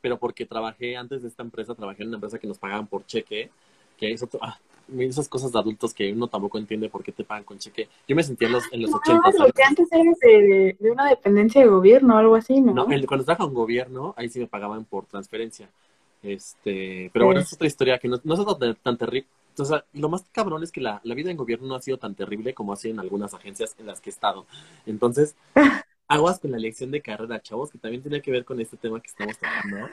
pero 0.00 0.18
porque 0.18 0.46
trabajé 0.46 0.96
antes 0.96 1.22
de 1.22 1.28
esta 1.28 1.42
empresa, 1.42 1.74
trabajé 1.74 2.02
en 2.02 2.08
una 2.08 2.16
empresa 2.16 2.38
que 2.38 2.46
nos 2.46 2.58
pagaban 2.58 2.86
por 2.86 3.04
cheque, 3.06 3.50
que 3.96 4.12
es 4.12 4.22
otro... 4.22 4.38
ah, 4.42 4.58
esas 4.98 5.28
cosas 5.28 5.50
de 5.50 5.58
adultos 5.58 5.92
que 5.92 6.12
uno 6.12 6.28
tampoco 6.28 6.58
entiende 6.58 6.88
por 6.88 7.02
qué 7.02 7.10
te 7.10 7.24
pagan 7.24 7.42
con 7.42 7.58
cheque. 7.58 7.88
Yo 8.06 8.14
me 8.14 8.22
sentía 8.22 8.46
en 8.46 8.52
los, 8.52 8.64
en 8.72 8.82
los 8.82 8.94
80, 8.94 9.20
Ah, 9.24 9.30
lo 9.32 9.38
¿sabes? 9.38 9.52
que 9.52 9.62
antes 9.64 9.88
eres 9.90 10.16
de, 10.20 10.76
de 10.78 10.90
una 10.92 11.08
dependencia 11.08 11.60
de 11.60 11.66
gobierno 11.66 12.14
o 12.14 12.18
algo 12.18 12.36
así, 12.36 12.60
¿no? 12.60 12.72
No, 12.72 12.86
el- 12.92 13.04
cuando 13.06 13.24
trabajaba 13.24 13.48
en 13.48 13.54
gobierno, 13.54 14.14
ahí 14.16 14.28
sí 14.28 14.38
me 14.38 14.46
pagaban 14.46 14.84
por 14.84 15.06
transferencia. 15.06 15.68
Este, 16.22 17.10
pero 17.12 17.24
Sí. 17.24 17.26
bueno, 17.26 17.40
es 17.40 17.52
otra 17.52 17.66
historia 17.66 17.98
que 17.98 18.06
no, 18.08 18.20
no 18.22 18.34
es 18.34 18.58
tan, 18.58 18.74
tan 18.76 18.96
terrible. 18.96 19.26
O 19.58 19.64
sea, 19.64 19.84
lo 19.94 20.08
más 20.08 20.24
cabrón 20.32 20.62
es 20.62 20.70
que 20.70 20.80
la, 20.80 21.00
la 21.02 21.14
vida 21.14 21.30
en 21.30 21.36
gobierno 21.36 21.66
no 21.66 21.74
ha 21.74 21.80
sido 21.82 21.98
tan 21.98 22.14
terrible 22.14 22.52
como 22.54 22.72
ha 22.72 22.76
sido 22.76 22.94
en 22.94 23.00
algunas 23.00 23.32
agencias 23.34 23.74
en 23.78 23.86
las 23.86 24.00
que 24.00 24.10
he 24.10 24.12
estado. 24.12 24.46
Entonces, 24.86 25.34
aguas 26.08 26.38
con 26.38 26.50
la 26.50 26.56
elección 26.56 26.90
de 26.90 27.02
carrera, 27.02 27.40
chavos, 27.40 27.70
que 27.70 27.78
también 27.78 28.02
tiene 28.02 28.20
que 28.22 28.30
ver 28.30 28.44
con 28.44 28.60
este 28.60 28.76
tema 28.76 29.00
que 29.00 29.08
estamos 29.08 29.36
tocando. 29.38 29.88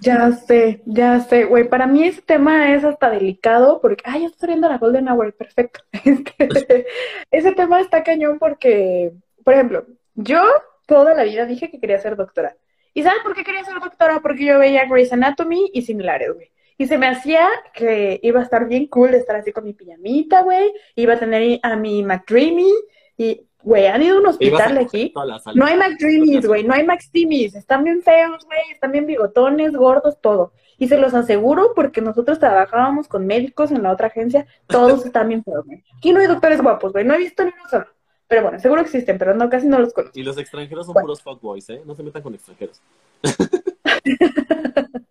Ya 0.00 0.32
sé, 0.32 0.82
ya 0.86 1.20
sé, 1.20 1.44
güey. 1.44 1.68
Para 1.68 1.86
mí 1.86 2.04
ese 2.04 2.22
tema 2.22 2.74
es 2.74 2.84
hasta 2.84 3.10
delicado 3.10 3.80
porque, 3.80 4.02
ay, 4.06 4.22
ya 4.22 4.26
estoy 4.28 4.48
viendo 4.48 4.68
la 4.68 4.78
Golden 4.78 5.08
Hour, 5.08 5.34
perfecto. 5.34 5.80
Este, 6.38 6.86
ese 7.30 7.52
tema 7.52 7.80
está 7.80 8.04
cañón 8.04 8.38
porque, 8.38 9.12
por 9.42 9.54
ejemplo, 9.54 9.86
yo 10.14 10.42
toda 10.86 11.14
la 11.14 11.24
vida 11.24 11.46
dije 11.46 11.70
que 11.70 11.80
quería 11.80 11.98
ser 11.98 12.16
doctora. 12.16 12.56
¿Y 12.94 13.02
sabes 13.02 13.22
por 13.22 13.34
qué 13.34 13.44
quería 13.44 13.64
ser 13.64 13.78
doctora? 13.80 14.20
Porque 14.20 14.44
yo 14.44 14.58
veía 14.58 14.86
Grey's 14.86 15.12
Anatomy 15.12 15.70
y 15.74 15.82
similares, 15.82 16.32
güey. 16.34 16.50
Y 16.78 16.86
se 16.86 16.98
me 16.98 17.06
hacía 17.06 17.48
que 17.74 18.20
iba 18.22 18.40
a 18.40 18.42
estar 18.42 18.68
bien 18.68 18.86
cool 18.86 19.14
estar 19.14 19.36
así 19.36 19.52
con 19.52 19.64
mi 19.64 19.72
pijamita, 19.72 20.42
güey. 20.42 20.72
Iba 20.94 21.14
a 21.14 21.18
tener 21.18 21.58
a 21.62 21.76
mi 21.76 22.02
McDreamy 22.02 22.70
y, 23.16 23.46
güey, 23.66 23.86
han 23.88 24.00
ido 24.00 24.16
a 24.16 24.20
un 24.20 24.26
hospital 24.28 24.76
de 24.76 24.80
aquí. 24.80 25.12
No 25.54 25.66
hay. 25.66 25.76
McDreamies, 25.76 26.46
güey, 26.46 26.62
no 26.62 26.72
hay 26.72 26.84
McSteamies. 26.86 27.56
Están 27.56 27.82
bien 27.82 28.00
feos, 28.00 28.44
güey, 28.46 28.60
están 28.72 28.92
bien 28.92 29.06
bigotones, 29.06 29.72
gordos, 29.72 30.18
todo. 30.20 30.52
Y 30.78 30.86
se 30.88 30.96
los 30.96 31.14
aseguro 31.14 31.72
porque 31.74 32.00
nosotros 32.00 32.38
trabajábamos 32.38 33.08
con 33.08 33.26
médicos 33.26 33.72
en 33.72 33.82
la 33.82 33.90
otra 33.92 34.06
agencia, 34.06 34.46
todos 34.68 35.04
están 35.06 35.28
bien 35.28 35.42
feos, 35.42 35.66
güey. 35.66 35.82
Aquí 35.98 36.12
no 36.12 36.20
hay 36.20 36.28
doctores 36.28 36.62
guapos, 36.62 36.92
güey, 36.92 37.04
no 37.04 37.14
he 37.14 37.18
visto 37.18 37.44
ni 37.44 37.50
uno 37.50 37.68
solo. 37.68 37.86
Pero 38.28 38.42
bueno, 38.42 38.58
seguro 38.60 38.80
existen, 38.80 39.18
pero 39.18 39.34
no, 39.34 39.50
casi 39.50 39.66
no 39.66 39.78
los 39.80 39.92
conozco. 39.92 40.18
Y 40.18 40.22
los 40.22 40.38
extranjeros 40.38 40.86
son 40.86 40.94
Bueno. 40.94 41.06
puros 41.06 41.22
fuckboys, 41.22 41.68
¿eh? 41.70 41.82
No 41.84 41.94
se 41.94 42.02
metan 42.04 42.22
con 42.22 42.34
extranjeros. 42.34 42.80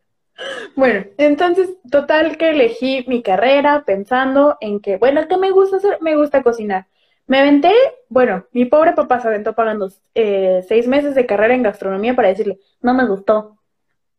Bueno, 0.75 1.05
entonces, 1.17 1.69
total 1.89 2.37
que 2.37 2.49
elegí 2.49 3.05
mi 3.07 3.23
carrera 3.23 3.83
pensando 3.85 4.57
en 4.59 4.81
que, 4.81 4.97
bueno, 4.97 5.25
¿qué 5.29 5.37
me 5.37 5.51
gusta 5.51 5.77
hacer? 5.77 5.99
Me 6.01 6.17
gusta 6.17 6.43
cocinar. 6.43 6.87
Me 7.27 7.39
aventé, 7.39 7.71
bueno, 8.09 8.45
mi 8.51 8.65
pobre 8.65 8.93
papá 8.93 9.19
se 9.19 9.27
aventó 9.27 9.53
pagando 9.53 9.89
eh, 10.13 10.63
seis 10.67 10.87
meses 10.87 11.15
de 11.15 11.25
carrera 11.25 11.55
en 11.55 11.63
gastronomía 11.63 12.15
para 12.15 12.27
decirle, 12.27 12.59
no 12.81 12.93
me 12.93 13.07
gustó, 13.07 13.57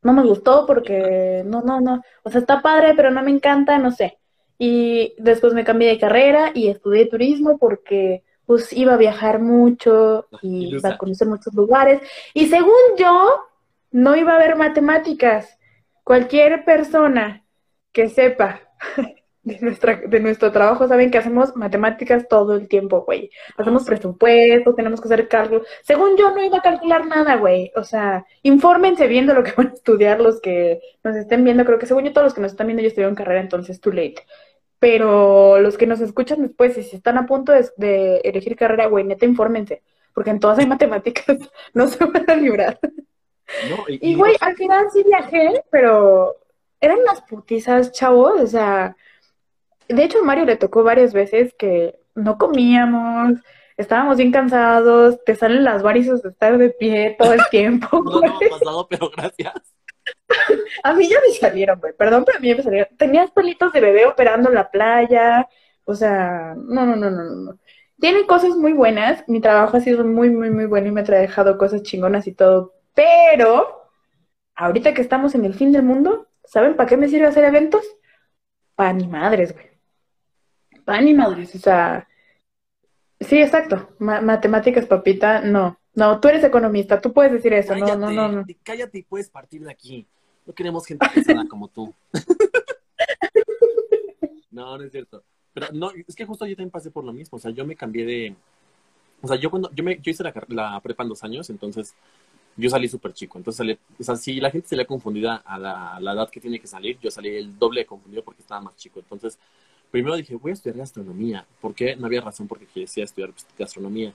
no 0.03 0.13
me 0.13 0.23
gustó 0.23 0.67
porque, 0.67 1.43
no, 1.47 1.63
no, 1.63 1.81
no, 1.81 2.03
o 2.23 2.31
sea, 2.31 2.41
está 2.41 2.63
padre, 2.63 2.95
pero 2.97 3.11
no 3.11 3.23
me 3.23 3.31
encanta, 3.31 3.79
no 3.79 3.93
sé. 3.93 4.19
Y 4.59 5.15
después 5.19 5.53
me 5.53 5.65
cambié 5.65 5.89
de 5.89 5.99
carrera 5.99 6.51
y 6.55 6.69
estudié 6.69 7.07
turismo 7.07 7.59
porque, 7.59 8.25
pues, 8.47 8.73
iba 8.73 8.95
a 8.95 8.99
viajar 8.99 9.41
mucho 9.41 10.27
y 10.43 10.75
iba 10.77 10.91
a 10.91 10.99
conocer 10.99 11.29
muchos 11.29 11.55
lugares. 11.55 12.01
Y 12.35 12.47
según 12.47 12.73
yo, 12.97 13.47
no 13.91 14.17
iba 14.17 14.33
a 14.33 14.37
haber 14.37 14.57
matemáticas. 14.57 15.59
Cualquier 16.05 16.65
persona 16.65 17.45
que 17.93 18.09
sepa 18.09 18.61
de, 19.47 19.61
nuestra, 19.61 19.95
de 19.95 20.19
nuestro 20.19 20.51
trabajo 20.51 20.89
saben 20.89 21.09
que 21.09 21.19
hacemos 21.19 21.55
matemáticas 21.55 22.27
todo 22.27 22.57
el 22.57 22.67
tiempo, 22.67 23.03
güey. 23.03 23.31
Hacemos 23.57 23.85
presupuestos, 23.85 24.75
tenemos 24.75 25.01
que 25.01 25.07
hacer 25.07 25.29
cálculos. 25.29 25.65
Según 25.85 26.17
yo, 26.17 26.33
no 26.33 26.45
iba 26.45 26.59
a 26.59 26.63
calcular 26.63 27.07
nada, 27.07 27.37
güey. 27.37 27.71
O 27.77 27.85
sea, 27.85 28.27
infórmense 28.43 29.07
viendo 29.07 29.35
lo 29.35 29.45
que 29.45 29.53
van 29.57 29.69
a 29.69 29.75
estudiar 29.75 30.21
los 30.21 30.41
que 30.41 30.81
nos 31.05 31.15
estén 31.15 31.45
viendo. 31.45 31.65
Creo 31.65 31.79
que 31.79 31.87
según 31.87 32.05
yo, 32.05 32.13
todos 32.13 32.25
los 32.25 32.35
que 32.35 32.41
nos 32.41 32.51
están 32.51 32.67
viendo 32.67 32.83
ya 32.83 32.89
estudiaron 32.89 33.15
carrera, 33.15 33.41
entonces 33.41 33.81
too 33.81 33.93
late. 33.93 34.27
Pero 34.81 35.61
los 35.61 35.79
que 35.79 35.87
nos 35.87 36.01
escuchan 36.01 36.43
después, 36.43 36.77
y 36.77 36.83
si 36.83 36.97
están 36.97 37.17
a 37.17 37.27
punto 37.27 37.53
de, 37.53 37.71
de 37.77 38.17
elegir 38.25 38.57
carrera, 38.57 38.87
güey, 38.87 39.05
neta, 39.05 39.27
infórmense. 39.27 39.83
Porque 40.13 40.31
en 40.31 40.41
todas 40.41 40.59
hay 40.59 40.67
matemáticas, 40.67 41.39
no 41.73 41.87
se 41.87 42.05
van 42.05 42.29
a 42.29 42.35
librar. 42.35 42.81
No, 43.71 43.85
y, 43.87 44.11
Y, 44.11 44.15
güey, 44.17 44.35
al 44.41 44.57
final 44.57 44.87
sí 44.93 45.05
viajé, 45.05 45.63
pero 45.71 46.35
eran 46.81 46.99
unas 46.99 47.23
putizas, 47.23 47.93
chavos. 47.93 48.41
O 48.41 48.47
sea, 48.49 48.97
de 49.89 50.05
hecho 50.05 50.19
a 50.19 50.23
Mario 50.23 50.45
le 50.45 50.57
tocó 50.57 50.83
varias 50.83 51.13
veces 51.13 51.55
que 51.59 51.99
no 52.15 52.39
comíamos, 52.39 53.39
estábamos 53.77 54.17
bien 54.17 54.33
cansados, 54.33 55.23
te 55.25 55.35
salen 55.35 55.65
las 55.65 55.83
varices 55.83 56.23
de 56.23 56.31
estar 56.31 56.59
de 56.59 56.71
pie 56.71 57.17
todo 57.19 57.33
el 57.35 57.43
tiempo. 57.51 57.89
no, 58.05 58.21
no 58.21 58.37
ha 58.37 58.59
pasado, 58.59 58.89
pero 58.89 59.11
gracias. 59.11 59.55
A 60.83 60.95
mí 60.95 61.09
ya 61.09 61.19
me 61.27 61.33
salieron, 61.35 61.81
güey, 61.81 61.93
perdón, 61.93 62.25
pero 62.25 62.39
a 62.39 62.41
mí 62.41 62.49
ya 62.49 62.57
me 62.57 62.63
salieron. 62.63 62.97
Tenías 62.97 63.31
pelitos 63.31 63.73
de 63.73 63.81
bebé 63.81 64.07
operando 64.07 64.49
en 64.49 64.55
la 64.55 64.71
playa, 64.71 65.49
o 65.85 65.95
sea, 65.95 66.55
no, 66.57 66.87
no, 66.87 66.97
no, 66.97 67.11
no, 67.11 67.23
no. 67.25 67.35
no. 67.35 67.59
Tiene 67.99 68.27
cosas 68.27 68.57
muy 68.57 68.73
buenas, 68.73 69.25
mi 69.27 69.41
trabajo 69.41 69.77
ha 69.77 69.81
sido 69.81 70.05
muy, 70.05 70.31
muy, 70.31 70.51
muy 70.51 70.67
bueno 70.67 70.89
y 70.89 70.91
me 70.91 71.01
ha 71.01 71.05
dejado 71.05 71.57
cosas 71.57 71.83
chingonas 71.83 72.27
y 72.27 72.35
todo, 72.35 72.75
pero 72.95 73.91
ahorita 74.55 74.95
que 74.95 75.03
estamos 75.03 75.35
en 75.35 75.45
el 75.45 75.55
fin 75.55 75.73
del 75.73 75.83
mundo, 75.83 76.29
¿saben 76.45 76.77
para 76.77 76.89
qué 76.89 76.97
me 76.97 77.09
sirve 77.09 77.27
hacer 77.27 77.45
eventos? 77.45 77.83
Para 78.75 78.93
ni 78.93 79.07
madres, 79.07 79.55
güey. 79.55 79.76
Para 80.87 81.03
ni 81.03 81.13
madres, 81.13 81.53
o 81.55 81.59
sea, 81.59 82.07
sí, 83.19 83.39
exacto. 83.39 83.91
Ma- 83.99 84.21
matemáticas, 84.21 84.87
papita, 84.87 85.41
no. 85.41 85.79
No, 85.95 86.21
tú 86.21 86.29
eres 86.29 86.45
economista, 86.45 87.01
tú 87.01 87.13
puedes 87.13 87.33
decir 87.33 87.53
eso, 87.55 87.75
no, 87.75 87.97
no, 87.97 88.11
no, 88.11 88.29
no. 88.29 88.45
cállate 88.63 88.99
y 88.99 89.03
puedes 89.03 89.29
partir 89.29 89.65
de 89.65 89.73
aquí. 89.73 90.07
No 90.47 90.55
queremos 90.55 90.87
gente 90.87 91.05
pesada 91.13 91.45
como 91.49 91.69
tú. 91.69 91.93
No, 94.51 94.79
no 94.79 94.85
es 94.85 94.91
cierto. 94.91 95.23
Pero 95.53 95.67
no, 95.75 95.91
es 95.91 96.17
que 96.17 96.25
justo 96.25 96.47
yo 96.47 96.57
también 96.57 96.71
pasé 96.71 96.91
por 96.91 97.05
lo 97.05 97.13
mismo. 97.13 97.37
O 97.37 97.39
sea, 97.39 97.51
yo 97.51 97.67
me 97.67 97.77
cambié 97.77 98.07
de. 98.07 98.35
O 99.21 99.29
sea, 99.29 99.37
yo 99.37 99.51
cuando. 99.51 99.71
Yo, 99.75 99.85
me, 99.85 99.99
yo 100.01 100.11
hice 100.11 100.23
la 100.23 100.81
prepa 100.81 101.03
en 101.03 101.11
dos 101.11 101.23
años, 101.25 101.51
entonces 101.51 101.95
yo 102.57 102.71
salí 102.71 102.89
súper 102.89 103.13
chico. 103.13 103.37
Entonces 103.37 103.59
salí. 103.59 103.79
O 103.99 104.03
sea, 104.03 104.17
si 104.17 104.41
la 104.41 104.51
gente 104.51 104.69
se 104.69 104.77
le 104.77 104.87
confundida 104.87 105.37
a 105.45 105.59
la, 105.59 105.97
a 105.97 106.01
la 106.01 106.13
edad 106.15 106.31
que 106.31 106.41
tiene 106.41 106.59
que 106.59 106.67
salir, 106.67 106.99
yo 107.01 107.11
salí 107.11 107.37
el 107.37 107.59
doble 107.59 107.81
de 107.81 107.87
confundido 107.87 108.25
porque 108.25 108.41
estaba 108.41 108.63
más 108.63 108.77
chico. 108.77 108.99
Entonces, 108.99 109.39
primero 109.97 110.17
dije, 110.17 110.35
voy 110.35 110.51
a 110.51 110.55
estudiar 110.55 110.77
gastronomía. 110.77 111.47
¿Por 111.59 111.75
qué? 111.75 111.97
No 111.97 112.05
había 112.05 112.21
razón 112.21 112.47
porque 112.47 112.67
quería 112.67 113.05
estudiar 113.05 113.33
gastronomía. 113.59 114.13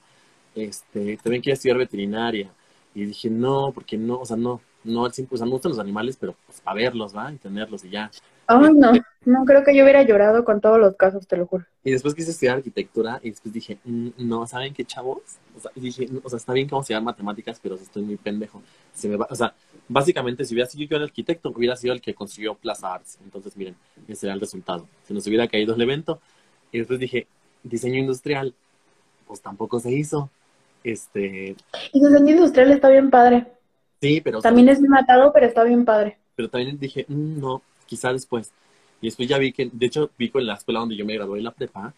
Este, 0.54 1.18
también 1.18 1.42
quería 1.42 1.56
estudiar 1.56 1.78
veterinaria. 1.78 2.52
Y 2.94 3.06
dije, 3.06 3.32
no, 3.32 3.72
porque 3.74 3.98
no, 3.98 4.20
o 4.20 4.26
sea, 4.26 4.38
no, 4.38 4.62
no 4.84 5.06
al 5.06 5.12
100%, 5.12 5.28
o 5.32 5.38
sea, 5.38 5.46
me 5.48 5.54
gustan 5.54 5.72
los 5.72 5.80
animales, 5.80 6.18
pero 6.20 6.36
pues 6.46 6.62
para 6.62 6.76
verlos, 6.76 7.16
¿va? 7.16 7.34
Y 7.34 7.38
tenerlos 7.38 7.84
y 7.84 7.90
ya. 7.90 8.12
Ay, 8.46 8.74
no, 8.76 8.92
no 9.26 9.46
creo 9.46 9.64
que 9.64 9.76
yo 9.76 9.84
hubiera 9.84 10.04
llorado 10.04 10.44
con 10.46 10.62
todos 10.62 10.78
los 10.78 10.96
casos, 10.96 11.26
te 11.26 11.38
lo 11.38 11.48
juro. 11.48 11.66
Y 11.84 11.92
después 11.92 12.14
quise 12.14 12.30
estudiar 12.30 12.58
arquitectura 12.58 13.20
y 13.24 13.32
después 13.32 13.52
dije, 13.52 13.80
"Mm, 13.84 14.10
no, 14.18 14.46
¿saben 14.46 14.74
qué, 14.76 14.86
chavos? 14.86 15.22
O 15.58 15.60
sea, 15.60 15.72
dije, 15.74 16.06
"No, 16.12 16.22
o 16.24 16.30
sea, 16.30 16.38
está 16.38 16.54
bien 16.54 16.68
que 16.68 16.72
vamos 16.72 16.84
a 16.84 16.86
estudiar 16.86 17.02
matemáticas, 17.02 17.60
pero 17.60 17.74
estoy 17.76 18.04
muy 18.04 18.18
pendejo. 18.18 18.62
Se 18.94 19.08
me 19.08 19.16
va, 19.16 19.28
o 19.30 19.36
sea, 19.36 19.56
básicamente, 19.92 20.46
si 20.46 20.54
hubiera 20.56 20.70
sido 20.70 20.88
yo 20.90 20.98
el 20.98 21.04
arquitecto, 21.04 21.50
hubiera 21.56 21.76
sido 21.76 21.94
el 21.94 22.02
que 22.02 22.14
construyó 22.14 22.56
Plaza 22.56 22.94
Arts. 22.94 23.20
Entonces, 23.24 23.56
miren, 23.58 23.76
ese 24.08 24.26
era 24.28 24.34
el 24.34 24.40
resultado. 24.40 24.88
Se 25.06 25.14
nos 25.14 25.28
hubiera 25.28 25.48
caído 25.48 25.76
el 25.76 25.82
evento. 25.82 26.20
Y 26.72 26.80
después 26.80 27.00
dije, 27.00 27.28
diseño 27.64 28.00
industrial, 28.00 28.54
pues 29.28 29.42
tampoco 29.42 29.80
se 29.80 29.92
hizo. 29.92 30.30
Este, 30.84 31.56
Y 31.94 32.00
diseño 32.04 32.32
industrial 32.32 32.72
está 32.72 32.90
bien 32.90 33.10
padre. 33.10 33.48
sí, 34.02 34.22
pero... 34.22 34.42
También 34.42 34.70
es 34.70 34.82
matado, 34.82 35.32
pero 35.34 35.46
está 35.46 35.64
bien 35.64 35.86
padre. 35.86 36.18
pero 36.36 36.50
también 36.50 36.80
dije, 36.80 37.06
"Mm, 37.08 37.40
no, 37.40 37.62
quizá 37.86 38.12
después. 38.14 38.52
Y 39.02 39.08
después 39.08 39.28
ya 39.28 39.38
vi 39.38 39.52
que, 39.52 39.70
de 39.72 39.86
hecho, 39.86 40.10
vi 40.18 40.32
en 40.34 40.46
la 40.48 40.54
escuela 40.56 40.80
donde 40.80 40.96
yo 40.96 41.06
me 41.06 41.14
gradué, 41.16 41.42
la 41.42 41.52
prepa, 41.52 41.94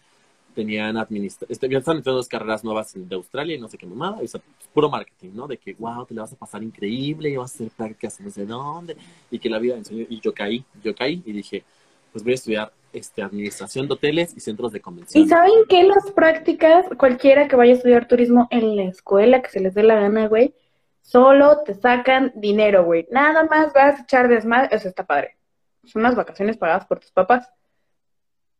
tenían 0.54 0.96
administración, 0.96 1.52
este, 1.52 1.66
estaban 1.66 1.98
entrando 1.98 2.18
dos 2.18 2.28
carreras 2.28 2.64
nuevas 2.64 2.92
de 2.94 3.14
Australia 3.14 3.56
y 3.56 3.60
no 3.60 3.68
sé 3.68 3.76
qué 3.76 3.86
mamada, 3.86 4.22
y, 4.22 4.24
o 4.24 4.28
sea, 4.28 4.40
puro 4.72 4.88
marketing, 4.88 5.30
¿no? 5.34 5.46
De 5.46 5.58
que, 5.58 5.74
wow, 5.74 6.06
te 6.06 6.14
la 6.14 6.22
vas 6.22 6.32
a 6.32 6.36
pasar 6.36 6.62
increíble 6.62 7.30
y 7.30 7.36
vas 7.36 7.52
a 7.52 7.54
hacer 7.54 7.70
prácticas 7.76 8.20
no 8.20 8.30
sé 8.30 8.46
dónde, 8.46 8.96
y 9.30 9.38
que 9.38 9.50
la 9.50 9.58
vida 9.58 9.76
enseñó, 9.76 10.06
y 10.08 10.20
yo 10.20 10.32
caí, 10.32 10.64
yo 10.82 10.94
caí 10.94 11.22
y 11.26 11.32
dije, 11.32 11.64
pues 12.12 12.22
voy 12.22 12.32
a 12.32 12.34
estudiar 12.36 12.72
este, 12.92 13.22
administración 13.22 13.88
de 13.88 13.94
hoteles 13.94 14.36
y 14.36 14.40
centros 14.40 14.70
de 14.70 14.78
¿Y 14.78 14.80
convención. 14.80 15.28
saben 15.28 15.52
qué? 15.68 15.82
Las 15.82 16.12
prácticas, 16.12 16.86
cualquiera 16.96 17.48
que 17.48 17.56
vaya 17.56 17.72
a 17.72 17.76
estudiar 17.76 18.06
turismo 18.06 18.46
en 18.50 18.76
la 18.76 18.84
escuela, 18.84 19.42
que 19.42 19.50
se 19.50 19.60
les 19.60 19.74
dé 19.74 19.82
la 19.82 19.96
gana, 19.96 20.28
güey, 20.28 20.54
solo 21.02 21.62
te 21.64 21.74
sacan 21.74 22.32
dinero, 22.36 22.84
güey. 22.84 23.06
Nada 23.10 23.44
más 23.44 23.72
vas 23.72 23.98
a 23.98 24.02
echar 24.02 24.28
desmadre, 24.28 24.68
eso 24.70 24.88
está 24.88 25.04
padre. 25.04 25.36
Son 25.84 26.00
unas 26.00 26.14
vacaciones 26.14 26.56
pagadas 26.56 26.86
por 26.86 27.00
tus 27.00 27.10
papás. 27.10 27.48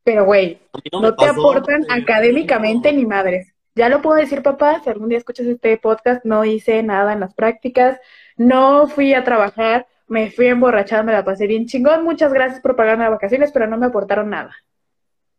Pero, 0.04 0.24
güey, 0.26 0.60
no 0.92 1.14
te 1.14 1.26
aportan 1.26 1.84
académicamente 1.90 2.92
ni 2.92 3.06
madres. 3.06 3.52
Ya 3.74 3.88
lo 3.88 4.02
puedo 4.02 4.16
decir, 4.16 4.42
papá, 4.42 4.80
si 4.84 4.90
algún 4.90 5.08
día 5.08 5.18
escuchas 5.18 5.46
este 5.46 5.76
podcast, 5.78 6.24
no 6.24 6.44
hice 6.44 6.82
nada 6.82 7.12
en 7.12 7.20
las 7.20 7.34
prácticas, 7.34 7.98
no 8.36 8.86
fui 8.86 9.14
a 9.14 9.24
trabajar 9.24 9.86
me 10.06 10.30
fui 10.30 10.46
emborrachada, 10.46 11.02
me 11.02 11.12
la 11.12 11.24
pasé 11.24 11.46
bien 11.46 11.66
chingón. 11.66 12.04
Muchas 12.04 12.32
gracias 12.32 12.60
por 12.60 12.76
pagarme 12.76 13.04
las 13.04 13.12
vacaciones, 13.12 13.50
pero 13.52 13.66
no 13.66 13.78
me 13.78 13.86
aportaron 13.86 14.30
nada. 14.30 14.54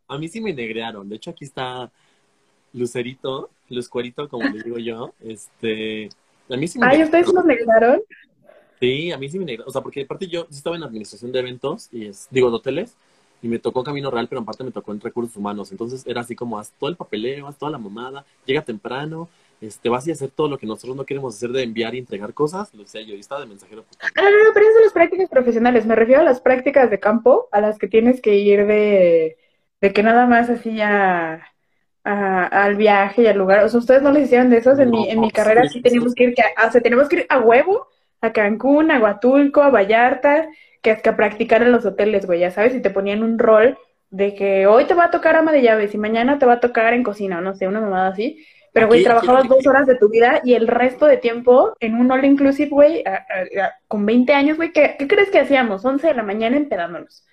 A 0.08 0.18
mí 0.18 0.28
sí 0.28 0.42
me 0.42 0.54
negrearon. 0.54 1.08
De 1.08 1.16
hecho, 1.16 1.32
aquí 1.32 1.46
está 1.46 1.92
Lucerito, 2.74 3.50
Luzcuerito, 3.70 4.28
como 4.28 4.48
le 4.48 4.64
digo 4.64 4.78
yo. 4.78 5.14
Este, 5.22 6.10
a 6.50 6.58
mí 6.58 6.68
sí 6.68 6.80
me 6.80 6.88
Ay, 6.88 7.04
¿ustedes 7.04 7.34
nos 7.34 7.46
negrearon? 7.46 8.02
Sí, 8.80 9.12
a 9.12 9.18
mí 9.18 9.30
sí 9.30 9.40
me 9.40 9.46
negrearon. 9.46 9.70
O 9.70 9.72
sea, 9.72 9.82
porque 9.82 10.02
aparte 10.02 10.28
yo 10.28 10.48
estaba 10.50 10.76
en 10.76 10.84
administración 10.84 11.32
de 11.32 11.40
eventos, 11.40 11.90
y 11.92 12.08
es, 12.08 12.28
digo, 12.30 12.50
de 12.50 12.56
hoteles, 12.56 12.96
y 13.42 13.48
me 13.48 13.60
tocó 13.60 13.84
Camino 13.84 14.12
Real, 14.12 14.28
pero 14.28 14.40
en 14.40 14.46
parte 14.46 14.64
me 14.64 14.72
tocó 14.72 14.92
en 14.92 15.02
recursos 15.02 15.36
humanos. 15.38 15.72
Entonces 15.72 16.04
era 16.08 16.22
así 16.22 16.36
como, 16.36 16.58
haz 16.60 16.72
todo 16.80 16.90
el 16.90 16.96
papeleo, 16.96 17.48
haz 17.48 17.58
toda 17.58 17.72
la 17.72 17.78
mamada, 17.78 18.26
llega 18.46 18.62
temprano, 18.64 19.30
este, 19.62 19.90
vas 19.90 20.08
a 20.08 20.12
hacer 20.12 20.30
todo 20.32 20.48
lo 20.50 20.58
que 20.58 20.68
nosotros 20.68 20.96
no 20.96 21.06
queremos 21.06 21.36
hacer 21.36 21.52
de 21.52 21.64
enviar 21.64 21.96
y 21.96 22.00
entregar 22.00 22.34
cosas. 22.34 22.74
Lo 22.74 22.86
sé, 22.88 23.06
yo 23.06 23.16
estaba 23.16 23.42
de 23.42 23.48
mensajero. 23.48 23.86
Ah, 24.02 24.10
no, 24.16 24.30
no, 24.44 24.54
pero 24.54 24.66
eso 24.66 24.74
son 24.76 24.84
las 24.84 24.94
prácticas 24.94 25.30
profesionales. 25.30 25.86
Me 25.86 25.96
refiero 25.96 26.22
a 26.22 26.26
las 26.26 26.42
prácticas 26.42 26.90
de 26.90 27.00
campo, 27.00 27.48
a 27.52 27.62
las 27.62 27.78
que 27.78 27.88
tienes 27.88 28.22
que 28.22 28.36
ir 28.36 28.66
de, 28.68 29.38
de 29.82 29.94
que 29.94 30.04
nada 30.04 30.26
más 30.26 30.50
así 30.50 30.82
a, 30.82 31.44
a- 32.04 32.46
al 32.48 32.76
viaje 32.76 33.24
y 33.24 33.28
al 33.28 33.38
lugar. 33.38 33.64
O 33.64 33.70
sea, 33.70 33.80
ustedes 33.80 34.02
no 34.02 34.12
les 34.12 34.26
hicieron 34.26 34.50
de 34.50 34.58
esos. 34.58 34.80
En 34.80 34.92
mi, 34.92 35.10
en 35.10 35.20
mi 35.22 35.32
carrera 35.32 35.64
sí, 35.64 35.76
sí 35.76 35.82
tenemos 35.82 36.14
que 36.16 36.24
ir, 36.26 36.36
que 36.36 36.44
o 36.68 36.72
sea, 36.72 36.82
tenemos 36.82 37.10
que 37.10 37.18
ir 37.18 37.26
a 37.30 37.40
huevo, 37.40 37.88
a 38.22 38.32
Cancún, 38.34 38.92
a 38.92 39.00
Huatulco, 39.00 39.62
a 39.62 39.70
Vallarta, 39.70 40.48
que 40.86 40.92
es 40.92 41.02
que 41.02 41.10
a 41.10 41.18
practicar 41.18 41.64
en 41.64 41.72
los 41.72 41.84
hoteles, 41.84 42.28
güey, 42.28 42.42
ya 42.42 42.52
sabes, 42.52 42.76
y 42.76 42.80
te 42.80 42.92
ponían 42.92 43.24
un 43.24 43.40
rol 43.40 43.76
de 44.12 44.36
que 44.36 44.68
hoy 44.68 44.86
te 44.86 44.94
va 44.94 45.06
a 45.06 45.10
tocar 45.10 45.36
ama 45.36 45.52
de 45.52 45.64
llaves 45.64 45.96
y 45.96 45.98
mañana 45.98 46.38
te 46.38 46.46
va 46.46 46.54
a 46.54 46.60
tocar 46.60 46.94
en 46.94 47.02
cocina, 47.02 47.40
o 47.40 47.42
no 47.42 47.56
sé, 47.56 47.68
una 47.68 47.82
mamada 47.82 48.10
así. 48.10 48.46
Pero, 48.72 48.86
güey, 48.86 49.04
trabajabas 49.04 49.48
dos 49.48 49.66
horas 49.66 49.88
de 49.88 49.96
tu 49.96 50.10
vida 50.10 50.42
y 50.44 50.54
el 50.54 50.68
resto 50.68 51.08
de 51.08 51.18
tiempo 51.18 51.76
en 51.80 51.96
un 51.96 52.12
all 52.12 52.24
inclusive, 52.24 52.70
güey, 52.70 53.04
con 53.88 54.06
20 54.06 54.32
años, 54.34 54.58
güey, 54.58 54.72
¿qué, 54.74 54.96
qué 55.00 55.08
crees 55.08 55.32
que 55.32 55.40
hacíamos? 55.40 55.84
11 55.84 56.06
de 56.06 56.14
la 56.14 56.22
mañana 56.22 56.56
empedándonos. 56.56 57.26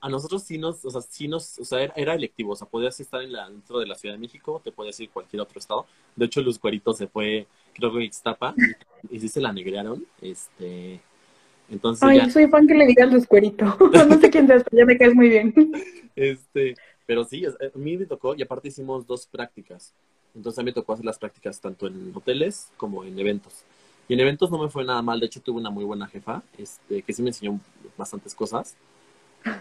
A 0.00 0.08
nosotros 0.08 0.42
sí 0.42 0.58
nos, 0.58 0.84
o 0.84 0.90
sea, 0.90 1.02
sí 1.02 1.28
nos, 1.28 1.60
o 1.60 1.64
sea, 1.64 1.82
era, 1.82 1.92
era 1.94 2.14
electivo. 2.14 2.54
O 2.54 2.56
sea, 2.56 2.66
podías 2.66 2.98
estar 2.98 3.22
en 3.22 3.30
la, 3.30 3.48
dentro 3.48 3.78
de 3.78 3.86
la 3.86 3.94
Ciudad 3.94 4.16
de 4.16 4.20
México, 4.20 4.60
te 4.64 4.72
podías 4.72 4.98
ir 4.98 5.08
a 5.10 5.12
cualquier 5.12 5.40
otro 5.40 5.60
estado. 5.60 5.86
De 6.16 6.24
hecho, 6.24 6.40
Luz 6.40 6.58
Cuerito 6.58 6.92
se 6.94 7.06
fue, 7.06 7.46
creo 7.74 7.92
que 7.92 7.98
a 8.00 8.02
Ixtapa, 8.02 8.54
y, 9.08 9.16
y 9.16 9.20
sí 9.20 9.28
se 9.28 9.40
la 9.40 9.52
negrearon. 9.52 10.04
Este, 10.20 11.00
entonces 11.72 12.08
Ay, 12.08 12.18
ya, 12.18 12.30
soy 12.30 12.46
fan 12.46 12.66
que 12.66 12.74
le 12.74 12.86
digas 12.86 13.12
descuerito. 13.12 13.64
no 14.08 14.20
sé 14.20 14.30
quién 14.30 14.46
seas, 14.46 14.62
pero 14.64 14.78
ya 14.82 14.86
me 14.86 14.96
caes 14.98 15.14
muy 15.14 15.28
bien. 15.28 15.54
Este, 16.14 16.74
pero 17.06 17.24
sí, 17.24 17.42
es- 17.44 17.54
a 17.54 17.78
mí 17.78 17.96
me 17.96 18.04
tocó, 18.04 18.34
y 18.34 18.42
aparte 18.42 18.68
hicimos 18.68 19.06
dos 19.06 19.26
prácticas. 19.26 19.94
Entonces 20.34 20.58
a 20.58 20.62
mí 20.62 20.66
me 20.66 20.72
tocó 20.74 20.92
hacer 20.92 21.06
las 21.06 21.18
prácticas 21.18 21.58
tanto 21.60 21.86
en 21.86 22.12
hoteles 22.14 22.68
como 22.76 23.02
en 23.04 23.18
eventos. 23.18 23.64
Y 24.08 24.14
en 24.14 24.20
eventos 24.20 24.50
no 24.50 24.58
me 24.58 24.68
fue 24.68 24.84
nada 24.84 25.00
mal, 25.00 25.18
de 25.20 25.26
hecho 25.26 25.40
tuve 25.40 25.58
una 25.60 25.70
muy 25.70 25.84
buena 25.84 26.06
jefa, 26.06 26.42
este, 26.58 27.00
que 27.02 27.12
sí 27.14 27.22
me 27.22 27.30
enseñó 27.30 27.58
bastantes 27.96 28.34
cosas, 28.34 28.76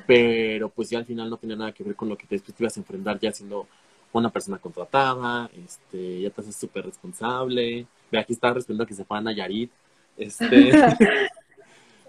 pero 0.05 0.69
pues 0.69 0.89
ya 0.89 0.99
al 0.99 1.05
final 1.05 1.29
no 1.29 1.37
tenía 1.37 1.55
nada 1.55 1.71
que 1.71 1.83
ver 1.83 1.95
con 1.95 2.09
lo 2.09 2.17
que 2.17 2.25
después 2.29 2.55
te 2.55 2.63
ibas 2.63 2.75
a 2.77 2.79
enfrentar 2.81 3.19
ya 3.19 3.31
siendo 3.31 3.67
una 4.13 4.29
persona 4.29 4.57
contratada, 4.57 5.49
este, 5.65 6.21
ya 6.21 6.29
te 6.29 6.41
haces 6.41 6.55
súper 6.55 6.85
responsable. 6.85 7.85
Ve, 8.11 8.19
aquí 8.19 8.33
está 8.33 8.53
respondiendo 8.53 8.85
que 8.85 8.93
se 8.93 9.05
fue 9.05 9.17
a 9.17 9.21
Nayarit. 9.21 9.71
Este, 10.17 10.71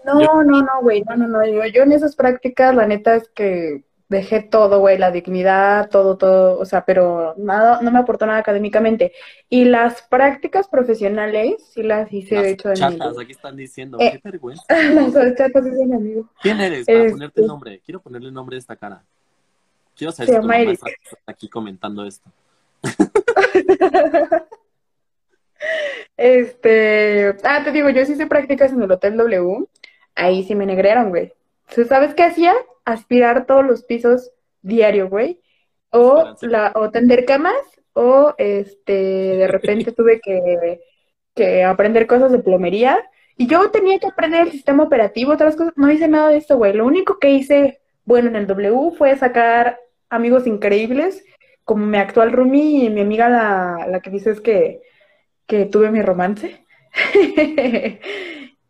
No, 0.05 0.43
no, 0.43 0.61
no, 0.61 0.81
güey, 0.81 1.03
no, 1.03 1.15
no, 1.15 1.27
no. 1.27 1.45
Yo, 1.45 1.65
yo 1.65 1.83
en 1.83 1.91
esas 1.91 2.15
prácticas, 2.15 2.75
la 2.75 2.85
neta 2.87 3.15
es 3.15 3.29
que 3.29 3.83
dejé 4.09 4.41
todo, 4.41 4.79
güey, 4.79 4.97
la 4.99 5.09
dignidad, 5.11 5.89
todo, 5.89 6.17
todo, 6.17 6.59
o 6.59 6.65
sea, 6.65 6.85
pero 6.85 7.33
nada, 7.37 7.79
no 7.81 7.89
me 7.89 7.97
aportó 7.99 8.25
nada 8.27 8.37
académicamente. 8.39 9.11
Y 9.49 9.65
las 9.65 10.03
prácticas 10.03 10.67
profesionales, 10.67 11.55
sí 11.73 11.81
las 11.81 12.11
hice, 12.13 12.35
de 12.35 12.51
hecho, 12.51 12.73
chatas, 12.73 13.17
aquí 13.17 13.31
están 13.31 13.55
diciendo, 13.55 13.97
Eh. 13.99 14.11
qué 14.13 14.19
vergüenza. 14.23 14.63
Las 15.13 15.35
chatas 15.35 15.65
dicen 15.65 15.89
mi 15.89 15.95
amigo. 15.95 16.29
¿Quién 16.41 16.59
eres? 16.59 16.85
Para 16.85 16.99
Este- 16.99 17.11
ponerte 17.11 17.41
nombre. 17.41 17.81
Quiero 17.83 18.01
ponerle 18.01 18.31
nombre 18.31 18.55
a 18.55 18.59
esta 18.59 18.75
cara. 18.75 19.03
Quiero 19.95 20.11
saber 20.11 20.29
si 20.29 20.35
tu 20.35 20.41
mamá 20.41 20.57
está 20.59 20.87
aquí 21.25 21.47
comentando 21.49 22.05
esto. 22.05 22.29
Este, 26.17 27.35
ah, 27.43 27.61
te 27.63 27.71
digo, 27.71 27.89
yo 27.89 28.05
sí 28.05 28.13
hice 28.13 28.27
prácticas 28.27 28.71
en 28.71 28.81
el 28.81 28.91
Hotel 28.91 29.17
W, 29.17 29.65
ahí 30.15 30.43
sí 30.43 30.55
me 30.55 30.65
negrearon, 30.65 31.09
güey. 31.09 31.33
¿Tú 31.73 31.85
¿Sabes 31.85 32.13
qué 32.13 32.23
hacía? 32.23 32.53
Aspirar 32.85 33.45
todos 33.45 33.65
los 33.65 33.83
pisos 33.83 34.31
diario, 34.61 35.09
güey. 35.09 35.39
O, 35.89 36.35
la, 36.41 36.71
o 36.75 36.89
tender 36.89 37.25
camas, 37.25 37.55
o 37.93 38.33
este, 38.37 38.93
de 38.93 39.47
repente 39.47 39.91
tuve 39.95 40.19
que, 40.19 40.81
que 41.35 41.63
aprender 41.63 42.07
cosas 42.07 42.31
de 42.31 42.39
plomería. 42.39 43.03
Y 43.37 43.47
yo 43.47 43.71
tenía 43.71 43.99
que 43.99 44.07
aprender 44.07 44.41
el 44.41 44.51
sistema 44.51 44.83
operativo, 44.83 45.33
otras 45.33 45.55
cosas. 45.55 45.73
No 45.75 45.91
hice 45.91 46.07
nada 46.07 46.29
de 46.29 46.37
esto, 46.37 46.57
güey. 46.57 46.73
Lo 46.73 46.85
único 46.85 47.19
que 47.19 47.31
hice, 47.31 47.81
bueno, 48.05 48.29
en 48.29 48.35
el 48.35 48.47
W 48.47 48.91
fue 48.97 49.15
sacar 49.17 49.79
amigos 50.09 50.45
increíbles, 50.45 51.23
como 51.63 51.85
mi 51.85 51.97
actual 51.97 52.31
roomie 52.31 52.85
y 52.85 52.89
mi 52.89 53.01
amiga, 53.01 53.29
la, 53.29 53.87
la 53.87 54.01
que 54.01 54.11
dices 54.11 54.41
que, 54.41 54.81
que 55.47 55.65
tuve 55.65 55.91
mi 55.91 56.01
romance. 56.01 56.63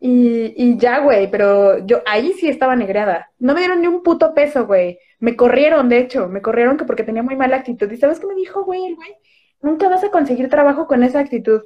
Y, 0.05 0.53
y 0.61 0.77
ya, 0.77 0.99
güey, 0.99 1.31
pero 1.31 1.77
yo 1.85 2.01
ahí 2.05 2.33
sí 2.33 2.49
estaba 2.49 2.75
negreada. 2.75 3.31
No 3.39 3.53
me 3.53 3.61
dieron 3.61 3.79
ni 3.79 3.87
un 3.87 4.03
puto 4.03 4.33
peso, 4.33 4.65
güey. 4.65 4.99
Me 5.21 5.37
corrieron, 5.37 5.87
de 5.87 5.99
hecho, 5.99 6.27
me 6.27 6.41
corrieron 6.41 6.75
que 6.75 6.83
porque 6.83 7.05
tenía 7.05 7.23
muy 7.23 7.37
mala 7.37 7.55
actitud. 7.55 7.89
¿Y 7.89 7.95
sabes 7.95 8.19
qué 8.19 8.27
me 8.27 8.35
dijo, 8.35 8.65
güey, 8.65 8.85
el 8.85 8.95
güey? 8.97 9.15
Nunca 9.61 9.87
vas 9.87 10.03
a 10.03 10.11
conseguir 10.11 10.49
trabajo 10.49 10.87
con 10.87 11.03
esa 11.03 11.21
actitud. 11.21 11.61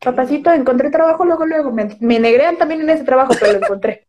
Papacito, 0.00 0.50
encontré 0.50 0.90
trabajo 0.90 1.24
luego, 1.24 1.46
luego. 1.46 1.70
Me, 1.70 1.96
me 2.00 2.18
negrean 2.18 2.58
también 2.58 2.80
en 2.80 2.90
ese 2.90 3.04
trabajo, 3.04 3.34
pero 3.38 3.52
lo 3.52 3.64
encontré. 3.64 4.08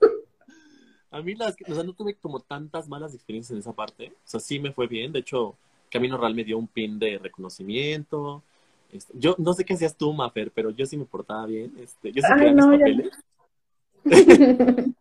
A 1.10 1.20
mí 1.22 1.34
las, 1.34 1.56
o 1.68 1.74
sea, 1.74 1.82
no 1.82 1.92
tuve 1.92 2.14
como 2.14 2.38
tantas 2.38 2.88
malas 2.88 3.14
experiencias 3.14 3.50
en 3.50 3.58
esa 3.58 3.72
parte. 3.72 4.12
O 4.14 4.28
sea, 4.28 4.38
sí 4.38 4.60
me 4.60 4.70
fue 4.70 4.86
bien. 4.86 5.10
De 5.10 5.18
hecho, 5.18 5.56
Camino 5.90 6.18
Real 6.18 6.36
me 6.36 6.44
dio 6.44 6.56
un 6.56 6.68
pin 6.68 7.00
de 7.00 7.18
reconocimiento. 7.18 8.44
Este, 8.96 9.12
yo 9.16 9.34
no 9.38 9.52
sé 9.52 9.64
qué 9.64 9.74
hacías 9.74 9.96
tú, 9.96 10.12
Mafer, 10.12 10.50
pero 10.50 10.70
yo 10.70 10.86
sí 10.86 10.96
me 10.96 11.04
portaba 11.04 11.46
bien. 11.46 11.72
Este, 11.78 12.12
yo 12.12 12.22
sí 12.22 12.28
Ay, 12.30 12.54
no, 12.54 12.68
mis 12.68 12.78
ya 12.78 12.84
papeles. 12.84 13.10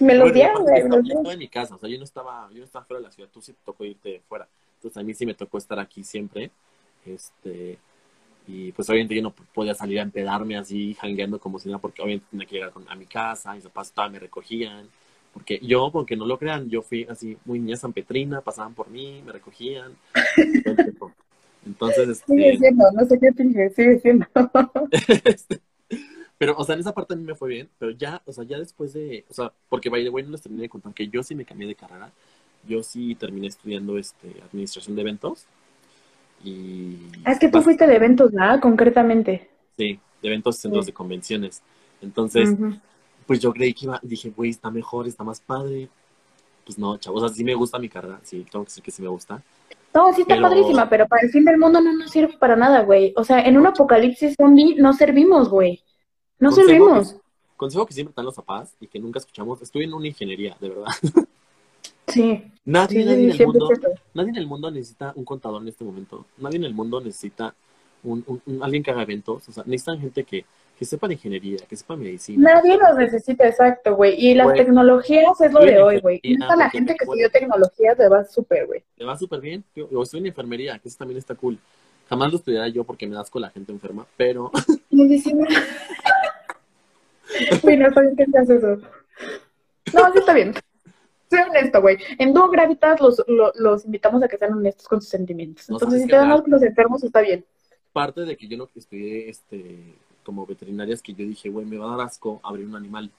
Me 0.00 0.14
los 0.14 0.32
dieron, 0.32 0.62
güey. 0.62 0.80
yo 0.80 0.98
estaba, 0.98 1.32
en 1.32 1.38
mi 1.38 1.48
casa, 1.48 1.74
o 1.74 1.78
sea, 1.78 1.88
yo 1.90 1.98
no 1.98 2.04
estaba, 2.04 2.48
yo 2.52 2.58
no 2.58 2.64
estaba 2.64 2.84
fuera 2.86 3.00
de 3.00 3.06
la 3.06 3.12
ciudad, 3.12 3.28
tú 3.30 3.42
sí 3.42 3.52
te 3.52 3.58
tocó 3.64 3.84
irte 3.84 4.22
fuera. 4.26 4.48
Entonces 4.76 4.96
a 4.96 5.02
mí 5.02 5.12
sí 5.12 5.26
me 5.26 5.34
tocó 5.34 5.58
estar 5.58 5.78
aquí 5.78 6.02
siempre. 6.04 6.50
Este, 7.04 7.78
y 8.46 8.72
pues 8.72 8.88
obviamente 8.88 9.14
yo 9.14 9.22
no 9.22 9.30
podía 9.30 9.74
salir 9.74 9.98
a 9.98 10.02
empedarme 10.02 10.56
así, 10.56 10.94
jangueando 10.94 11.38
como 11.38 11.58
si 11.58 11.68
nada, 11.68 11.80
porque 11.80 12.00
obviamente 12.00 12.28
tenía 12.30 12.46
que 12.46 12.54
llegar 12.54 12.72
con- 12.72 12.88
a 12.88 12.94
mi 12.94 13.04
casa, 13.04 13.54
mis 13.54 13.64
papás 13.64 13.92
todavía 13.92 14.14
me 14.14 14.18
recogían. 14.20 14.88
Porque 15.34 15.60
yo, 15.62 15.90
porque 15.92 16.16
no 16.16 16.24
lo 16.24 16.38
crean, 16.38 16.70
yo 16.70 16.80
fui 16.80 17.04
así 17.04 17.36
muy 17.44 17.58
niña 17.60 17.76
San 17.76 17.92
Petrina, 17.92 18.40
pasaban 18.40 18.74
por 18.74 18.88
mí, 18.88 19.22
me 19.24 19.32
recogían. 19.32 19.94
Entonces, 21.66 22.22
Sigue 22.26 22.52
este, 22.54 22.58
siendo, 22.58 22.84
no 22.92 23.04
sé 23.04 23.18
qué 23.18 23.32
finge, 23.32 23.70
sigue 23.70 23.98
siendo. 24.00 24.26
este, 25.24 25.60
pero, 26.38 26.56
o 26.56 26.64
sea, 26.64 26.74
en 26.74 26.80
esa 26.80 26.94
parte 26.94 27.14
a 27.14 27.16
mí 27.16 27.24
me 27.24 27.34
fue 27.34 27.48
bien, 27.48 27.68
pero 27.78 27.90
ya, 27.90 28.22
o 28.24 28.32
sea, 28.32 28.44
ya 28.44 28.58
después 28.58 28.92
de, 28.92 29.24
o 29.28 29.34
sea, 29.34 29.52
porque 29.68 29.90
by 29.90 30.04
the 30.04 30.10
way 30.10 30.24
no 30.24 30.30
les 30.30 30.42
terminé 30.42 30.62
de 30.62 30.68
contar 30.68 30.94
que 30.94 31.08
yo 31.08 31.22
sí 31.22 31.34
me 31.34 31.44
cambié 31.44 31.66
de 31.66 31.74
carrera, 31.74 32.12
yo 32.66 32.82
sí 32.82 33.14
terminé 33.16 33.48
estudiando 33.48 33.98
este, 33.98 34.28
administración 34.48 34.94
de 34.94 35.02
eventos 35.02 35.46
y... 36.44 36.96
Ah, 37.24 37.32
es 37.32 37.38
que 37.38 37.48
tú 37.48 37.60
fuiste 37.62 37.86
de 37.86 37.96
eventos, 37.96 38.30
¿verdad? 38.30 38.60
Concretamente. 38.60 39.48
Sí, 39.76 39.98
de 40.22 40.28
eventos 40.28 40.56
y 40.56 40.60
centros 40.60 40.84
Sí. 40.84 40.92
de 40.92 40.94
convenciones. 40.94 41.62
Entonces, 42.00 42.50
pues 43.26 43.40
yo 43.40 43.52
creí 43.52 43.74
que 43.74 43.86
iba, 43.86 43.98
dije, 44.02 44.30
güey, 44.30 44.50
está 44.50 44.70
mejor, 44.70 45.08
está 45.08 45.24
más 45.24 45.40
padre. 45.40 45.88
Pues 46.64 46.78
no, 46.78 46.96
chavos, 46.98 47.22
o 47.22 47.28
sea, 47.28 47.36
sí 47.36 47.42
me 47.42 47.54
gusta 47.54 47.78
mi 47.78 47.88
carrera, 47.88 48.20
sí, 48.22 48.46
tengo 48.50 48.64
que 48.64 48.68
decir 48.68 48.82
que 48.84 48.90
sí 48.90 49.02
me 49.02 49.08
gusta. 49.08 49.42
No, 49.98 50.12
sí 50.14 50.22
está 50.22 50.34
Pero- 50.36 50.48
padrísima, 50.48 50.88
pero 50.88 51.06
para 51.08 51.22
el 51.22 51.30
fin 51.30 51.44
del 51.44 51.58
mundo 51.58 51.80
no 51.80 51.92
nos 51.92 52.10
sirve 52.10 52.36
para 52.38 52.54
nada, 52.56 52.82
güey. 52.82 53.12
O 53.16 53.24
sea, 53.24 53.40
en 53.40 53.56
un 53.58 53.66
apocalipsis 53.66 54.34
zombie 54.40 54.76
no 54.76 54.92
servimos, 54.92 55.48
güey. 55.48 55.82
No 56.38 56.50
Consejo 56.50 56.68
servimos. 56.68 57.16
Consejo 57.56 57.84
que 57.86 57.92
siempre 57.94 58.10
están 58.12 58.24
los 58.24 58.36
papás 58.36 58.76
y 58.80 58.86
que 58.86 59.00
nunca 59.00 59.18
escuchamos, 59.18 59.60
estoy 59.60 59.82
en 59.84 59.92
una 59.94 60.06
ingeniería, 60.06 60.56
de 60.60 60.68
verdad. 60.68 60.86
Sí, 62.06 62.42
Nadie, 62.64 63.00
sí, 63.02 63.04
nadie 63.04 63.24
en 63.24 63.30
el 63.40 63.46
mundo 63.46 63.68
100%. 63.68 64.00
Nadie 64.14 64.30
en 64.30 64.36
el 64.36 64.46
mundo 64.46 64.70
necesita 64.70 65.12
un 65.14 65.24
contador 65.24 65.60
en 65.62 65.68
este 65.68 65.84
momento. 65.84 66.24
Nadie 66.38 66.56
en 66.56 66.64
el 66.64 66.74
mundo 66.74 67.00
necesita 67.00 67.54
un, 68.02 68.24
un- 68.26 68.40
un- 68.46 68.62
alguien 68.62 68.82
que 68.82 68.90
haga 68.90 69.02
eventos. 69.02 69.46
O 69.48 69.52
sea, 69.52 69.62
necesitan 69.66 70.00
gente 70.00 70.24
que, 70.24 70.44
que 70.78 70.84
sepa 70.84 71.08
de 71.08 71.14
ingeniería, 71.14 71.58
que 71.68 71.74
sepa 71.76 71.96
medicina. 71.96 72.52
Nadie 72.54 72.78
nos 72.78 72.96
necesita, 72.96 73.48
exacto, 73.48 73.96
güey. 73.96 74.14
Y 74.16 74.34
las 74.34 74.54
tecnologías 74.54 75.40
es 75.40 75.52
lo 75.52 75.60
de 75.60 75.82
hoy, 75.82 75.98
güey. 76.00 76.20
Neta, 76.22 76.54
la 76.54 76.70
gente 76.70 76.92
te 76.92 76.98
que 76.98 77.04
estudió 77.04 77.30
tecnología 77.30 77.96
te 77.96 78.08
va 78.08 78.24
súper, 78.24 78.66
güey. 78.66 78.84
Le 78.96 79.04
va 79.04 79.16
súper 79.18 79.40
bien. 79.40 79.64
Yo, 79.74 79.90
yo 79.90 80.02
estoy 80.02 80.20
en 80.20 80.26
enfermería, 80.26 80.78
que 80.78 80.88
eso 80.88 80.98
también 80.98 81.18
está 81.18 81.34
cool. 81.34 81.58
Jamás 82.08 82.30
lo 82.30 82.38
estudiaré 82.38 82.70
yo 82.72 82.84
porque 82.84 83.06
me 83.08 83.16
das 83.16 83.28
con 83.28 83.42
la 83.42 83.50
gente 83.50 83.72
enferma, 83.72 84.06
pero 84.16 84.50
Medicina. 84.90 85.46
Güey, 87.62 87.76
no 87.76 87.88
bien 87.90 88.16
que 88.16 88.24
seas 88.26 88.48
eso. 88.48 88.76
No, 89.92 90.12
sí 90.12 90.18
está 90.18 90.32
bien. 90.32 90.54
Sé 91.30 91.42
honesto, 91.42 91.80
güey. 91.82 91.98
En 92.18 92.32
Dúo 92.32 92.48
Gravitas 92.48 93.00
los, 93.00 93.22
lo- 93.26 93.52
los 93.56 93.84
invitamos 93.84 94.22
a 94.22 94.28
que 94.28 94.38
sean 94.38 94.54
honestos 94.54 94.88
con 94.88 95.00
sus 95.00 95.10
sentimientos. 95.10 95.68
Entonces, 95.68 96.02
si 96.02 96.08
te 96.08 96.16
dan 96.16 96.40
con 96.40 96.50
los 96.50 96.62
enfermos, 96.62 97.02
está 97.04 97.20
bien. 97.20 97.44
parte 97.92 98.22
de 98.22 98.36
que 98.36 98.48
yo 98.48 98.56
no 98.56 98.68
estudié 98.74 99.28
este, 99.28 99.94
como 100.28 100.44
veterinaria 100.44 100.92
es 100.92 101.00
que 101.00 101.14
yo 101.14 101.24
dije, 101.24 101.48
güey, 101.48 101.64
me 101.64 101.78
va 101.78 101.86
a 101.86 101.96
dar 101.96 102.06
asco 102.06 102.38
abrir 102.42 102.66
un 102.66 102.76
animal. 102.76 103.10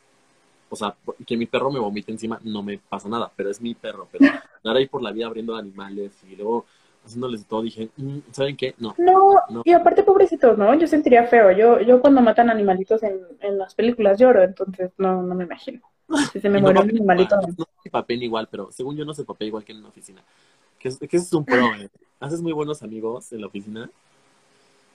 o 0.69 0.75
sea, 0.75 0.95
que 1.25 1.35
mi 1.35 1.47
perro 1.47 1.71
me 1.71 1.79
vomite 1.79 2.11
encima, 2.11 2.39
no 2.43 2.61
me 2.61 2.77
pasa 2.77 3.09
nada, 3.09 3.31
pero 3.35 3.49
es 3.49 3.59
mi 3.59 3.73
perro. 3.73 4.07
Pero 4.11 4.31
andar 4.63 4.77
ahí 4.77 4.85
por 4.85 5.01
la 5.01 5.11
vida 5.11 5.25
abriendo 5.25 5.55
animales 5.55 6.11
y 6.29 6.35
luego 6.35 6.67
haciéndoles 7.03 7.47
todo, 7.47 7.63
dije, 7.63 7.89
mm, 7.97 8.19
¿saben 8.29 8.55
qué? 8.55 8.75
No. 8.77 8.93
No, 8.99 9.63
y 9.65 9.71
aparte 9.71 10.03
pobrecitos, 10.03 10.55
¿no? 10.55 10.71
Yo 10.75 10.85
sentiría 10.85 11.25
feo. 11.25 11.49
Yo, 11.51 11.81
yo 11.81 11.99
cuando 11.99 12.21
matan 12.21 12.51
animalitos 12.51 13.01
en, 13.01 13.19
en 13.39 13.57
las 13.57 13.73
películas 13.73 14.19
lloro, 14.19 14.43
entonces 14.43 14.91
no, 14.99 15.23
no 15.23 15.33
me 15.33 15.45
imagino. 15.45 15.81
Si 16.31 16.39
se 16.39 16.47
me 16.47 16.61
muere 16.61 16.79
un 16.79 16.89
animalito. 16.91 17.37
No, 17.37 17.47
no 17.57 17.65
se 17.81 17.89
papel 17.89 18.21
igual, 18.21 18.47
pero 18.51 18.71
según 18.71 18.95
yo 18.95 19.03
no 19.03 19.15
se 19.15 19.23
papel 19.23 19.47
igual 19.47 19.63
que 19.63 19.71
en 19.71 19.79
una 19.79 19.89
oficina. 19.89 20.21
Que, 20.77 20.89
que 21.07 21.17
eso 21.17 21.25
es 21.25 21.33
un 21.33 21.43
pro, 21.43 21.73
¿eh? 21.73 21.89
Haces 22.19 22.39
muy 22.39 22.51
buenos 22.51 22.83
amigos 22.83 23.33
en 23.33 23.41
la 23.41 23.47
oficina 23.47 23.89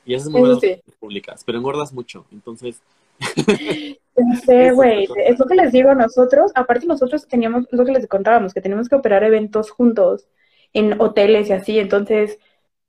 y 0.04 0.14
haces 0.14 0.28
muy 0.28 0.40
buenas 0.40 0.60
sí. 0.60 0.80
públicas, 0.98 1.42
pero 1.44 1.58
engordas 1.58 1.92
mucho, 1.92 2.26
entonces... 2.32 2.80
No 4.16 4.36
sé, 4.36 4.70
güey, 4.70 5.08
es 5.26 5.40
lo 5.40 5.46
que 5.46 5.56
les 5.56 5.72
digo 5.72 5.92
nosotros, 5.92 6.52
aparte 6.54 6.86
nosotros 6.86 7.26
teníamos, 7.26 7.64
es 7.64 7.76
lo 7.76 7.84
que 7.84 7.90
les 7.90 8.06
contábamos, 8.06 8.54
que 8.54 8.60
teníamos 8.60 8.88
que 8.88 8.94
operar 8.94 9.24
eventos 9.24 9.72
juntos 9.72 10.28
en 10.72 11.00
hoteles 11.00 11.48
y 11.48 11.52
así, 11.52 11.78
entonces, 11.80 12.38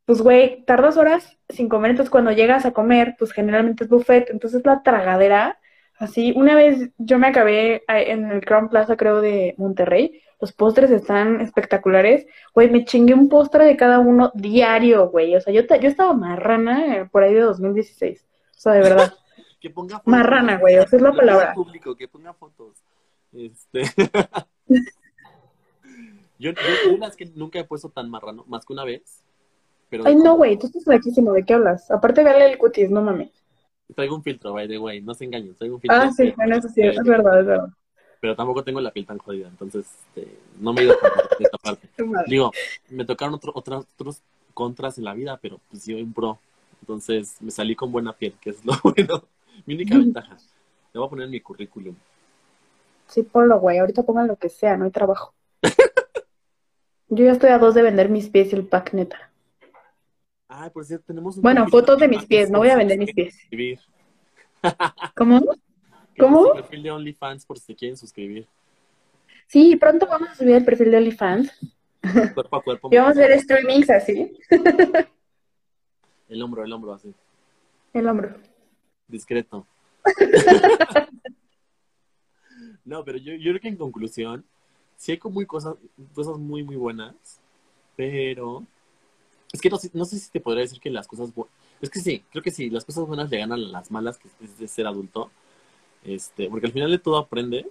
pues, 0.05 0.21
güey, 0.21 0.63
tardas 0.65 0.97
horas 0.97 1.37
sin 1.49 1.67
comer, 1.67 1.91
entonces 1.91 2.11
cuando 2.11 2.31
llegas 2.31 2.65
a 2.65 2.73
comer, 2.73 3.15
pues 3.17 3.31
generalmente 3.31 3.85
es 3.85 3.89
buffet, 3.89 4.29
entonces 4.29 4.61
la 4.65 4.83
tragadera, 4.83 5.59
así, 5.97 6.33
una 6.35 6.55
vez 6.55 6.89
yo 6.97 7.19
me 7.19 7.27
acabé 7.27 7.83
en 7.87 8.31
el 8.31 8.43
Crown 8.45 8.69
Plaza, 8.69 8.97
creo, 8.97 9.21
de 9.21 9.55
Monterrey, 9.57 10.21
los 10.39 10.51
postres 10.51 10.91
están 10.91 11.41
espectaculares, 11.41 12.27
güey, 12.53 12.69
me 12.69 12.85
chingué 12.85 13.13
un 13.13 13.29
postre 13.29 13.65
de 13.65 13.77
cada 13.77 13.99
uno 13.99 14.31
diario, 14.35 15.09
güey, 15.09 15.35
o 15.35 15.41
sea, 15.41 15.53
yo, 15.53 15.61
yo 15.61 15.89
estaba 15.89 16.13
marrana 16.13 16.97
eh, 16.97 17.05
por 17.11 17.23
ahí 17.23 17.33
de 17.33 17.41
2016, 17.41 18.25
o 18.25 18.59
sea, 18.59 18.73
de 18.73 18.81
verdad. 18.81 19.13
que 19.59 19.69
ponga 19.69 19.97
fotos. 19.97 20.11
Marrana, 20.11 20.57
güey, 20.57 20.75
esa 20.75 20.95
es 20.95 21.01
la 21.01 21.11
palabra. 21.13 21.53
Público, 21.53 21.95
que 21.95 22.07
ponga 22.07 22.33
fotos. 22.33 22.83
Este... 23.33 23.83
yo, 26.37 26.51
yo 26.51 26.93
una 26.93 27.07
es 27.07 27.15
que 27.15 27.25
nunca 27.25 27.59
he 27.59 27.63
puesto 27.63 27.89
tan 27.89 28.09
marrano, 28.09 28.43
más 28.47 28.65
que 28.65 28.73
una 28.73 28.83
vez. 28.83 29.23
Pero 29.89 30.03
Ay, 30.05 30.15
no, 30.15 30.35
güey, 30.35 30.57
tú 30.57 30.67
estás 30.67 30.83
flaquísimo, 30.83 31.31
¿de 31.33 31.43
qué 31.43 31.53
hablas? 31.53 31.89
Aparte, 31.91 32.23
véale 32.23 32.51
el 32.51 32.57
cutis, 32.57 32.89
no 32.89 33.01
mames. 33.01 33.44
Traigo 33.93 34.15
un 34.15 34.23
filtro, 34.23 34.53
by 34.53 34.67
the 34.67 34.77
way, 34.77 35.01
no 35.01 35.13
se 35.13 35.25
engañen, 35.25 35.55
traigo 35.55 35.75
un 35.75 35.81
filtro. 35.81 35.97
Ah, 35.97 36.11
sí, 36.11 36.33
bueno, 36.35 36.55
eso 36.55 36.69
sí, 36.69 36.81
es 36.81 37.03
verdad, 37.03 37.39
es 37.39 37.45
verdad. 37.45 37.69
Pero 38.19 38.35
tampoco 38.35 38.63
tengo 38.63 38.81
la 38.81 38.91
piel 38.91 39.05
tan 39.05 39.19
jodida, 39.19 39.47
entonces 39.47 39.85
este, 40.07 40.39
no 40.59 40.73
me 40.73 40.81
he 40.81 40.83
ido 40.85 40.95
de 41.37 41.43
esta 41.45 41.57
parte. 41.57 41.87
Digo, 42.27 42.51
me 42.89 43.05
tocaron 43.05 43.35
otro, 43.35 43.51
otros, 43.53 43.85
otros 43.93 44.21
contras 44.53 44.97
en 44.97 45.03
la 45.03 45.13
vida, 45.13 45.37
pero 45.39 45.59
pues 45.69 45.85
yo 45.85 45.97
en 45.97 46.11
pro. 46.11 46.39
Entonces 46.81 47.37
me 47.41 47.51
salí 47.51 47.75
con 47.75 47.91
buena 47.91 48.13
piel, 48.13 48.33
que 48.41 48.51
es 48.51 48.65
lo 48.65 48.73
bueno. 48.83 49.23
Mi 49.65 49.75
única 49.75 49.97
ventaja. 49.97 50.37
Le 50.93 50.99
voy 50.99 51.07
a 51.07 51.09
poner 51.09 51.25
en 51.25 51.31
mi 51.31 51.39
currículum. 51.39 51.95
Sí, 53.07 53.23
ponlo, 53.23 53.59
güey. 53.59 53.77
Ahorita 53.77 54.03
pongan 54.03 54.27
lo 54.27 54.35
que 54.35 54.49
sea, 54.49 54.77
no 54.77 54.85
hay 54.85 54.91
trabajo. 54.91 55.33
Yo 57.09 57.25
ya 57.25 57.31
estoy 57.31 57.51
a 57.51 57.59
dos 57.59 57.75
de 57.75 57.83
vender 57.83 58.09
mis 58.09 58.29
pies 58.29 58.51
y 58.51 58.55
el 58.55 58.65
pack 58.65 58.93
neta. 58.93 59.29
Ay, 60.47 60.69
por 60.69 60.85
cierto, 60.85 61.05
tenemos 61.07 61.37
un 61.37 61.43
Bueno, 61.43 61.67
fotos 61.67 61.99
de 61.99 62.07
mis 62.07 62.25
pies, 62.25 62.51
no 62.51 62.59
voy 62.59 62.69
a 62.69 62.77
vender 62.77 62.97
mis 62.99 63.13
pies. 63.13 63.33
Suscribir. 63.33 63.79
¿Cómo? 65.15 65.41
¿Cómo? 66.17 66.47
El 66.47 66.61
perfil 66.61 66.83
de 66.83 66.91
OnlyFans 66.91 67.45
por 67.45 67.57
si 67.57 67.65
se 67.65 67.75
quieren 67.75 67.97
suscribir. 67.97 68.47
Sí, 69.47 69.75
pronto 69.75 70.07
vamos 70.07 70.29
a 70.29 70.35
subir 70.35 70.55
el 70.55 70.65
perfil 70.65 70.91
de 70.91 70.97
OnlyFans. 70.97 71.51
Cuerpo 72.33 72.55
a 72.55 72.63
cuerpo. 72.63 72.89
Y 72.91 72.97
vamos 72.97 73.17
a 73.17 73.21
hacer 73.21 73.39
streamings 73.39 73.89
así. 73.89 74.37
El 76.27 76.41
hombro, 76.41 76.63
el 76.63 76.73
hombro 76.73 76.91
así. 76.91 77.13
El 77.93 78.07
hombro. 78.07 78.35
Discreto. 79.07 79.67
no, 82.83 83.03
pero 83.05 83.19
yo, 83.19 83.33
yo 83.35 83.51
creo 83.51 83.61
que 83.61 83.67
en 83.67 83.77
conclusión, 83.77 84.43
sí 84.97 85.11
hay 85.11 85.17
como 85.19 85.35
muy 85.35 85.45
cosas, 85.45 85.75
cosas 86.15 86.39
muy, 86.39 86.63
muy 86.63 86.75
buenas, 86.75 87.13
pero 87.95 88.63
es 89.55 89.61
que 89.61 89.69
no, 89.69 89.79
no 89.93 90.05
sé 90.05 90.19
si 90.19 90.29
te 90.29 90.41
podría 90.41 90.63
decir 90.63 90.79
que 90.79 90.89
las 90.89 91.07
cosas 91.07 91.29
es 91.81 91.89
que 91.89 91.99
sí, 91.99 92.23
creo 92.29 92.43
que 92.43 92.51
sí, 92.51 92.69
las 92.69 92.83
cosas 92.83 93.07
buenas 93.07 93.29
le 93.29 93.37
ganan 93.37 93.59
a 93.59 93.67
las 93.67 93.89
malas, 93.89 94.17
que 94.17 94.27
es 94.41 94.59
de 94.59 94.67
ser 94.67 94.85
adulto, 94.85 95.31
este, 96.03 96.49
porque 96.49 96.67
al 96.67 96.73
final 96.73 96.91
de 96.91 96.99
todo 96.99 97.17
aprendes, 97.17 97.65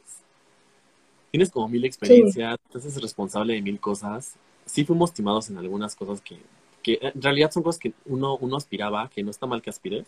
tienes 1.30 1.50
como 1.50 1.68
mil 1.68 1.84
experiencias, 1.84 2.58
te 2.70 2.78
haces 2.78 3.00
responsable 3.00 3.54
de 3.54 3.62
mil 3.62 3.78
cosas, 3.80 4.36
sí 4.64 4.84
fuimos 4.84 5.12
timados 5.12 5.50
en 5.50 5.58
algunas 5.58 5.94
cosas 5.94 6.20
que, 6.22 6.38
que 6.82 6.98
en 7.00 7.20
realidad 7.20 7.50
son 7.50 7.62
cosas 7.62 7.78
que 7.78 7.92
uno, 8.06 8.36
uno 8.38 8.56
aspiraba, 8.56 9.10
que 9.10 9.22
no 9.22 9.30
está 9.30 9.46
mal 9.46 9.60
que 9.60 9.70
aspires, 9.70 10.06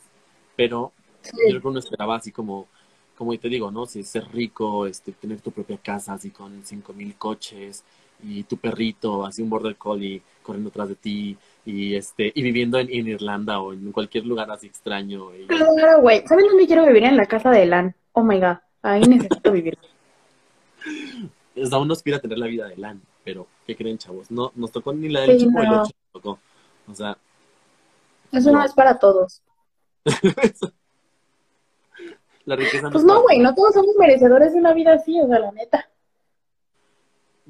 pero 0.57 0.93
yo 1.22 1.31
creo 1.33 1.61
que 1.61 1.68
uno 1.68 1.79
esperaba 1.79 2.16
así 2.16 2.33
como, 2.33 2.68
como 3.16 3.37
te 3.39 3.49
digo, 3.49 3.70
¿no? 3.70 3.85
Si 3.85 4.03
ser 4.03 4.27
rico, 4.33 4.87
este, 4.87 5.12
tener 5.12 5.43
tu 5.43 5.51
propia 5.51 5.77
casa 5.77 6.14
así 6.14 6.31
con 6.31 6.64
cinco 6.64 6.95
mil 6.95 7.16
coches 7.16 7.85
y 8.23 8.43
tu 8.45 8.57
perrito, 8.57 9.25
así 9.27 9.43
un 9.43 9.51
border 9.51 9.77
collie 9.77 10.23
corriendo 10.43 10.71
atrás 10.71 10.89
de 10.89 10.95
ti 10.95 11.37
y 11.64 11.95
este 11.97 12.31
y 12.35 12.43
viviendo 12.43 12.79
en, 12.79 12.89
en 12.91 13.09
Irlanda 13.09 13.61
o 13.61 13.73
en 13.73 13.91
cualquier 13.93 14.25
lugar 14.27 14.51
así 14.51 14.67
extraño. 14.69 15.35
y- 15.35 15.47
Claro, 15.47 16.01
güey. 16.01 16.27
¿Saben 16.27 16.47
dónde 16.47 16.67
quiero 16.67 16.87
vivir? 16.87 17.05
En 17.05 17.17
la 17.17 17.27
casa 17.27 17.51
de 17.51 17.62
Elan. 17.64 17.95
Oh 18.12 18.23
my 18.23 18.39
god. 18.41 18.57
Ahí 18.83 19.01
necesito 19.03 19.51
vivir. 19.53 19.77
o 21.57 21.67
sea, 21.67 21.79
uno 21.79 21.93
aspira 21.93 22.19
a 22.19 22.21
tener 22.21 22.39
la 22.39 22.47
vida 22.47 22.69
de 22.69 22.77
LAN, 22.77 23.01
pero 23.25 23.47
¿qué 23.67 23.75
creen, 23.75 23.99
chavos? 23.99 24.31
No, 24.31 24.53
nos 24.55 24.71
tocó 24.71 24.93
ni 24.93 25.09
la 25.09 25.23
del 25.23 25.39
Sí, 25.41 25.47
chico 25.47 25.62
no. 25.62 25.83
ocho 25.83 25.91
nos 25.93 26.12
tocó. 26.12 26.39
O 26.89 26.95
sea, 26.95 27.17
Eso 28.33 28.53
no 28.53 28.62
es 28.64 28.73
para 28.73 28.99
todos. 28.99 29.43
la 32.45 32.55
riqueza 32.57 32.91
Pues 32.91 33.03
es 33.03 33.05
no, 33.05 33.23
güey. 33.23 33.39
No 33.41 33.55
todos 33.55 33.75
somos 33.75 33.97
merecedores 33.99 34.53
de 34.53 34.61
una 34.61 34.73
vida 34.73 34.95
así, 34.95 35.21
o 35.21 35.27
sea, 35.27 35.41
la 35.41 35.51
neta. 35.53 35.89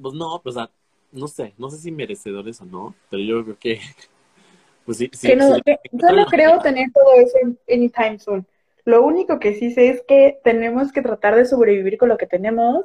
Pues 0.00 0.14
no, 0.14 0.40
pues, 0.42 0.56
o 0.56 0.60
sea, 0.60 0.70
no 1.12 1.28
sé, 1.28 1.54
no 1.58 1.70
sé 1.70 1.78
si 1.78 1.90
merecedores 1.92 2.60
o 2.60 2.66
no, 2.66 2.94
pero 3.10 3.22
yo 3.22 3.44
creo 3.44 3.58
que, 3.58 3.80
pues 4.86 4.98
sí, 4.98 5.10
sí. 5.14 5.18
que 5.24 5.36
no, 5.36 5.54
sí, 5.54 5.62
que- 5.64 5.78
yo 5.92 6.12
no 6.12 6.26
creo 6.28 6.60
tener 6.60 6.90
todo 6.92 7.14
eso 7.14 7.36
en 7.42 7.58
anytime 7.72 8.18
soon. 8.18 8.46
Lo 8.84 9.02
único 9.04 9.38
que 9.40 9.54
sí 9.54 9.72
sé 9.72 9.88
es 9.88 10.02
que 10.06 10.38
tenemos 10.44 10.92
que 10.92 11.02
tratar 11.02 11.34
de 11.36 11.44
sobrevivir 11.46 11.98
con 11.98 12.08
lo 12.08 12.16
que 12.18 12.26
tenemos 12.26 12.84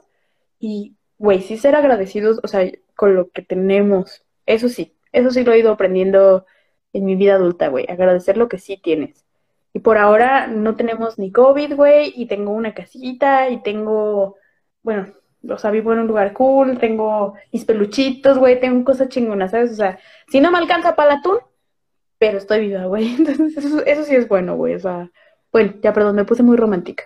y, 0.60 0.96
güey, 1.20 1.42
sí 1.42 1.58
ser 1.58 1.76
agradecidos, 1.76 2.40
o 2.44 2.48
sea, 2.48 2.70
con 2.96 3.16
lo 3.16 3.30
que 3.32 3.42
tenemos. 3.44 4.24
Eso 4.48 4.70
sí, 4.70 4.96
eso 5.12 5.30
sí 5.32 5.44
lo 5.44 5.54
he 5.54 5.60
ido 5.60 5.72
aprendiendo 5.72 6.46
en 6.94 7.06
mi 7.06 7.16
vida 7.16 7.36
adulta, 7.36 7.68
güey, 7.70 7.86
agradecer 7.90 8.38
lo 8.38 8.50
que 8.50 8.58
sí 8.58 8.78
tienes. 8.78 9.24
Y 9.74 9.80
por 9.80 9.98
ahora 9.98 10.48
no 10.48 10.76
tenemos 10.76 11.18
ni 11.20 11.32
COVID, 11.32 11.76
güey, 11.76 12.12
y 12.16 12.26
tengo 12.28 12.52
una 12.52 12.74
casita 12.74 13.50
y 13.50 13.62
tengo, 13.64 14.36
bueno, 14.84 15.14
o 15.48 15.58
sea, 15.58 15.72
vivo 15.72 15.94
en 15.94 16.00
un 16.00 16.08
lugar 16.08 16.34
cool, 16.34 16.78
tengo 16.80 17.36
mis 17.52 17.66
peluchitos, 17.66 18.38
güey, 18.38 18.60
tengo 18.60 18.84
cosas 18.84 19.10
chingonas, 19.10 19.52
¿sabes? 19.52 19.72
O 19.72 19.76
sea, 19.76 20.00
si 20.28 20.40
no 20.40 20.52
me 20.52 20.60
alcanza 20.60 20.96
para 20.96 21.14
el 21.14 21.20
atún, 21.20 21.40
pero 22.18 22.38
estoy 22.38 22.60
viva, 22.68 22.86
güey. 22.86 23.16
Entonces, 23.16 23.58
eso, 23.58 23.84
eso 23.86 24.04
sí 24.04 24.16
es 24.16 24.28
bueno, 24.28 24.56
güey. 24.56 24.76
O 24.76 24.80
sea, 24.80 25.10
bueno, 25.52 25.74
ya, 25.82 25.94
perdón, 25.94 26.16
me 26.16 26.26
puse 26.26 26.44
muy 26.44 26.58
romántica. 26.58 27.06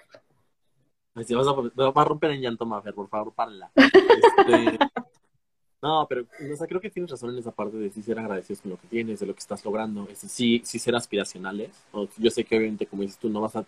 Si 1.25 1.33
vas 1.33 1.47
a, 1.47 1.53
vas 1.53 1.95
a 1.95 2.03
romper 2.03 2.31
en 2.31 2.41
llanto, 2.41 2.65
Mafer, 2.65 2.93
por 2.93 3.07
favor, 3.07 3.33
párala. 3.33 3.71
Este, 3.75 4.77
no, 5.81 6.05
pero, 6.09 6.23
o 6.23 6.55
sea, 6.57 6.67
creo 6.67 6.81
que 6.81 6.89
tienes 6.89 7.09
razón 7.09 7.29
en 7.29 7.39
esa 7.39 7.51
parte 7.51 7.77
de 7.77 7.89
sí 7.89 8.01
ser 8.01 8.19
agradecidos 8.19 8.59
con 8.59 8.71
lo 8.71 8.77
que 8.77 8.87
tienes, 8.87 9.21
de 9.21 9.25
lo 9.25 9.33
que 9.33 9.39
estás 9.39 9.63
logrando, 9.63 10.05
es 10.11 10.19
sí, 10.19 10.61
sí 10.65 10.77
ser 10.77 10.93
aspiracionales. 10.93 11.71
O, 11.93 12.09
yo 12.17 12.29
sé 12.29 12.43
que 12.43 12.57
obviamente, 12.57 12.85
como 12.85 13.03
dices 13.03 13.17
tú, 13.17 13.29
no 13.29 13.39
vas 13.39 13.55
a, 13.55 13.65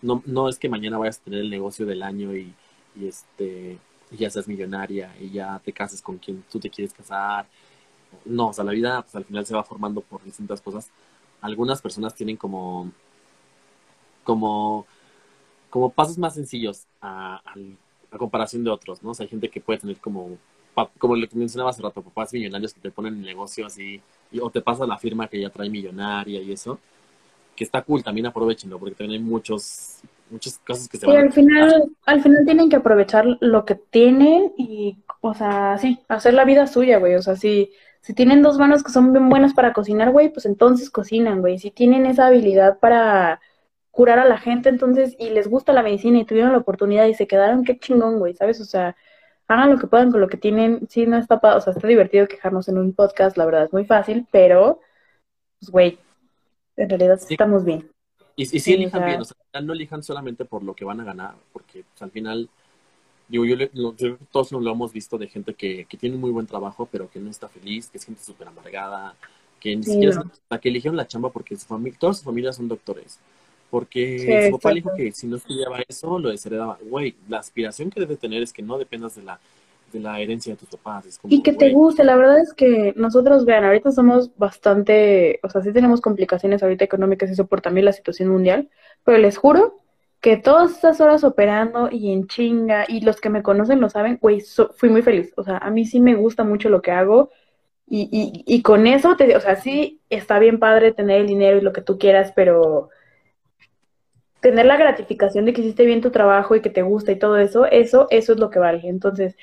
no, 0.00 0.22
no 0.26 0.48
es 0.48 0.60
que 0.60 0.68
mañana 0.68 0.98
vayas 0.98 1.18
a 1.18 1.24
tener 1.24 1.40
el 1.40 1.50
negocio 1.50 1.84
del 1.84 2.04
año 2.04 2.36
y, 2.36 2.54
y 2.94 3.08
este, 3.08 3.78
y 4.10 4.18
ya 4.18 4.30
seas 4.30 4.48
millonaria 4.48 5.14
y 5.20 5.30
ya 5.30 5.60
te 5.64 5.72
cases 5.72 6.00
con 6.02 6.18
quien 6.18 6.42
tú 6.50 6.58
te 6.60 6.70
quieres 6.70 6.92
casar. 6.92 7.46
No, 8.24 8.48
o 8.48 8.52
sea, 8.52 8.64
la 8.64 8.72
vida 8.72 9.02
pues, 9.02 9.14
al 9.16 9.24
final 9.24 9.46
se 9.46 9.54
va 9.54 9.64
formando 9.64 10.00
por 10.00 10.22
distintas 10.24 10.60
cosas. 10.60 10.90
Algunas 11.40 11.82
personas 11.82 12.14
tienen 12.14 12.36
como, 12.36 12.90
como, 14.24 14.86
como 15.70 15.90
pasos 15.90 16.18
más 16.18 16.34
sencillos 16.34 16.86
a, 17.00 17.42
comparación 18.18 18.64
de 18.64 18.70
otros, 18.70 19.02
¿no? 19.02 19.10
O 19.10 19.14
sea, 19.14 19.24
hay 19.24 19.30
gente 19.30 19.50
que 19.50 19.60
puede 19.60 19.78
tener 19.78 19.98
como, 19.98 20.38
como 20.98 21.16
lo 21.16 21.28
que 21.28 21.36
mencionaba 21.36 21.70
hace 21.70 21.82
rato, 21.82 22.00
papás 22.00 22.32
millonarios 22.32 22.72
que 22.72 22.80
te 22.80 22.90
ponen 22.90 23.14
el 23.14 23.22
negocio 23.22 23.66
así, 23.66 24.00
o 24.40 24.50
te 24.50 24.62
pasa 24.62 24.86
la 24.86 24.96
firma 24.96 25.28
que 25.28 25.40
ya 25.40 25.50
trae 25.50 25.68
millonaria 25.68 26.40
y 26.40 26.52
eso, 26.52 26.78
que 27.54 27.64
está 27.64 27.82
cool, 27.82 28.02
también 28.02 28.26
aprovechenlo, 28.26 28.78
porque 28.78 28.94
también 28.94 29.20
hay 29.20 29.26
muchos, 29.26 29.98
muchas 30.30 30.58
cosas 30.58 30.88
que 30.88 30.98
se 30.98 31.06
Sí, 31.06 31.12
van 31.12 31.16
a 31.18 31.20
al 31.22 31.32
final, 31.32 31.84
al 32.06 32.22
final 32.22 32.44
tienen 32.44 32.68
que 32.68 32.76
aprovechar 32.76 33.24
lo 33.40 33.64
que 33.64 33.74
tienen 33.76 34.52
y, 34.56 34.98
o 35.20 35.34
sea, 35.34 35.78
sí, 35.78 35.98
hacer 36.08 36.34
la 36.34 36.44
vida 36.44 36.66
suya, 36.66 36.98
güey. 36.98 37.14
O 37.14 37.22
sea, 37.22 37.36
si, 37.36 37.72
si 38.00 38.14
tienen 38.14 38.42
dos 38.42 38.58
manos 38.58 38.82
que 38.82 38.92
son 38.92 39.12
bien 39.12 39.28
buenas 39.28 39.54
para 39.54 39.72
cocinar, 39.72 40.10
güey, 40.10 40.30
pues 40.32 40.46
entonces 40.46 40.90
cocinan, 40.90 41.40
güey. 41.40 41.58
Si 41.58 41.70
tienen 41.70 42.06
esa 42.06 42.26
habilidad 42.26 42.78
para 42.78 43.40
curar 43.90 44.18
a 44.18 44.24
la 44.26 44.38
gente, 44.38 44.68
entonces, 44.68 45.16
y 45.18 45.30
les 45.30 45.48
gusta 45.48 45.72
la 45.72 45.82
medicina 45.82 46.18
y 46.18 46.24
tuvieron 46.26 46.52
la 46.52 46.58
oportunidad 46.58 47.06
y 47.06 47.14
se 47.14 47.26
quedaron, 47.26 47.64
qué 47.64 47.78
chingón, 47.78 48.18
güey, 48.18 48.34
¿sabes? 48.34 48.60
O 48.60 48.64
sea, 48.64 48.94
hagan 49.48 49.70
lo 49.70 49.78
que 49.78 49.86
puedan 49.86 50.10
con 50.10 50.20
lo 50.20 50.28
que 50.28 50.36
tienen. 50.36 50.86
Sí, 50.90 51.06
no 51.06 51.16
está, 51.16 51.40
pa- 51.40 51.56
o 51.56 51.60
sea, 51.60 51.72
está 51.72 51.86
divertido 51.88 52.26
quejarnos 52.28 52.68
en 52.68 52.78
un 52.78 52.92
podcast, 52.92 53.36
la 53.38 53.46
verdad 53.46 53.64
es 53.64 53.72
muy 53.72 53.84
fácil, 53.86 54.26
pero, 54.30 54.80
pues, 55.60 55.70
güey, 55.70 55.98
en 56.76 56.88
realidad 56.90 57.16
Sí. 57.18 57.34
estamos 57.34 57.64
bien. 57.64 57.90
Y, 58.36 58.42
y 58.42 58.46
sí 58.46 58.60
Sí, 58.60 58.74
o 58.74 58.76
elijan 58.76 59.00
sea- 59.00 59.06
bien, 59.06 59.20
o 59.20 59.24
sea, 59.24 59.36
no 59.62 59.72
elijan 59.72 60.02
solamente 60.02 60.44
por 60.44 60.62
lo 60.62 60.74
que 60.74 60.84
van 60.84 61.00
a 61.00 61.04
ganar, 61.04 61.34
porque 61.52 61.84
pues, 61.84 62.02
al 62.02 62.10
final 62.10 62.48
Digo, 63.28 63.44
yo, 63.44 63.56
lo- 63.72 63.96
yo 63.96 64.18
todos 64.30 64.52
lo 64.52 64.70
hemos 64.70 64.92
visto 64.92 65.18
de 65.18 65.28
gente 65.28 65.54
que, 65.54 65.84
que 65.86 65.96
tiene 65.96 66.14
un 66.16 66.20
muy 66.20 66.30
buen 66.30 66.46
trabajo, 66.46 66.88
pero 66.92 67.10
que 67.10 67.18
no 67.20 67.30
está 67.30 67.48
feliz, 67.48 67.88
que 67.90 67.98
es 67.98 68.04
gente 68.04 68.22
súper 68.22 68.48
amargada, 68.48 69.16
que 69.60 69.74
ni 69.74 69.82
Sí, 69.82 69.92
siquiera, 69.92 70.14
no. 70.50 70.60
que 70.60 70.68
eligieron 70.68 70.96
la 70.96 71.06
chamba 71.08 71.30
porque 71.30 71.56
su 71.56 71.66
familia, 71.66 71.98
todas 71.98 72.18
sus 72.18 72.24
familias 72.24 72.56
son 72.56 72.68
doctores. 72.68 73.18
Porque 73.70 74.16
Sí, 74.18 74.42
su 74.42 74.50
papá 74.52 74.72
dijo 74.72 74.90
que 74.96 75.10
si 75.12 75.26
no 75.26 75.36
estudiaba 75.36 75.80
eso, 75.88 76.18
lo 76.20 76.28
desheredaba. 76.30 76.78
Güey, 76.88 77.16
la 77.28 77.38
aspiración 77.40 77.90
que 77.90 78.00
debe 78.00 78.16
tener 78.16 78.42
es 78.42 78.52
que 78.52 78.62
no 78.62 78.78
dependas 78.78 79.16
de 79.16 79.22
la, 79.24 79.40
de 79.96 80.02
la 80.02 80.20
herencia 80.20 80.52
de 80.54 80.58
tus 80.58 80.68
papás. 80.70 81.06
Es 81.06 81.18
como, 81.18 81.34
Y 81.34 81.42
que 81.42 81.52
te 81.52 81.70
guste, 81.72 82.04
la 82.04 82.16
verdad 82.16 82.38
es 82.40 82.54
que 82.54 82.92
nosotros, 82.96 83.44
vean, 83.44 83.64
ahorita 83.64 83.90
somos 83.90 84.36
bastante, 84.36 85.40
o 85.42 85.50
sea, 85.50 85.60
sí 85.62 85.72
tenemos 85.72 86.00
complicaciones 86.00 86.62
ahorita 86.62 86.84
económicas 86.84 87.28
y 87.30 87.32
eso 87.32 87.46
por 87.48 87.60
también 87.60 87.84
la 87.84 87.92
situación 87.92 88.28
mundial, 88.28 88.68
pero 89.04 89.18
les 89.18 89.36
juro 89.36 89.80
que 90.20 90.36
todas 90.36 90.78
esas 90.78 91.00
horas 91.00 91.24
operando 91.24 91.88
y 91.90 92.12
en 92.12 92.28
chinga, 92.28 92.84
y 92.88 93.00
los 93.00 93.20
que 93.20 93.28
me 93.30 93.42
conocen 93.42 93.80
lo 93.80 93.88
saben, 93.90 94.18
güey, 94.22 94.40
so- 94.40 94.72
fui 94.76 94.88
muy 94.88 95.02
feliz, 95.02 95.32
o 95.36 95.42
sea, 95.42 95.58
a 95.58 95.70
mí 95.70 95.84
sí 95.84 95.98
me 96.00 96.14
gusta 96.14 96.44
mucho 96.44 96.68
lo 96.68 96.80
que 96.82 96.92
hago 96.92 97.30
y, 97.86 98.08
y, 98.12 98.44
y 98.56 98.62
con 98.62 98.86
eso, 98.86 99.16
te, 99.16 99.36
o 99.36 99.40
sea, 99.40 99.56
sí 99.56 100.02
está 100.10 100.38
bien 100.40 100.58
padre 100.60 100.92
tener 100.92 101.22
el 101.22 101.26
dinero 101.28 101.58
y 101.58 101.62
lo 101.62 101.72
que 101.72 101.82
tú 101.82 101.98
quieras, 101.98 102.32
pero 102.36 102.90
tener 104.40 104.66
la 104.66 104.76
gratificación 104.76 105.44
de 105.44 105.52
que 105.52 105.60
hiciste 105.62 105.84
bien 105.86 106.00
tu 106.00 106.10
trabajo 106.10 106.54
y 106.54 106.60
que 106.62 106.70
te 106.70 106.82
gusta 106.82 107.12
y 107.12 107.18
todo 107.18 107.36
eso, 107.38 107.66
eso, 107.66 108.06
eso 108.10 108.32
es 108.32 108.38
lo 108.38 108.50
que 108.50 108.58
vale. 108.58 108.80
Entonces, 108.84 109.36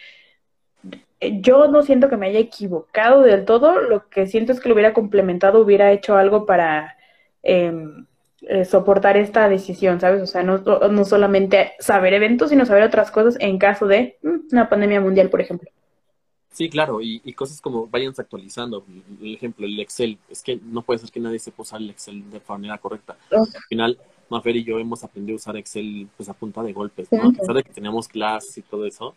yo 1.41 1.67
no 1.67 1.83
siento 1.83 2.09
que 2.09 2.17
me 2.17 2.27
haya 2.27 2.39
equivocado 2.39 3.21
del 3.21 3.45
todo, 3.45 3.79
lo 3.79 4.09
que 4.09 4.27
siento 4.27 4.51
es 4.51 4.59
que 4.59 4.69
lo 4.69 4.75
hubiera 4.75 4.93
complementado, 4.93 5.61
hubiera 5.61 5.91
hecho 5.91 6.15
algo 6.15 6.45
para 6.45 6.97
em, 7.41 8.05
eh, 8.41 8.65
soportar 8.65 9.17
esta 9.17 9.47
decisión, 9.49 9.99
¿sabes? 9.99 10.21
O 10.21 10.27
sea, 10.27 10.43
no, 10.43 10.57
no 10.57 11.05
solamente 11.05 11.73
saber 11.79 12.13
eventos, 12.13 12.49
sino 12.49 12.65
saber 12.65 12.83
otras 12.83 13.11
cosas 13.11 13.37
en 13.39 13.57
caso 13.57 13.87
de 13.87 14.17
mm, 14.21 14.53
una 14.53 14.69
pandemia 14.69 15.01
mundial, 15.01 15.29
por 15.29 15.41
ejemplo. 15.41 15.69
Sí, 16.51 16.69
claro, 16.69 17.01
y, 17.01 17.19
y 17.23 17.33
cosas 17.33 17.59
como 17.59 17.87
váyanse 17.87 18.21
actualizando. 18.21 18.85
El 19.21 19.33
ejemplo, 19.33 19.65
el 19.65 19.79
Excel. 19.79 20.19
Es 20.29 20.43
que 20.43 20.59
no 20.63 20.83
puede 20.83 20.99
ser 20.99 21.09
que 21.09 21.19
nadie 21.19 21.39
sepa 21.39 21.63
usar 21.63 21.81
el 21.81 21.89
Excel 21.89 22.29
de 22.29 22.41
manera 22.47 22.77
correcta. 22.77 23.17
Oh. 23.31 23.41
Al 23.41 23.63
final, 23.67 23.97
Mafer 24.29 24.55
y 24.57 24.63
yo 24.63 24.77
hemos 24.79 25.03
aprendido 25.03 25.35
a 25.35 25.37
usar 25.37 25.57
Excel 25.57 26.07
pues 26.15 26.29
a 26.29 26.33
punta 26.33 26.61
de 26.61 26.73
golpes, 26.73 27.11
¿no? 27.11 27.23
A 27.23 27.27
Ujú. 27.27 27.37
pesar 27.37 27.55
de 27.55 27.63
que 27.63 27.71
teníamos 27.71 28.07
clases 28.07 28.57
y 28.57 28.61
todo 28.61 28.85
eso, 28.85 29.15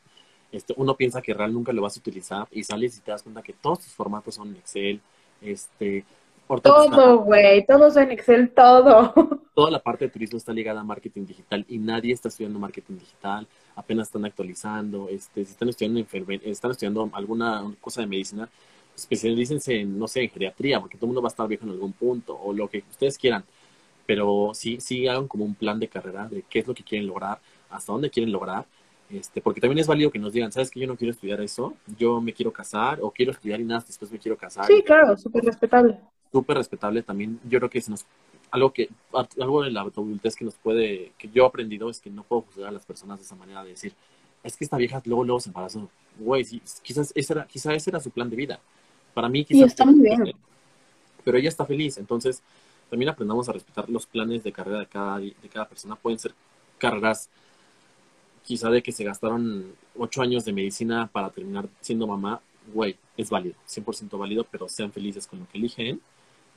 este, 0.57 0.75
uno 0.77 0.97
piensa 0.97 1.23
que 1.23 1.35
real 1.35 1.53
nunca 1.53 1.73
lo 1.73 1.83
vas 1.83 1.97
a 1.97 2.01
utilizar 2.01 2.47
y 2.51 2.65
sales 2.65 2.97
y 2.99 3.01
te 3.01 3.11
das 3.11 3.23
cuenta 3.23 3.43
que 3.43 3.53
todos 3.53 3.81
tus 3.81 3.93
formatos 3.93 4.35
son 4.35 4.49
en 4.49 4.57
Excel. 4.57 5.01
Este, 5.41 6.05
Todo, 6.63 7.19
güey, 7.25 7.67
todo 7.67 7.99
en 8.01 8.13
Excel, 8.13 8.51
todo. 8.51 9.13
toda 9.55 9.71
la 9.71 9.81
parte 9.81 10.05
de 10.07 10.11
turismo 10.11 10.39
está 10.39 10.53
ligada 10.53 10.81
a 10.81 10.85
marketing 10.85 11.27
digital 11.27 11.65
y 11.69 11.79
nadie 11.79 12.13
está 12.13 12.29
estudiando 12.29 12.59
marketing 12.59 12.95
digital, 12.99 13.47
apenas 13.75 14.09
están 14.09 14.25
actualizando, 14.25 15.09
este, 15.09 15.45
si 15.45 15.51
están 15.53 15.69
estudiando 15.69 15.99
enferme- 15.99 16.41
están 16.45 16.71
estudiando 16.71 17.09
alguna 17.13 17.65
cosa 17.81 18.03
de 18.03 18.07
medicina, 18.07 18.49
especialícense 18.95 19.81
en, 19.81 19.99
no 19.99 20.07
sé, 20.09 20.23
en 20.23 20.31
geriatría, 20.31 20.79
porque 20.81 20.97
todo 20.97 21.07
el 21.07 21.09
mundo 21.09 21.23
va 21.23 21.29
a 21.29 21.35
estar 21.35 21.49
viejo 21.49 21.65
en 21.65 21.71
algún 21.73 21.93
punto, 21.93 22.39
o 22.41 22.53
lo 22.53 22.69
que 22.69 22.85
ustedes 22.91 23.19
quieran, 23.19 23.45
pero 24.07 24.53
sí, 24.55 24.79
sí 24.81 25.09
hagan 25.09 25.27
como 25.27 25.45
un 25.45 25.55
plan 25.55 25.81
de 25.81 25.89
carrera 25.89 26.29
de 26.29 26.43
qué 26.49 26.61
es 26.61 26.67
lo 26.67 26.75
que 26.75 26.85
quieren 26.85 27.07
lograr, 27.09 27.41
hasta 27.71 27.93
dónde 27.93 28.09
quieren 28.11 28.31
lograr, 28.33 28.65
este, 29.11 29.41
porque 29.41 29.61
también 29.61 29.79
es 29.79 29.87
válido 29.87 30.11
que 30.11 30.19
nos 30.19 30.33
digan, 30.33 30.51
¿sabes 30.53 30.71
que 30.71 30.81
Yo 30.81 30.87
no 30.87 30.97
quiero 30.97 31.13
estudiar 31.13 31.41
eso, 31.41 31.75
yo 31.97 32.21
me 32.21 32.33
quiero 32.33 32.53
casar, 32.53 32.99
o 33.03 33.11
quiero 33.11 33.33
estudiar 33.33 33.61
y 33.61 33.65
nada, 33.65 33.85
después 33.87 34.11
me 34.11 34.19
quiero 34.19 34.37
casar. 34.37 34.67
Sí, 34.67 34.83
claro, 34.83 35.17
súper 35.17 35.45
respetable. 35.45 35.99
súper 36.33 36.57
respetable 36.57 37.03
también. 37.03 37.39
Yo 37.49 37.59
creo 37.59 37.71
que 37.71 37.81
se 37.81 37.91
nos, 37.91 38.05
algo 38.51 38.73
que, 38.73 38.89
algo 39.13 39.63
de 39.63 39.71
la 39.71 39.83
adultez 39.83 40.35
que 40.37 40.45
nos 40.45 40.55
puede, 40.55 41.13
que 41.19 41.29
yo 41.29 41.45
he 41.45 41.47
aprendido 41.47 41.89
es 41.91 42.01
que 42.01 42.11
no 42.11 42.23
puedo 42.25 42.43
juzgar 42.43 42.69
a 42.69 42.73
las 42.73 42.85
personas 42.85 43.19
de 43.19 43.25
esa 43.25 43.37
manera 43.37 43.63
de 43.63 43.71
decir, 43.71 43.95
es 44.43 44.57
que 44.57 44.65
esta 44.65 44.77
vieja 44.77 45.03
luego, 45.05 45.25
luego 45.25 45.41
se 45.41 45.51
embarazó. 45.51 45.89
Güey, 46.19 46.45
sí, 46.45 46.63
quizás 46.83 47.13
ese 47.15 47.33
era, 47.33 47.47
quizás 47.47 47.75
ese 47.75 47.91
era 47.91 48.01
su 48.01 48.11
plan 48.11 48.31
de 48.31 48.37
vida. 48.37 48.61
Para 49.13 49.29
mí, 49.29 49.41
Y 49.41 49.45
quizás. 49.45 49.69
está 49.69 49.85
muy 49.85 50.01
bien. 50.01 50.33
Pero 51.25 51.39
ella 51.39 51.49
está 51.49 51.65
feliz. 51.65 51.99
Entonces, 51.99 52.43
también 52.89 53.09
aprendamos 53.09 53.49
a 53.49 53.53
respetar 53.53 53.89
los 53.91 54.07
planes 54.07 54.45
de 54.45 54.53
carrera 54.53 54.81
de 54.81 54.87
cada, 54.87 55.19
de 55.19 55.35
cada 55.53 55.69
persona. 55.69 55.97
Pueden 55.97 56.19
ser 56.19 56.33
carreras, 56.79 57.29
quizá 58.47 58.71
de 58.71 58.83
que 58.83 58.93
se 58.93 59.05
gastaron 59.05 59.75
ocho 59.99 60.23
años 60.23 60.45
de 60.45 60.53
medicina 60.53 61.11
para 61.13 61.31
terminar 61.31 61.69
siendo 61.81 62.07
mamá. 62.07 62.41
Güey, 62.73 62.97
es 63.17 63.29
válido, 63.29 63.57
100% 63.69 64.19
válido, 64.19 64.47
pero 64.51 64.69
sean 64.69 64.93
felices 64.93 65.27
con 65.27 65.41
lo 65.41 65.49
que 65.49 65.59
eligen 65.59 66.01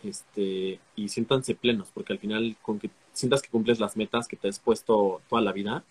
este, 0.03 0.79
y 0.95 1.09
siéntanse 1.09 1.55
plenos, 1.55 1.89
porque 1.93 2.13
al 2.13 2.19
final, 2.19 2.55
con 2.61 2.79
que 2.79 2.89
sientas 3.13 3.41
que 3.41 3.49
cumples 3.49 3.79
las 3.79 3.97
metas 3.97 4.27
que 4.27 4.37
te 4.37 4.47
has 4.47 4.59
puesto 4.59 5.21
toda 5.29 5.41
la 5.41 5.51
vida, 5.51 5.83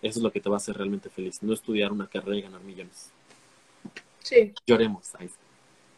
eso 0.00 0.18
es 0.18 0.22
lo 0.22 0.32
que 0.32 0.40
te 0.40 0.48
va 0.48 0.56
a 0.56 0.58
hacer 0.58 0.76
realmente 0.76 1.08
feliz. 1.08 1.42
No 1.42 1.52
estudiar 1.52 1.92
una 1.92 2.08
carrera 2.08 2.36
y 2.36 2.42
ganar 2.42 2.62
millones. 2.62 3.10
Sí. 4.20 4.52
Lloremos. 4.66 5.14
Ahí. 5.16 5.30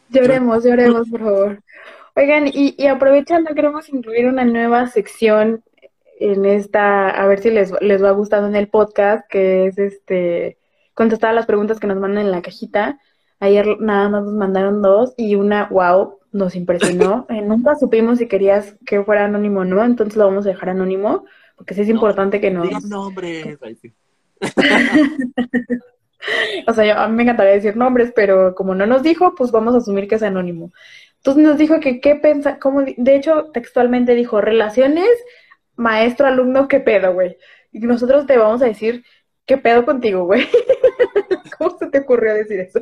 Lloremos, 0.09 0.63
lloremos, 0.63 1.09
por 1.09 1.19
favor. 1.21 1.63
Oigan, 2.15 2.47
y, 2.47 2.75
y 2.77 2.87
aprovechando, 2.87 3.53
queremos 3.55 3.89
incluir 3.89 4.27
una 4.27 4.45
nueva 4.45 4.87
sección 4.87 5.63
en 6.19 6.45
esta, 6.45 7.09
a 7.09 7.27
ver 7.27 7.39
si 7.39 7.51
les, 7.51 7.73
les 7.81 8.03
va 8.03 8.11
gustando 8.11 8.47
en 8.47 8.55
el 8.55 8.67
podcast, 8.69 9.27
que 9.29 9.67
es 9.67 9.77
este 9.77 10.57
contestar 10.93 11.33
las 11.33 11.45
preguntas 11.45 11.79
que 11.79 11.87
nos 11.87 11.97
mandan 11.97 12.25
en 12.25 12.31
la 12.31 12.41
cajita. 12.41 12.99
Ayer 13.39 13.79
nada 13.81 14.07
más 14.09 14.23
nos 14.23 14.33
mandaron 14.33 14.81
dos 14.81 15.13
y 15.17 15.35
una, 15.35 15.65
wow, 15.69 16.19
nos 16.31 16.55
impresionó. 16.55 17.25
Eh, 17.29 17.41
nunca 17.41 17.75
supimos 17.75 18.19
si 18.19 18.27
querías 18.27 18.77
que 18.85 19.03
fuera 19.03 19.25
anónimo 19.25 19.61
o 19.61 19.65
no, 19.65 19.83
entonces 19.83 20.15
lo 20.15 20.25
vamos 20.25 20.45
a 20.45 20.49
dejar 20.49 20.69
anónimo, 20.69 21.25
porque 21.57 21.73
sí 21.73 21.81
es 21.81 21.87
No, 21.87 21.95
importante 21.95 22.39
que 22.39 22.51
nos... 22.51 22.85
Nombres. 22.85 23.57
O 26.67 26.73
sea, 26.73 26.85
yo- 26.85 26.97
a 26.99 27.07
mí 27.07 27.15
me 27.15 27.23
encantaría 27.23 27.53
decir 27.53 27.75
nombres, 27.77 28.11
pero 28.15 28.55
como 28.55 28.73
no 28.73 28.85
nos 28.87 29.03
dijo, 29.03 29.35
pues 29.35 29.51
vamos 29.51 29.75
a 29.75 29.77
asumir 29.77 30.07
que 30.07 30.15
es 30.15 30.23
anónimo. 30.23 30.71
Entonces 31.17 31.43
nos 31.43 31.57
dijo 31.57 31.79
que 31.79 31.99
qué 32.01 32.15
pensa, 32.15 32.57
cómo, 32.59 32.81
di- 32.81 32.95
de 32.97 33.15
hecho, 33.15 33.51
textualmente 33.53 34.15
dijo, 34.15 34.41
relaciones 34.41 35.07
maestro-alumno, 35.75 36.67
qué 36.67 36.79
pedo, 36.79 37.13
güey. 37.13 37.37
Y 37.71 37.79
nosotros 37.79 38.25
te 38.25 38.37
vamos 38.37 38.61
a 38.61 38.65
decir, 38.65 39.03
qué 39.45 39.57
pedo 39.57 39.85
contigo, 39.85 40.25
güey. 40.25 40.47
¿Cómo 41.57 41.77
se 41.77 41.87
te 41.87 41.99
ocurrió 41.99 42.33
decir 42.33 42.59
eso? 42.59 42.79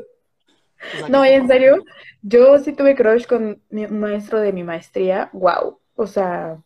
Sea, 0.97 1.09
No, 1.09 1.23
¿qué 1.23 1.31
y 1.31 1.33
en 1.33 1.47
serio, 1.47 1.83
yo 2.21 2.57
sí 2.59 2.73
tuve 2.73 2.95
crush 2.95 3.25
con 3.25 3.61
mi 3.69 3.87
maestro 3.87 4.39
de 4.39 4.53
mi 4.53 4.63
maestría, 4.63 5.29
wow. 5.33 5.79
O 5.95 6.07
sea, 6.07 6.57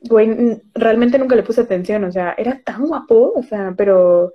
güey, 0.00 0.62
realmente 0.74 1.18
nunca 1.18 1.36
le 1.36 1.42
puse 1.42 1.60
atención, 1.60 2.04
o 2.04 2.12
sea, 2.12 2.34
era 2.36 2.60
tan 2.62 2.86
guapo, 2.86 3.32
o 3.34 3.42
sea, 3.42 3.74
pero 3.76 4.32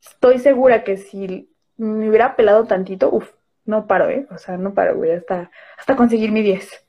estoy 0.00 0.38
segura 0.38 0.84
que 0.84 0.96
si 0.96 1.50
me 1.76 2.08
hubiera 2.08 2.36
pelado 2.36 2.64
tantito, 2.64 3.10
uff, 3.10 3.30
no 3.64 3.86
paro, 3.86 4.08
¿eh? 4.08 4.26
O 4.30 4.38
sea, 4.38 4.56
no 4.56 4.74
paro, 4.74 4.96
güey, 4.96 5.12
hasta, 5.12 5.50
hasta 5.76 5.96
conseguir 5.96 6.30
mi 6.32 6.42
10. 6.42 6.85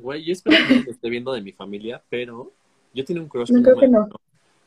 Güey, 0.00 0.24
yo 0.24 0.32
espero 0.32 0.56
que 0.66 0.82
lo 0.84 0.90
esté 0.90 1.08
viendo 1.10 1.32
de 1.32 1.40
mi 1.40 1.52
familia, 1.52 2.02
pero 2.08 2.52
yo 2.94 3.04
tenía 3.04 3.22
un 3.22 3.28
crush 3.28 3.50
No, 3.52 3.62
con 3.62 3.74
un 3.74 3.80
que 3.80 3.88
no. 3.88 3.98
maestro 4.00 4.20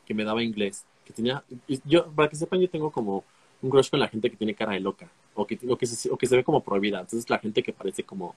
que 0.05 0.13
me 0.13 0.23
daba 0.23 0.43
inglés, 0.43 0.86
que 1.05 1.13
tenía, 1.13 1.43
yo, 1.86 2.11
para 2.11 2.29
que 2.29 2.36
sepan, 2.36 2.59
yo 2.59 2.69
tengo 2.69 2.91
como 2.91 3.23
un 3.61 3.69
crush 3.69 3.89
con 3.89 3.99
la 3.99 4.07
gente 4.07 4.29
que 4.29 4.36
tiene 4.38 4.53
cara 4.55 4.73
de 4.73 4.79
loca, 4.79 5.07
o 5.36 5.45
que, 5.45 5.57
o 5.69 5.77
que, 5.77 5.86
se, 5.86 6.09
o 6.11 6.17
que 6.17 6.25
se 6.27 6.36
ve 6.36 6.43
como 6.43 6.61
prohibida, 6.61 6.99
entonces 6.99 7.29
la 7.29 7.39
gente 7.39 7.61
que 7.63 7.71
parece 7.71 8.03
como, 8.03 8.36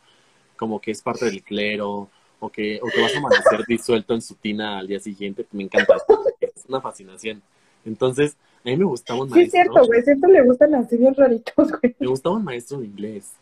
como 0.56 0.80
que 0.80 0.90
es 0.90 1.02
parte 1.02 1.24
del 1.24 1.42
clero, 1.42 2.08
o 2.40 2.50
que, 2.50 2.78
o 2.82 2.86
que 2.86 3.00
vas 3.00 3.14
a 3.14 3.18
amanecer 3.18 3.64
disuelto 3.66 4.14
en 4.14 4.22
su 4.22 4.34
tina 4.34 4.78
al 4.78 4.86
día 4.86 5.00
siguiente, 5.00 5.46
me 5.52 5.64
encanta, 5.64 5.96
es 6.40 6.64
una 6.68 6.80
fascinación. 6.80 7.42
Entonces, 7.84 8.36
a 8.64 8.68
mí 8.68 8.76
me 8.76 8.84
gustaba 8.84 9.20
un 9.22 9.28
Sí, 9.28 9.40
es 9.40 9.52
maestro, 9.52 9.62
cierto, 9.72 9.86
güey, 9.86 10.02
siempre 10.02 10.32
le 10.32 10.42
gustan 10.42 10.74
así 10.74 10.96
bien 10.96 11.14
raritos, 11.14 11.70
güey. 11.80 11.96
me 11.98 12.06
gustaba 12.06 12.36
un 12.36 12.44
maestro 12.44 12.78
de 12.78 12.86
inglés 12.86 13.32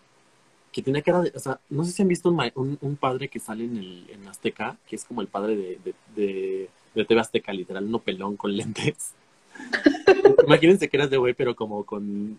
que 0.72 0.82
tenía 0.82 1.02
cara 1.02 1.20
de, 1.22 1.32
o 1.34 1.38
sea, 1.40 1.60
no 1.70 1.84
sé 1.84 1.92
si 1.92 2.02
han 2.02 2.08
visto 2.08 2.30
un, 2.30 2.40
un, 2.56 2.78
un 2.80 2.96
padre 2.96 3.28
que 3.28 3.38
sale 3.40 3.64
en 3.64 3.76
el 3.76 4.10
en 4.10 4.26
Azteca, 4.28 4.78
que 4.88 4.96
es 4.96 5.04
como 5.04 5.20
el 5.22 5.28
padre 5.28 5.56
de, 5.56 5.78
de, 5.84 5.94
de, 6.16 6.70
de 6.94 7.04
TV 7.04 7.20
Azteca, 7.20 7.52
literal, 7.52 7.84
uno 7.86 7.98
pelón 8.00 8.36
con 8.36 8.56
lentes. 8.56 9.12
Imagínense 10.46 10.88
que 10.88 10.96
eras 10.96 11.10
de 11.10 11.16
güey, 11.16 11.34
pero 11.34 11.54
como 11.54 11.84
con 11.84 12.38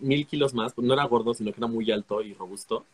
mil 0.00 0.26
kilos 0.26 0.54
más, 0.54 0.72
pues 0.72 0.86
no 0.86 0.94
era 0.94 1.04
gordo, 1.04 1.34
sino 1.34 1.52
que 1.52 1.58
era 1.60 1.66
muy 1.66 1.90
alto 1.90 2.22
y 2.22 2.34
robusto. 2.34 2.84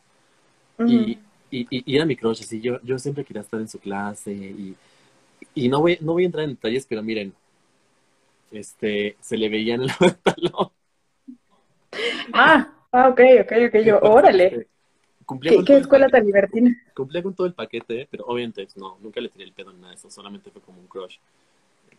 Y, 0.85 1.13
y, 1.51 1.61
y- 1.71 1.83
y 1.85 1.95
era 1.97 2.05
mi 2.05 2.15
crush, 2.15 2.41
así, 2.41 2.61
yo, 2.61 2.81
yo 2.83 2.99
siempre 2.99 3.25
quería 3.25 3.41
estar 3.43 3.59
en 3.61 3.69
su 3.69 3.79
clase 3.79 4.33
y, 4.33 4.75
y 5.55 5.69
no 5.69 5.81
voy, 5.81 5.97
no 6.01 6.13
voy 6.13 6.23
a 6.23 6.27
entrar 6.27 6.45
en 6.45 6.51
detalles, 6.51 6.85
pero 6.87 7.03
miren, 7.03 7.33
este, 8.51 9.17
se 9.21 9.37
le 9.37 9.49
veía 9.49 9.75
en 9.75 9.83
el 9.83 9.91
pantalón. 9.99 10.71
Ah, 12.33 12.67
ah, 12.93 13.09
ok, 13.09 13.19
ok, 13.41 13.51
ok, 13.67 13.75
yo, 13.85 13.99
órale. 14.01 14.67
Cumplía 15.27 15.53
¿Qué, 15.53 15.55
con 15.55 15.65
qué 15.65 15.73
todo 15.73 15.77
el 15.79 15.83
escuela 15.83 16.09
paquete. 16.09 16.11
tan 16.11 16.25
libertina? 16.25 16.75
cumplía 16.95 17.23
con 17.23 17.35
todo 17.35 17.47
el 17.47 17.53
paquete, 17.55 18.07
pero 18.11 18.25
obviamente 18.27 18.67
no, 18.75 18.97
nunca 19.01 19.21
le 19.21 19.29
tiré 19.29 19.45
el 19.45 19.53
pedo 19.53 19.71
en 19.71 19.81
nada 19.81 19.91
de 19.91 19.97
eso, 19.97 20.09
solamente 20.09 20.51
fue 20.51 20.61
como 20.63 20.81
un 20.81 20.87
crush 20.87 21.17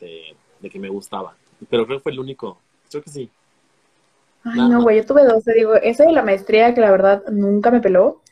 de, 0.00 0.38
de 0.60 0.70
que 0.70 0.80
me 0.80 0.88
gustaba. 0.90 1.38
Pero 1.70 1.86
creo 1.86 1.98
que 1.98 2.02
fue 2.04 2.12
el 2.12 2.20
único, 2.20 2.64
creo 2.90 3.02
que 3.04 3.10
sí. 3.10 3.32
Ay, 4.44 4.66
Nada 4.66 4.68
no, 4.68 4.82
güey, 4.82 4.98
yo 4.98 5.06
tuve 5.06 5.24
dos, 5.24 5.44
te 5.44 5.52
digo, 5.54 5.74
ese 5.74 6.04
de 6.04 6.12
la 6.12 6.22
maestría 6.22 6.74
que 6.74 6.80
la 6.80 6.90
verdad 6.90 7.22
nunca 7.30 7.70
me 7.70 7.80
peló. 7.80 8.22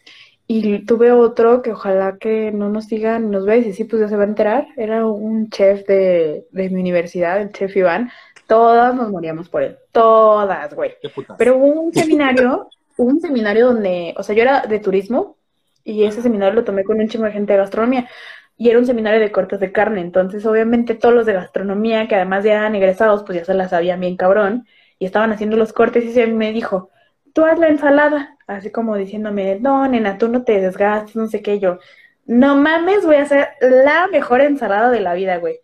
Y 0.49 0.87
tuve 0.87 1.13
otro 1.13 1.63
que 1.63 1.73
ojalá 1.73 2.19
que 2.19 2.53
no 2.53 2.69
nos 2.71 2.87
sigan, 2.87 3.31
nos 3.33 3.47
vea 3.47 3.57
y 3.59 3.65
si 3.65 3.73
sí, 3.75 3.85
pues 3.85 4.01
ya 4.03 4.09
se 4.09 4.17
va 4.17 4.25
a 4.25 4.27
enterar. 4.29 4.69
Era 4.77 5.07
un 5.07 5.51
chef 5.51 5.87
de, 5.87 6.47
de 6.53 6.71
mi 6.71 6.81
universidad, 6.81 7.41
el 7.43 7.53
chef 7.53 7.77
Iván. 7.77 8.11
Todas 8.47 8.95
nos 8.95 9.11
moríamos 9.11 9.49
por 9.49 9.63
él. 9.65 9.79
Todas, 9.93 10.75
güey. 10.75 10.95
Pero 11.37 11.57
hubo 11.59 11.81
un 11.83 11.93
seminario, 11.95 12.69
un 12.97 13.21
seminario 13.21 13.67
donde, 13.67 14.15
o 14.17 14.23
sea, 14.23 14.35
yo 14.35 14.43
era 14.43 14.63
de 14.63 14.79
turismo 14.79 15.37
y 15.85 16.05
ese 16.05 16.23
seminario 16.23 16.55
lo 16.55 16.65
tomé 16.65 16.85
con 16.85 17.01
un 17.01 17.09
chingo 17.09 17.25
de 17.25 17.33
gente 17.33 17.53
de 17.53 17.59
gastronomía 17.59 18.09
y 18.57 18.71
era 18.71 18.79
un 18.79 18.87
seminario 18.87 19.21
de 19.21 19.33
cortes 19.33 19.61
de 19.61 19.73
carne. 19.73 20.01
Entonces, 20.01 20.45
obviamente, 20.47 20.95
todos 20.95 21.15
los 21.15 21.27
de 21.27 21.35
gastronomía, 21.35 22.09
que 22.09 22.15
además 22.17 22.45
ya 22.45 22.53
eran 22.53 22.75
egresados, 22.75 23.23
pues 23.25 23.39
ya 23.39 23.45
se 23.45 23.55
la 23.55 23.69
sabían 23.69 24.01
bien 24.01 24.17
cabrón 24.17 24.67
y 24.99 25.07
estaban 25.07 25.33
haciendo 25.33 25.57
los 25.57 25.73
cortes 25.73 26.05
y 26.05 26.13
se 26.13 26.27
me 26.27 26.53
dijo, 26.53 26.91
tú 27.33 27.45
haz 27.45 27.59
la 27.59 27.69
ensalada, 27.69 28.37
así 28.47 28.71
como 28.71 28.97
diciéndome, 28.97 29.61
no, 29.61 29.87
nena, 29.87 30.19
tú 30.19 30.29
no 30.29 30.43
te 30.43 30.61
desgastes, 30.61 31.17
no 31.17 31.27
sé 31.29 31.43
qué, 31.43 31.59
yo, 31.59 31.79
no 32.25 32.57
mames, 32.57 33.05
voy 33.05 33.17
a 33.17 33.23
hacer 33.23 33.49
la 33.61 34.09
mejor 34.09 34.41
ensalada 34.41 34.91
de 34.91 35.01
la 35.01 35.15
vida, 35.15 35.37
güey. 35.37 35.61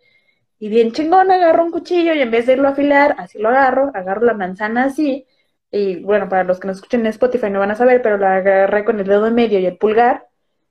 Y 0.59 0.69
bien 0.69 0.91
chingón, 0.93 1.31
agarro 1.31 1.65
un 1.65 1.71
cuchillo 1.71 2.13
y 2.13 2.21
en 2.21 2.31
vez 2.31 2.45
de 2.45 2.53
irlo 2.53 2.67
a 2.67 2.71
afilar, 2.71 3.15
así 3.17 3.39
lo 3.39 3.49
agarro, 3.49 3.91
agarro 3.93 4.25
la 4.25 4.33
manzana 4.33 4.85
así, 4.85 5.27
y 5.75 5.95
bueno, 6.03 6.29
para 6.29 6.43
los 6.43 6.59
que 6.59 6.67
nos 6.67 6.77
escuchen 6.77 6.99
en 6.99 7.07
Spotify 7.07 7.49
no 7.49 7.57
van 7.57 7.71
a 7.71 7.75
saber, 7.75 8.03
pero 8.03 8.19
la 8.19 8.35
agarré 8.35 8.85
con 8.85 8.99
el 8.99 9.07
dedo 9.07 9.25
en 9.25 9.33
medio 9.33 9.57
y 9.57 9.65
el 9.65 9.75
pulgar, 9.75 10.27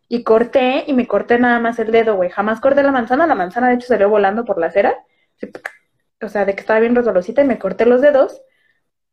y 0.09 0.23
corté, 0.23 0.85
y 0.87 0.93
me 0.93 1.09
corté 1.09 1.41
nada 1.41 1.59
más 1.59 1.81
el 1.81 1.91
dedo, 1.91 2.15
güey. 2.15 2.31
Jamás 2.31 2.61
corté 2.61 2.85
la 2.85 2.93
manzana, 2.93 3.27
la 3.27 3.35
manzana 3.35 3.69
de 3.69 3.75
hecho 3.75 3.89
salió 3.89 4.09
volando 4.09 4.45
por 4.45 4.59
la 4.59 4.67
acera, 4.69 4.97
o 6.23 6.29
sea, 6.29 6.45
de 6.45 6.55
que 6.55 6.61
estaba 6.61 6.79
bien 6.79 6.95
rotolosita, 6.95 7.43
y 7.43 7.47
me 7.47 7.59
corté 7.59 7.85
los 7.85 8.01
dedos, 8.01 8.43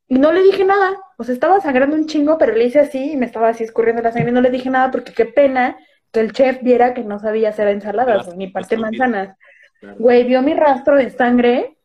y 0.07 0.19
no 0.19 0.31
le 0.31 0.43
dije 0.43 0.63
nada, 0.63 0.95
o 1.17 1.23
sea, 1.23 1.33
estaba 1.33 1.59
sangrando 1.59 1.95
un 1.95 2.05
chingo, 2.05 2.37
pero 2.37 2.53
le 2.53 2.65
hice 2.65 2.81
así, 2.81 3.13
y 3.13 3.17
me 3.17 3.25
estaba 3.25 3.49
así 3.49 3.63
escurriendo 3.63 4.03
la 4.03 4.11
sangre, 4.11 4.29
y 4.29 4.33
no 4.33 4.41
le 4.41 4.51
dije 4.51 4.69
nada 4.69 4.91
porque 4.91 5.11
qué 5.11 5.25
pena 5.25 5.75
que 6.11 6.19
el 6.19 6.33
chef 6.33 6.61
viera 6.61 6.93
que 6.93 7.03
no 7.03 7.17
sabía 7.17 7.49
hacer 7.49 7.67
ensaladas, 7.67 8.35
ni 8.35 8.47
parte 8.47 8.77
manzanas. 8.77 9.35
Claro. 9.79 9.95
Güey, 9.97 10.23
vio 10.23 10.43
mi 10.43 10.53
rastro 10.53 10.97
de 10.97 11.09
sangre 11.09 11.78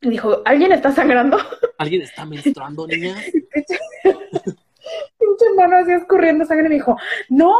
y 0.00 0.10
dijo, 0.10 0.42
¿alguien 0.44 0.72
está 0.72 0.92
sangrando? 0.92 1.38
¿Alguien 1.78 2.02
está 2.02 2.24
menstruando, 2.24 2.86
niña? 2.86 3.16
Pinche 5.18 5.50
mano 5.56 5.78
así 5.78 5.92
escurriendo 5.92 6.44
sangre 6.44 6.66
y 6.66 6.68
me 6.70 6.74
dijo, 6.76 6.96
no, 7.28 7.56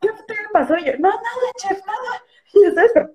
¿qué 0.00 0.08
te 0.26 0.34
pasó? 0.52 0.76
Y 0.76 0.84
yo, 0.84 0.92
no, 0.98 1.08
nada, 1.08 1.52
chef, 1.56 1.78
nada. 1.86 2.22
¿Sabes? 2.74 2.90
Pero, 2.94 3.10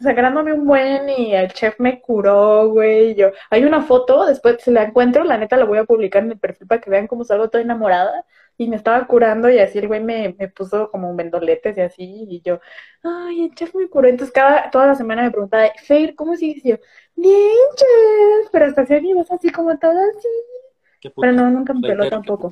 sangrándome 0.00 0.52
un 0.52 0.66
buen 0.66 1.08
y 1.08 1.34
el 1.34 1.52
chef 1.52 1.78
me 1.78 2.00
curó, 2.00 2.68
güey. 2.70 3.14
Yo, 3.14 3.30
hay 3.50 3.64
una 3.64 3.82
foto, 3.82 4.26
después 4.26 4.58
si 4.62 4.70
la 4.70 4.84
encuentro, 4.84 5.24
la 5.24 5.38
neta 5.38 5.56
la 5.56 5.64
voy 5.64 5.78
a 5.78 5.84
publicar 5.84 6.22
en 6.22 6.32
el 6.32 6.38
perfil 6.38 6.66
para 6.66 6.80
que 6.80 6.90
vean 6.90 7.06
cómo 7.06 7.24
salgo 7.24 7.48
toda 7.48 7.62
enamorada. 7.62 8.24
Y 8.56 8.68
me 8.68 8.76
estaba 8.76 9.06
curando 9.06 9.48
y 9.48 9.58
así 9.58 9.78
el 9.78 9.88
güey 9.88 10.00
me, 10.02 10.34
me 10.38 10.48
puso 10.48 10.90
como 10.90 11.14
vendoletes 11.16 11.78
y 11.78 11.80
así. 11.80 12.26
Y 12.28 12.42
yo, 12.42 12.60
ay, 13.02 13.44
el 13.46 13.54
chef 13.54 13.74
me 13.74 13.88
curó. 13.88 14.08
Entonces 14.08 14.32
cada, 14.34 14.70
toda 14.70 14.86
la 14.88 14.94
semana 14.94 15.22
me 15.22 15.30
preguntaba, 15.30 15.64
Feir, 15.82 16.14
¿cómo 16.14 16.36
sigues? 16.36 16.64
Y 16.64 16.70
yo, 16.70 16.76
bien, 17.16 17.56
chef. 17.76 18.50
Pero 18.52 18.66
hasta 18.66 18.82
así 18.82 19.14
vas 19.14 19.30
así 19.30 19.50
como 19.50 19.78
todo 19.78 19.92
así. 19.92 20.28
Pero 21.16 21.32
no, 21.32 21.50
nunca 21.50 21.72
me 21.72 21.88
peló 21.88 22.08
tampoco. 22.10 22.50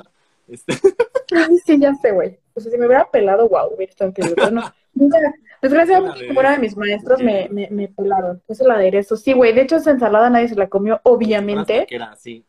Este, 0.48 0.72
Ay, 1.36 1.58
sí, 1.58 1.78
ya 1.78 1.94
sé, 1.94 2.12
güey. 2.12 2.38
O 2.54 2.60
sea, 2.60 2.72
si 2.72 2.78
me 2.78 2.86
hubiera 2.86 3.10
pelado, 3.10 3.48
wow, 3.48 3.74
hubiera 3.74 3.90
estado 3.90 4.12
no, 4.50 4.62
nunca. 4.94 5.18
Desgraciadamente, 5.60 6.28
era 6.30 6.52
de 6.52 6.58
mis 6.58 6.76
maestros, 6.76 7.22
me, 7.22 7.48
me, 7.50 7.68
me 7.70 7.88
pelaron. 7.88 8.42
Eso 8.46 8.64
el 8.64 8.70
aderezo. 8.70 9.16
Sí, 9.16 9.32
güey. 9.32 9.52
De 9.52 9.62
hecho, 9.62 9.76
esa 9.76 9.90
ensalada 9.90 10.30
nadie 10.30 10.48
se 10.48 10.54
la 10.54 10.68
comió, 10.68 11.00
obviamente. 11.02 11.86
que 11.86 11.96
era 11.96 12.12
así. 12.12 12.44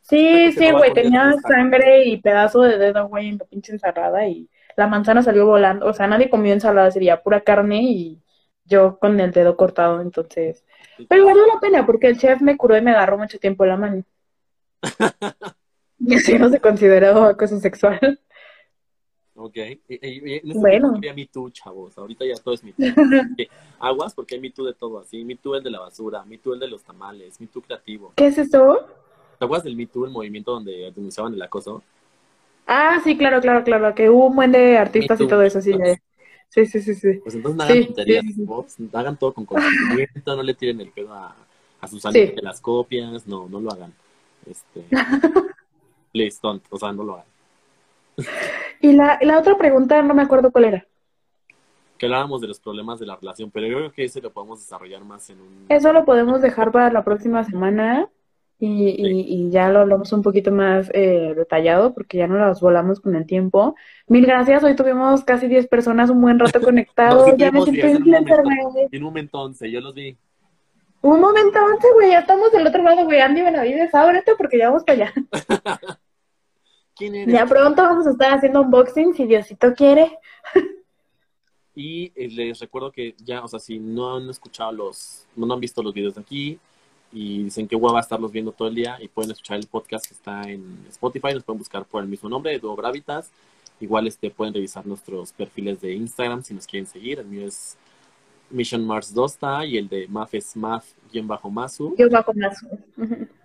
Sí, 0.00 0.52
sí, 0.52 0.72
va 0.72 0.78
güey. 0.78 0.92
Tenía 0.92 1.32
sangre 1.46 2.04
y 2.04 2.20
pedazo 2.20 2.62
de 2.62 2.78
dedo, 2.78 3.08
güey, 3.08 3.28
en 3.28 3.38
la 3.38 3.44
pinche 3.44 3.72
ensalada. 3.72 4.26
Y 4.26 4.48
la 4.76 4.86
manzana 4.86 5.22
salió 5.22 5.46
volando. 5.46 5.86
O 5.86 5.92
sea, 5.92 6.06
nadie 6.06 6.30
comió 6.30 6.52
ensalada, 6.52 6.90
sería 6.90 7.22
pura 7.22 7.40
carne 7.42 7.82
y 7.82 8.22
yo 8.64 8.98
con 8.98 9.20
el 9.20 9.32
dedo 9.32 9.56
cortado. 9.56 10.00
Entonces. 10.00 10.64
Pero 11.08 11.26
valió 11.26 11.46
la 11.46 11.60
pena 11.60 11.86
porque 11.86 12.08
el 12.08 12.18
chef 12.18 12.40
me 12.40 12.56
curó 12.56 12.76
y 12.76 12.82
me 12.82 12.92
agarró 12.92 13.18
mucho 13.18 13.38
tiempo 13.38 13.66
la 13.66 13.76
mano. 13.76 14.04
Y 16.06 16.16
así 16.16 16.38
no 16.38 16.48
se 16.48 16.60
consideró 16.60 17.24
acoso 17.24 17.60
sexual. 17.60 18.20
Ok. 19.34 19.56
Y, 19.56 19.78
y- 19.88 19.98
y 20.00 20.34
en 20.34 20.50
este 20.50 20.60
Bueno. 20.60 20.94
había 20.96 21.14
Me 21.14 21.26
Too, 21.26 21.50
chavos. 21.50 21.96
Ahorita 21.96 22.24
ya 22.24 22.34
todo 22.36 22.54
es 22.54 22.62
Me 22.62 22.72
Too. 22.72 22.84
Aguas 23.80 24.14
porque 24.14 24.34
hay 24.34 24.40
Me 24.40 24.50
Too 24.50 24.64
de 24.66 24.74
todo 24.74 24.98
así. 24.98 25.24
Me 25.24 25.36
Too 25.36 25.56
el 25.56 25.62
de 25.62 25.70
la 25.70 25.80
basura, 25.80 26.24
Me 26.24 26.38
Too 26.38 26.54
el 26.54 26.60
de 26.60 26.68
los 26.68 26.82
tamales, 26.82 27.40
Me 27.40 27.46
Too 27.46 27.62
creativo. 27.62 28.12
¿Qué 28.16 28.26
es 28.26 28.38
eso? 28.38 28.86
¿Te 29.38 29.44
acuerdas 29.44 29.64
del 29.64 29.76
Me 29.76 29.86
Too, 29.86 30.04
el 30.04 30.10
movimiento 30.12 30.52
donde 30.52 30.92
denunciaban 30.94 31.34
el 31.34 31.42
acoso? 31.42 31.82
Ah, 32.66 33.00
sí, 33.02 33.16
claro, 33.16 33.40
claro, 33.40 33.64
claro, 33.64 33.94
que 33.94 34.08
hubo 34.08 34.26
un 34.28 34.36
buen 34.36 34.52
de 34.52 34.78
artistas 34.78 35.20
y 35.20 35.26
todo 35.26 35.42
eso, 35.42 35.60
sí, 35.60 35.72
ya- 35.76 35.98
sí, 36.48 36.66
sí, 36.66 36.80
sí, 36.80 36.94
sí. 36.94 37.20
Pues 37.22 37.34
entonces 37.34 37.56
no 37.56 37.62
hagan 37.64 37.80
Sí, 37.80 37.86
tonterías, 37.86 38.24
sí, 38.24 38.32
sí. 38.34 38.44
chavos. 38.46 38.76
Hagan 38.92 39.16
todo 39.16 39.32
con 39.32 39.44
consentimiento, 39.46 40.36
no 40.36 40.42
le 40.42 40.54
tiren 40.54 40.80
el 40.80 40.90
pedo 40.90 41.12
a, 41.12 41.34
a 41.80 41.88
sus 41.88 42.04
amigos 42.06 42.34
de 42.36 42.42
las 42.42 42.60
copias, 42.60 43.26
no, 43.26 43.48
no 43.48 43.60
lo 43.60 43.72
hagan. 43.72 43.92
Este, 44.48 44.84
please 46.12 46.38
don't, 46.42 46.62
o 46.70 46.78
sea, 46.78 46.92
no 46.92 47.02
lo 47.04 47.14
hagan. 47.14 47.26
Y 48.82 48.92
la, 48.92 49.18
la 49.22 49.38
otra 49.38 49.56
pregunta, 49.56 50.02
no 50.02 50.12
me 50.12 50.22
acuerdo 50.22 50.50
cuál 50.50 50.64
era. 50.64 50.86
Que 51.96 52.06
hablábamos 52.06 52.40
de 52.40 52.48
los 52.48 52.58
problemas 52.58 52.98
de 52.98 53.06
la 53.06 53.14
relación, 53.14 53.48
pero 53.52 53.68
yo 53.68 53.76
creo 53.76 53.92
que 53.92 54.04
ese 54.04 54.20
lo 54.20 54.32
podemos 54.32 54.58
desarrollar 54.58 55.04
más 55.04 55.30
en 55.30 55.40
un... 55.40 55.66
Eso 55.68 55.92
lo 55.92 56.04
podemos 56.04 56.42
dejar 56.42 56.72
para 56.72 56.90
la 56.90 57.04
próxima 57.04 57.44
semana 57.44 58.10
y, 58.58 58.88
y, 58.88 59.20
y 59.28 59.50
ya 59.50 59.70
lo 59.70 59.80
hablamos 59.80 60.12
un 60.12 60.22
poquito 60.22 60.50
más 60.50 60.90
eh, 60.94 61.32
detallado 61.36 61.94
porque 61.94 62.18
ya 62.18 62.26
no 62.26 62.36
las 62.38 62.60
volamos 62.60 62.98
con 63.00 63.14
el 63.14 63.24
tiempo. 63.24 63.76
Mil 64.08 64.26
gracias, 64.26 64.64
hoy 64.64 64.74
tuvimos 64.74 65.22
casi 65.22 65.46
10 65.46 65.68
personas 65.68 66.10
un 66.10 66.20
buen 66.20 66.40
rato 66.40 66.60
conectados. 66.60 67.24
No, 67.24 67.32
sí 67.32 67.38
ya 67.38 67.52
me 67.52 67.62
siento 67.62 67.86
10 67.86 68.00
en. 68.00 68.28
En 68.90 69.02
un 69.02 69.04
momento 69.04 69.40
11, 69.40 69.70
yo 69.70 69.80
los 69.80 69.94
vi. 69.94 70.16
Un 71.02 71.20
momento 71.20 71.56
antes, 71.58 71.90
güey, 71.94 72.10
ya 72.10 72.18
estamos 72.18 72.50
del 72.50 72.66
otro 72.66 72.82
lado, 72.82 73.04
güey. 73.04 73.20
Andy 73.20 73.42
Benavides, 73.42 73.94
ábrete 73.94 74.32
porque 74.36 74.58
ya 74.58 74.68
vamos 74.68 74.82
para 74.82 75.04
allá. 75.04 75.12
¿Quién 76.94 77.14
eres? 77.14 77.34
Ya 77.34 77.46
pronto 77.46 77.82
vamos 77.82 78.06
a 78.06 78.10
estar 78.10 78.34
haciendo 78.34 78.62
unboxing 78.62 79.14
si 79.14 79.26
Diosito 79.26 79.74
quiere. 79.74 80.18
Y 81.74 82.12
eh, 82.14 82.28
les 82.28 82.60
recuerdo 82.60 82.92
que 82.92 83.14
ya, 83.24 83.42
o 83.42 83.48
sea, 83.48 83.58
si 83.58 83.78
no 83.78 84.16
han 84.16 84.28
escuchado 84.28 84.72
los, 84.72 85.26
no 85.34 85.52
han 85.52 85.60
visto 85.60 85.82
los 85.82 85.94
videos 85.94 86.14
de 86.14 86.20
aquí 86.20 86.58
y 87.12 87.44
dicen 87.44 87.66
que 87.66 87.76
hueva 87.76 88.00
estarlos 88.00 88.32
viendo 88.32 88.52
todo 88.52 88.68
el 88.68 88.74
día 88.74 88.98
y 89.00 89.08
pueden 89.08 89.30
escuchar 89.30 89.58
el 89.58 89.66
podcast 89.66 90.06
que 90.06 90.14
está 90.14 90.42
en 90.42 90.84
Spotify, 90.90 91.34
nos 91.34 91.44
pueden 91.44 91.58
buscar 91.58 91.84
por 91.84 92.02
el 92.02 92.08
mismo 92.08 92.28
nombre, 92.28 92.58
Duo 92.58 92.76
Gravitas. 92.76 93.30
Igual 93.80 94.06
este, 94.06 94.30
pueden 94.30 94.54
revisar 94.54 94.86
nuestros 94.86 95.32
perfiles 95.32 95.80
de 95.80 95.92
Instagram 95.94 96.42
si 96.42 96.54
nos 96.54 96.66
quieren 96.66 96.86
seguir. 96.86 97.18
El 97.18 97.26
mío 97.26 97.46
es 97.46 97.76
Mission 98.50 98.86
Mars 98.86 99.12
Dosta 99.12 99.64
y 99.64 99.76
el 99.76 99.88
de 99.88 100.06
Maf 100.08 100.34
es 100.34 100.54
Maf-Masu. 100.54 101.96
Yo 101.96 102.08
bajo 102.08 102.32
más. 102.34 102.64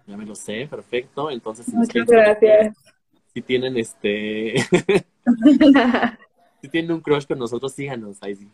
Ya 0.06 0.16
me 0.16 0.26
lo 0.26 0.36
sé, 0.36 0.68
perfecto. 0.70 1.32
Entonces, 1.32 1.66
si 1.66 1.72
Muchas 1.76 1.94
seguir, 1.94 2.06
gracias. 2.08 2.97
Si 3.38 3.42
tienen 3.44 3.78
este, 3.78 4.56
si 6.62 6.70
tienen 6.70 6.92
un 6.92 7.02
crush 7.02 7.28
con 7.28 7.38
nosotros, 7.38 7.72
síganos 7.74 8.18
ahí 8.24 8.36
sí. 8.36 8.48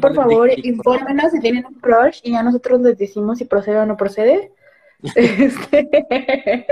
Por 0.00 0.14
favor, 0.14 0.48
dick 0.48 0.82
por 0.82 0.96
infórmenos 0.98 1.32
si 1.32 1.40
tienen 1.40 1.66
un 1.66 1.74
crush 1.74 2.20
y 2.22 2.32
ya 2.32 2.42
nosotros 2.44 2.80
les 2.80 2.96
decimos 2.98 3.38
si 3.38 3.44
procede 3.44 3.78
o 3.78 3.86
no 3.86 3.96
procede. 3.96 4.52
Este, 5.14 6.66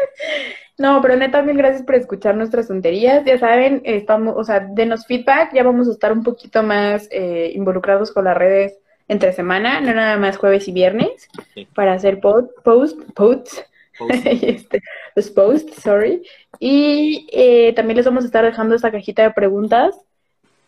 No, 0.79 1.01
pero 1.01 1.17
neta, 1.17 1.43
mil 1.43 1.57
gracias 1.57 1.83
por 1.83 1.95
escuchar 1.95 2.37
nuestras 2.37 2.69
tonterías. 2.69 3.25
Ya 3.25 3.39
saben, 3.39 3.81
estamos, 3.85 4.35
o 4.37 4.45
sea, 4.45 4.61
denos 4.61 5.07
feedback, 5.07 5.53
ya 5.55 5.63
vamos 5.65 5.89
a 5.89 5.93
estar 5.93 6.13
un 6.13 6.23
poquito 6.23 6.63
más 6.63 7.09
eh, 7.11 7.51
involucrados 7.55 8.13
con 8.13 8.25
las 8.25 8.37
redes 8.37 8.79
entre 9.09 9.33
semana, 9.33 9.81
no 9.81 9.95
nada 9.95 10.17
más 10.19 10.37
jueves 10.37 10.67
y 10.69 10.73
viernes, 10.73 11.29
Sí. 11.55 11.67
para 11.75 11.93
hacer 11.95 12.21
pod- 12.21 12.51
post, 12.65 13.01
posts, 13.15 13.65
Post. 13.99 14.27
este, 14.27 14.83
los 15.15 15.31
posts, 15.31 15.81
sorry. 15.83 16.23
Y 16.59 17.29
eh, 17.33 17.73
también 17.75 17.97
les 17.97 18.07
vamos 18.07 18.25
a 18.25 18.27
estar 18.27 18.45
dejando 18.45 18.75
esta 18.75 18.91
cajita 18.91 19.23
de 19.23 19.31
preguntas 19.33 19.95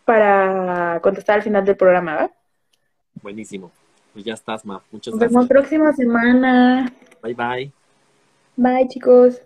para 0.04 1.00
contestar 1.02 1.36
al 1.36 1.42
final 1.42 1.64
del 1.64 1.76
programa, 1.76 2.16
¿va? 2.16 2.30
Buenísimo. 3.22 3.70
Pues 4.12 4.24
ya 4.24 4.34
estás, 4.34 4.64
Maf. 4.64 4.82
Muchas 4.90 5.12
Nos 5.12 5.20
vemos 5.20 5.48
gracias. 5.48 5.48
próxima 5.48 5.92
semana. 5.92 6.92
Bye 7.22 7.34
bye. 7.34 7.72
Bye, 8.56 8.88
chicos. 8.88 9.42